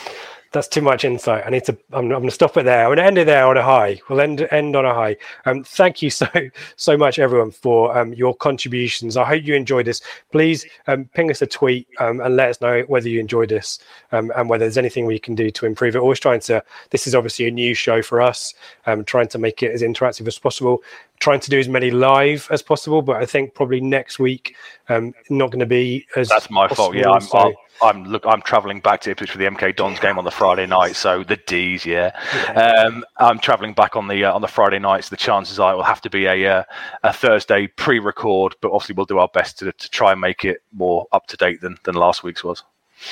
that's 0.54 0.68
too 0.68 0.80
much 0.80 1.04
insight. 1.04 1.44
I 1.44 1.50
need 1.50 1.64
to. 1.64 1.76
I'm, 1.92 2.04
I'm 2.04 2.08
going 2.08 2.24
to 2.24 2.30
stop 2.30 2.56
it 2.56 2.64
there. 2.64 2.84
I'm 2.84 2.88
going 2.88 2.98
to 2.98 3.04
end 3.04 3.18
it 3.18 3.26
there 3.26 3.44
on 3.44 3.56
a 3.56 3.62
high. 3.62 4.00
We'll 4.08 4.20
end 4.20 4.46
end 4.50 4.76
on 4.76 4.86
a 4.86 4.94
high. 4.94 5.16
Um, 5.44 5.64
thank 5.64 6.00
you 6.00 6.08
so 6.08 6.28
so 6.76 6.96
much, 6.96 7.18
everyone, 7.18 7.50
for 7.50 7.96
um, 7.98 8.14
your 8.14 8.34
contributions. 8.34 9.16
I 9.16 9.24
hope 9.24 9.42
you 9.44 9.54
enjoyed 9.54 9.86
this. 9.86 10.00
Please 10.32 10.64
um, 10.86 11.06
ping 11.12 11.30
us 11.30 11.42
a 11.42 11.46
tweet 11.46 11.88
um, 11.98 12.20
and 12.20 12.36
let 12.36 12.48
us 12.48 12.60
know 12.60 12.82
whether 12.86 13.08
you 13.08 13.20
enjoyed 13.20 13.50
this 13.50 13.80
um, 14.12 14.32
and 14.36 14.48
whether 14.48 14.64
there's 14.64 14.78
anything 14.78 15.04
we 15.04 15.18
can 15.18 15.34
do 15.34 15.50
to 15.50 15.66
improve 15.66 15.96
it. 15.96 15.98
Always 15.98 16.20
trying 16.20 16.40
to. 16.40 16.64
This 16.90 17.06
is 17.06 17.14
obviously 17.14 17.48
a 17.48 17.50
new 17.50 17.74
show 17.74 18.00
for 18.00 18.22
us. 18.22 18.54
Um, 18.86 19.04
trying 19.04 19.28
to 19.28 19.38
make 19.38 19.62
it 19.62 19.72
as 19.72 19.82
interactive 19.82 20.26
as 20.28 20.38
possible 20.38 20.82
trying 21.24 21.40
to 21.40 21.48
do 21.48 21.58
as 21.58 21.68
many 21.70 21.90
live 21.90 22.46
as 22.50 22.60
possible, 22.60 23.00
but 23.00 23.16
I 23.16 23.24
think 23.24 23.54
probably 23.54 23.80
next 23.80 24.18
week 24.18 24.54
um, 24.90 25.14
not 25.30 25.50
going 25.50 25.60
to 25.60 25.66
be 25.66 26.06
as. 26.16 26.28
That's 26.28 26.50
my 26.50 26.68
fault. 26.68 26.94
Yeah, 26.94 27.10
I'm, 27.10 27.22
so. 27.22 27.38
I'm, 27.38 27.54
I'm 27.82 28.04
look. 28.04 28.26
I'm 28.26 28.42
travelling 28.42 28.80
back 28.80 29.00
to 29.02 29.10
Ipswich 29.10 29.30
for 29.30 29.38
the 29.38 29.46
MK 29.46 29.74
Dons 29.74 29.98
game 29.98 30.18
on 30.18 30.24
the 30.24 30.30
Friday 30.30 30.66
night, 30.66 30.96
so 30.96 31.24
the 31.24 31.36
D's. 31.36 31.86
Yeah, 31.86 32.10
yeah. 32.34 32.72
Um, 32.72 33.06
I'm 33.16 33.38
travelling 33.38 33.72
back 33.72 33.96
on 33.96 34.06
the 34.06 34.22
uh, 34.22 34.34
on 34.34 34.42
the 34.42 34.48
Friday 34.48 34.78
night, 34.78 35.04
so 35.04 35.08
the 35.08 35.16
chances 35.16 35.58
are 35.58 35.72
it 35.72 35.76
will 35.76 35.82
have 35.82 36.02
to 36.02 36.10
be 36.10 36.26
a 36.26 36.58
uh, 36.58 36.64
a 37.02 37.12
Thursday 37.12 37.68
pre-record, 37.68 38.54
but 38.60 38.70
obviously 38.70 38.94
we'll 38.94 39.06
do 39.06 39.18
our 39.18 39.28
best 39.28 39.58
to 39.60 39.72
to 39.72 39.90
try 39.90 40.12
and 40.12 40.20
make 40.20 40.44
it 40.44 40.58
more 40.72 41.06
up 41.12 41.26
to 41.28 41.38
date 41.38 41.62
than 41.62 41.78
than 41.84 41.94
last 41.94 42.22
week's 42.22 42.44
was. 42.44 42.62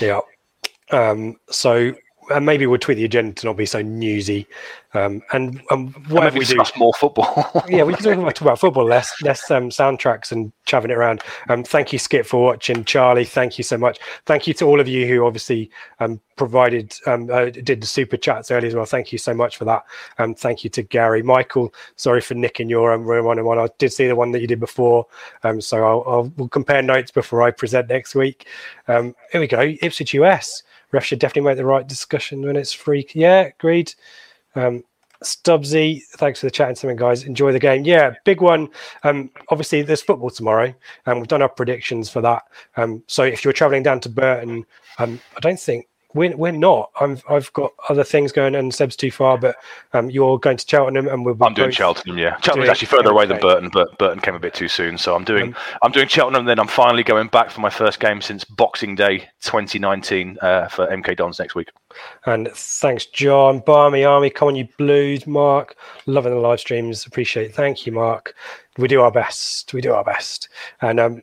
Yeah. 0.01 0.21
Um, 0.91 1.37
so 1.49 1.95
and 2.33 2.47
maybe 2.47 2.66
we'll 2.66 2.78
tweak 2.78 2.97
the 2.97 3.05
agenda 3.05 3.35
to 3.35 3.47
not 3.47 3.57
be 3.57 3.66
so 3.66 3.83
newsy. 3.83 4.47
Um, 4.95 5.22
and, 5.33 5.62
and 5.70 5.95
whatever 6.09 6.39
we 6.39 6.45
do, 6.45 6.62
more 6.76 6.93
football. 6.93 7.64
yeah, 7.68 7.83
we 7.83 7.95
can 7.95 8.05
talk 8.05 8.41
about 8.41 8.59
football 8.59 8.85
less, 8.85 9.11
less 9.22 9.51
um, 9.51 9.70
soundtracks 9.70 10.33
and 10.33 10.53
chaving 10.66 10.91
it 10.91 10.97
around. 10.97 11.22
Um, 11.49 11.64
thank 11.64 11.95
you, 11.95 11.99
Skip, 11.99 12.26
for 12.26 12.43
watching. 12.43 12.85
Charlie, 12.85 13.24
thank 13.24 13.57
you 13.57 13.64
so 13.64 13.78
much. 13.78 13.99
Thank 14.26 14.47
you 14.47 14.53
to 14.55 14.66
all 14.66 14.80
of 14.80 14.89
you 14.89 15.07
who 15.07 15.24
obviously 15.24 15.70
um, 16.01 16.20
provided, 16.37 16.95
um, 17.07 17.30
uh, 17.30 17.47
did 17.47 17.80
the 17.80 17.87
super 17.87 18.18
chats 18.18 18.51
earlier 18.51 18.68
as 18.68 18.74
well. 18.74 18.85
Thank 18.85 19.12
you 19.12 19.18
so 19.18 19.33
much 19.33 19.57
for 19.57 19.64
that. 19.64 19.85
Um, 20.18 20.35
thank 20.35 20.62
you 20.62 20.68
to 20.70 20.83
Gary, 20.83 21.22
Michael. 21.22 21.72
Sorry 21.97 22.20
for 22.20 22.35
nicking 22.35 22.68
your 22.68 22.93
um, 22.93 23.07
one 23.07 23.39
on 23.39 23.45
one. 23.47 23.59
I 23.59 23.68
did 23.78 23.95
see 23.95 24.07
the 24.09 24.16
one 24.16 24.30
that 24.33 24.41
you 24.41 24.47
did 24.47 24.61
before, 24.61 25.07
um, 25.43 25.61
so 25.61 25.85
I'll, 25.85 26.05
I'll 26.07 26.33
we'll 26.37 26.49
compare 26.49 26.83
notes 26.83 27.11
before 27.11 27.43
I 27.43 27.51
present 27.51 27.89
next 27.89 28.14
week. 28.14 28.47
Um, 28.89 29.14
here 29.30 29.41
we 29.41 29.47
go, 29.47 29.74
Ipswich 29.80 30.12
US 30.14 30.62
ref 30.93 31.05
should 31.05 31.18
definitely 31.18 31.49
make 31.49 31.57
the 31.57 31.64
right 31.64 31.86
discussion 31.86 32.43
when 32.43 32.57
it's 32.57 32.72
free. 32.72 33.07
Yeah, 33.14 33.40
agreed. 33.43 33.95
Um, 34.55 34.84
Stubbsy, 35.22 36.03
thanks 36.16 36.40
for 36.40 36.47
the 36.47 36.51
chat 36.51 36.68
and 36.68 36.76
something, 36.76 36.97
guys. 36.97 37.24
Enjoy 37.24 37.53
the 37.53 37.59
game. 37.59 37.84
Yeah, 37.84 38.14
big 38.24 38.40
one. 38.40 38.68
Um, 39.05 39.30
obviously, 39.49 39.82
there's 39.82 40.03
football 40.03 40.30
tomorrow, 40.30 40.74
and 41.07 41.18
we've 41.18 41.28
done 41.28 41.43
our 41.43 41.49
predictions 41.49 42.11
for 42.11 42.20
that. 42.22 42.43
Um, 42.76 43.03
so 43.07 43.22
if 43.22 43.45
you're 43.45 43.53
traveling 43.53 43.82
down 43.82 44.01
to 44.01 44.09
Burton, 44.09 44.64
um, 44.99 45.20
I 45.36 45.40
don't 45.40 45.61
think 45.61 45.86
we're, 46.15 46.37
we're 46.37 46.53
not. 46.53 46.91
i 47.01 47.17
have 47.29 47.53
got 47.53 47.73
other 47.89 48.05
things 48.05 48.33
going, 48.33 48.55
and 48.55 48.75
Seb's 48.75 48.97
too 48.97 49.11
far. 49.11 49.39
But 49.39 49.57
um, 49.93 50.11
you're 50.11 50.39
going 50.39 50.57
to 50.57 50.67
Cheltenham, 50.67 51.09
and 51.09 51.25
we're. 51.25 51.35
I'm 51.41 51.55
doing 51.55 51.71
Cheltenham. 51.71 52.19
Yeah, 52.19 52.39
Cheltenham's 52.41 52.71
actually 52.71 52.89
further 52.89 53.11
away 53.11 53.27
than 53.27 53.41
Burton, 53.41 53.71
but 53.73 53.97
Burton 53.99 54.21
came 54.21 54.35
a 54.35 54.39
bit 54.39 54.55
too 54.55 54.69
soon. 54.69 54.99
So 54.99 55.15
I'm 55.15 55.25
doing 55.25 55.49
um, 55.49 55.57
I'm 55.83 55.93
doing 55.93 56.09
Cheltenham. 56.09 56.45
Then 56.45 56.59
I'm 56.59 56.69
finally 56.69 57.03
going 57.03 57.29
back 57.29 57.51
for 57.51 57.61
my 57.61 57.71
first 57.71 58.01
game 58.01 58.21
since 58.21 58.45
Boxing 58.45 58.95
Day 58.95 59.29
2019 59.43 60.39
uh, 60.43 60.69
for 60.69 60.87
MK 60.87 61.17
Dons 61.17 61.39
next 61.39 61.55
week. 61.55 61.69
And 62.27 62.49
thanks, 62.53 63.07
John. 63.07 63.61
Barmy 63.61 64.05
Army, 64.05 64.31
come 64.31 64.49
on, 64.49 64.57
you 64.57 64.69
Blues, 64.79 65.27
Mark. 65.27 65.77
Loving 66.07 66.33
the 66.33 66.41
live 66.41 66.61
streams. 66.61 67.07
Appreciate 67.07 67.47
it. 67.47 67.55
Thank 67.55 67.87
you, 67.87 67.93
Mark. 67.93 68.35
We 68.79 68.89
do 68.89 69.01
our 69.03 69.13
best. 69.13 69.75
We 69.75 69.81
do 69.81 69.93
our 69.93 70.05
best. 70.05 70.49
And 70.81 70.99
um, 70.99 71.23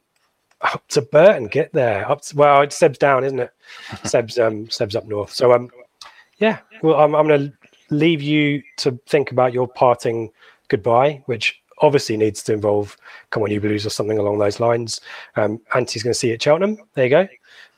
up 0.61 0.87
to 0.89 1.01
Burton, 1.01 1.47
get 1.47 1.71
there. 1.73 2.09
Up 2.09 2.21
to, 2.21 2.35
well, 2.35 2.61
it's 2.61 2.75
Seb's 2.75 2.97
down, 2.97 3.23
isn't 3.23 3.39
it? 3.39 3.51
Seb's 4.03 4.37
um 4.39 4.69
Seb's 4.69 4.95
up 4.95 5.05
north. 5.05 5.31
So 5.33 5.53
um 5.53 5.69
yeah, 6.37 6.59
well 6.81 6.95
I'm 6.99 7.15
I'm 7.15 7.27
gonna 7.27 7.53
leave 7.89 8.21
you 8.21 8.61
to 8.77 8.99
think 9.07 9.31
about 9.31 9.53
your 9.53 9.67
parting 9.67 10.31
goodbye, 10.67 11.23
which 11.25 11.61
obviously 11.81 12.17
needs 12.17 12.43
to 12.43 12.53
involve 12.53 12.97
come 13.29 13.41
on 13.43 13.51
you 13.51 13.61
blues 13.61 13.85
or 13.85 13.89
something 13.89 14.17
along 14.17 14.39
those 14.39 14.59
lines. 14.59 15.01
Um 15.35 15.61
Auntie's 15.73 16.03
gonna 16.03 16.13
see 16.13 16.27
you 16.27 16.33
at 16.33 16.41
Cheltenham. 16.41 16.77
There 16.93 17.05
you 17.05 17.09
go. 17.09 17.27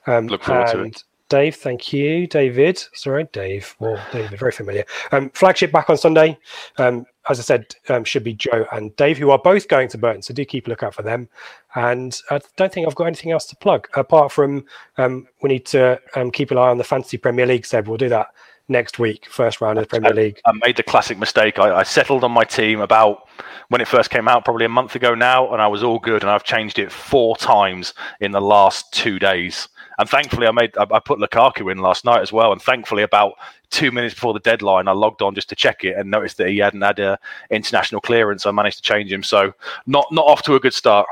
Um 0.08 0.28
look 0.28 0.44
forward 0.44 0.68
to 0.68 0.84
it. 0.84 1.04
Dave, 1.32 1.56
thank 1.56 1.94
you. 1.94 2.28
David, 2.28 2.84
sorry, 2.92 3.24
Dave. 3.32 3.74
Well, 3.80 3.98
David, 4.12 4.38
very 4.38 4.52
familiar. 4.52 4.84
Um, 5.14 5.30
flagship 5.30 5.72
back 5.72 5.90
on 5.90 5.96
Sunday. 5.96 6.38
Um, 6.78 7.06
as 7.30 7.40
I 7.40 7.44
said, 7.44 7.74
um, 7.88 8.04
should 8.04 8.26
be 8.26 8.34
Joe 8.34 8.66
and 8.74 8.94
Dave, 8.98 9.18
who 9.18 9.30
are 9.32 9.40
both 9.40 9.70
going 9.70 9.88
to 9.88 9.98
Burton. 9.98 10.22
So 10.22 10.34
do 10.34 10.44
keep 10.44 10.68
a 10.68 10.70
lookout 10.70 10.94
for 10.94 11.04
them. 11.04 11.30
And 11.76 12.22
I 12.32 12.42
don't 12.58 12.74
think 12.74 12.86
I've 12.86 12.96
got 12.96 13.06
anything 13.06 13.32
else 13.32 13.46
to 13.46 13.56
plug 13.56 13.88
apart 13.94 14.34
from 14.34 14.66
um, 14.98 15.26
we 15.42 15.48
need 15.48 15.66
to 15.68 16.02
um, 16.18 16.32
keep 16.32 16.52
an 16.52 16.58
eye 16.58 16.68
on 16.68 16.78
the 16.78 16.84
Fantasy 16.84 17.16
Premier 17.16 17.46
League. 17.46 17.66
Seb, 17.66 17.88
we'll 17.88 17.96
do 17.96 18.10
that 18.10 18.28
next 18.72 18.98
week, 18.98 19.28
first 19.30 19.62
round 19.62 19.78
of 19.78 19.84
the 19.84 19.90
Premier 19.90 20.14
League. 20.14 20.40
I, 20.46 20.54
made 20.66 20.78
the 20.78 20.84
classic 20.84 21.18
mistake. 21.18 21.60
I, 21.60 21.78
I, 21.78 21.84
settled 21.84 22.24
on 22.24 22.32
my 22.32 22.44
team 22.44 22.80
about 22.80 23.28
when 23.68 23.82
it 23.82 23.88
first 23.88 24.10
came 24.10 24.28
out, 24.28 24.46
probably 24.46 24.66
a 24.66 24.70
month 24.70 24.96
ago 24.96 25.14
now, 25.14 25.52
and 25.54 25.62
I 25.62 25.68
was 25.68 25.84
all 25.84 26.00
good. 26.00 26.24
And 26.24 26.32
I've 26.32 26.44
changed 26.44 26.80
it 26.80 26.92
four 26.92 27.36
times 27.36 27.94
in 28.20 28.32
the 28.32 28.42
last 28.42 28.92
two 28.94 29.20
days. 29.20 29.68
And 30.00 30.10
thankfully, 30.10 30.48
I 30.48 30.52
made 30.52 30.76
I, 30.78 30.88
I 30.90 31.00
put 31.00 31.20
Lukaku 31.20 31.72
in 31.72 31.78
last 31.78 32.06
night 32.06 32.22
as 32.22 32.32
well. 32.32 32.52
And 32.52 32.62
thankfully, 32.62 33.04
about 33.04 33.34
two 33.70 33.92
minutes 33.92 34.16
before 34.16 34.34
the 34.34 34.40
deadline, 34.40 34.88
I 34.88 34.94
logged 34.94 35.22
on 35.22 35.36
just 35.36 35.50
to 35.50 35.56
check 35.56 35.84
it 35.84 35.96
and 35.98 36.10
noticed 36.10 36.38
that 36.38 36.50
he 36.50 36.58
hadn't 36.58 36.82
had 36.82 37.00
a 37.00 37.20
international 37.50 38.02
clearance. 38.02 38.46
I 38.46 38.52
managed 38.52 38.78
to 38.78 38.84
change 38.84 39.12
him, 39.12 39.22
so 39.22 39.54
not 39.86 40.08
not 40.12 40.26
off 40.26 40.42
to 40.44 40.56
a 40.56 40.60
good 40.60 40.74
start. 40.74 41.08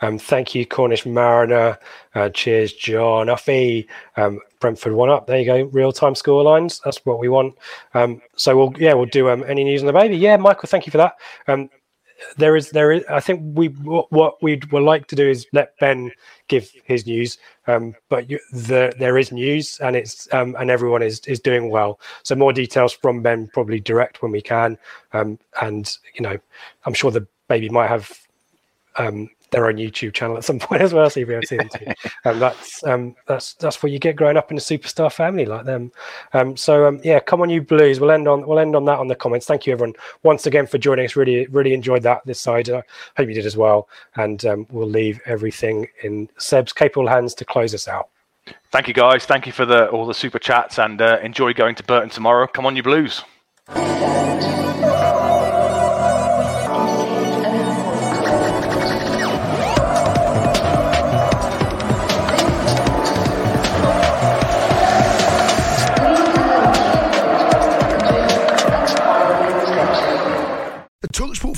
Um, 0.00 0.18
thank 0.18 0.54
you, 0.54 0.66
Cornish 0.66 1.06
Mariner. 1.06 1.78
Uh, 2.14 2.28
cheers, 2.30 2.72
John 2.72 3.26
Uffy. 3.28 3.86
Um, 4.16 4.40
Brentford 4.60 4.92
one 4.92 5.10
up. 5.10 5.26
There 5.26 5.38
you 5.38 5.44
go. 5.44 5.62
Real 5.64 5.92
time 5.92 6.14
score 6.14 6.42
lines. 6.42 6.80
That's 6.84 7.04
what 7.04 7.18
we 7.18 7.28
want. 7.28 7.54
Um, 7.94 8.20
so 8.36 8.56
we'll 8.56 8.74
yeah 8.78 8.94
we'll 8.94 9.06
do 9.06 9.28
um, 9.30 9.44
any 9.46 9.64
news 9.64 9.82
on 9.82 9.86
the 9.86 9.92
baby. 9.92 10.16
Yeah, 10.16 10.36
Michael, 10.36 10.68
thank 10.68 10.86
you 10.86 10.90
for 10.90 10.98
that. 10.98 11.14
Um, 11.46 11.70
there 12.36 12.56
is 12.56 12.70
there 12.70 12.90
is 12.92 13.04
I 13.08 13.20
think 13.20 13.40
we 13.56 13.68
what 13.68 14.42
we 14.42 14.60
would 14.72 14.82
like 14.82 15.06
to 15.08 15.16
do 15.16 15.28
is 15.28 15.46
let 15.52 15.78
Ben 15.78 16.10
give 16.48 16.70
his 16.84 17.06
news. 17.06 17.38
Um, 17.66 17.94
but 18.08 18.28
you, 18.30 18.40
the, 18.52 18.92
there 18.98 19.18
is 19.18 19.30
news, 19.30 19.78
and 19.80 19.94
it's 19.94 20.26
and 20.28 20.70
everyone 20.70 21.02
is 21.02 21.20
is 21.20 21.40
doing 21.40 21.70
well. 21.70 22.00
So 22.24 22.34
more 22.34 22.52
details 22.52 22.92
from 22.92 23.22
Ben 23.22 23.48
probably 23.52 23.78
direct 23.78 24.22
when 24.22 24.32
we 24.32 24.42
can. 24.42 24.78
And 25.12 25.38
you 26.14 26.22
know, 26.22 26.38
I'm 26.84 26.94
sure 26.94 27.10
the 27.10 27.26
baby 27.48 27.68
might 27.68 27.88
have 27.88 28.10
um, 28.96 29.30
their 29.50 29.66
own 29.66 29.76
YouTube 29.76 30.12
channel 30.14 30.36
at 30.36 30.44
some 30.44 30.58
point 30.58 30.82
as 30.82 30.92
well, 30.92 31.08
so 31.08 31.20
you'll 31.20 31.28
be 31.28 31.34
able 31.34 31.42
to 31.42 31.48
see 31.48 31.56
them 31.56 31.68
too. 31.68 32.10
And 32.24 32.40
that's 32.40 32.84
um, 32.84 33.16
that's 33.26 33.54
that's 33.54 33.82
what 33.82 33.92
you 33.92 33.98
get 33.98 34.16
growing 34.16 34.36
up 34.36 34.50
in 34.50 34.56
a 34.56 34.60
superstar 34.60 35.12
family 35.12 35.46
like 35.46 35.64
them. 35.64 35.92
Um, 36.32 36.56
so 36.56 36.86
um, 36.86 37.00
yeah, 37.02 37.20
come 37.20 37.40
on, 37.40 37.50
you 37.50 37.62
Blues. 37.62 38.00
We'll 38.00 38.10
end 38.10 38.28
on 38.28 38.46
we'll 38.46 38.58
end 38.58 38.76
on 38.76 38.84
that 38.86 38.98
on 38.98 39.08
the 39.08 39.14
comments. 39.14 39.46
Thank 39.46 39.66
you 39.66 39.72
everyone 39.72 39.94
once 40.22 40.46
again 40.46 40.66
for 40.66 40.78
joining 40.78 41.04
us. 41.04 41.16
Really 41.16 41.46
really 41.46 41.72
enjoyed 41.72 42.02
that 42.02 42.22
this 42.24 42.40
side. 42.40 42.68
I 42.70 42.82
hope 43.16 43.28
you 43.28 43.34
did 43.34 43.46
as 43.46 43.56
well. 43.56 43.88
And 44.16 44.44
um, 44.44 44.66
we'll 44.70 44.88
leave 44.88 45.20
everything 45.26 45.88
in 46.02 46.28
Seb's 46.38 46.72
capable 46.72 47.08
hands 47.08 47.34
to 47.34 47.44
close 47.44 47.74
us 47.74 47.88
out. 47.88 48.08
Thank 48.70 48.88
you 48.88 48.94
guys. 48.94 49.26
Thank 49.26 49.46
you 49.46 49.52
for 49.52 49.66
the 49.66 49.88
all 49.88 50.06
the 50.06 50.14
super 50.14 50.38
chats 50.38 50.78
and 50.78 51.00
uh, 51.00 51.18
enjoy 51.22 51.52
going 51.54 51.74
to 51.76 51.82
Burton 51.82 52.10
tomorrow. 52.10 52.46
Come 52.46 52.66
on, 52.66 52.76
you 52.76 52.82
Blues. 52.82 53.22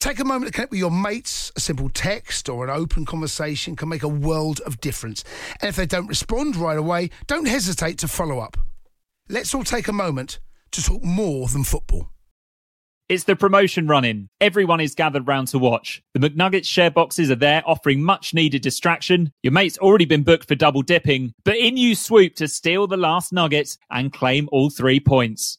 Take 0.00 0.20
a 0.20 0.24
moment 0.24 0.46
to 0.46 0.52
connect 0.52 0.70
with 0.70 0.78
your 0.78 0.92
mates. 0.92 1.50
A 1.56 1.60
simple 1.60 1.88
text 1.88 2.48
or 2.48 2.62
an 2.62 2.70
open 2.70 3.04
conversation 3.04 3.74
can 3.74 3.88
make 3.88 4.04
a 4.04 4.08
world 4.08 4.60
of 4.60 4.80
difference. 4.80 5.24
And 5.60 5.68
if 5.68 5.74
they 5.74 5.86
don't 5.86 6.06
respond 6.06 6.54
right 6.54 6.78
away, 6.78 7.10
don't 7.26 7.48
hesitate 7.48 7.98
to 7.98 8.08
follow 8.08 8.38
up. 8.38 8.56
Let's 9.28 9.52
all 9.54 9.64
take 9.64 9.88
a 9.88 9.92
moment 9.92 10.38
to 10.70 10.82
talk 10.82 11.02
more 11.02 11.48
than 11.48 11.64
football. 11.64 12.10
It's 13.08 13.24
the 13.24 13.34
promotion 13.34 13.88
running. 13.88 14.28
Everyone 14.40 14.80
is 14.80 14.94
gathered 14.94 15.26
round 15.26 15.48
to 15.48 15.58
watch. 15.58 16.00
The 16.14 16.20
McNuggets 16.20 16.66
share 16.66 16.90
boxes 16.90 17.30
are 17.30 17.36
there 17.36 17.62
offering 17.66 18.02
much 18.02 18.34
needed 18.34 18.62
distraction. 18.62 19.32
Your 19.42 19.52
mate's 19.52 19.78
already 19.78 20.04
been 20.04 20.22
booked 20.22 20.46
for 20.46 20.54
double 20.54 20.82
dipping, 20.82 21.32
but 21.44 21.56
in 21.56 21.76
you 21.76 21.94
swoop 21.96 22.34
to 22.36 22.46
steal 22.46 22.86
the 22.86 22.98
last 22.98 23.32
nuggets 23.32 23.78
and 23.90 24.12
claim 24.12 24.48
all 24.52 24.70
three 24.70 25.00
points. 25.00 25.58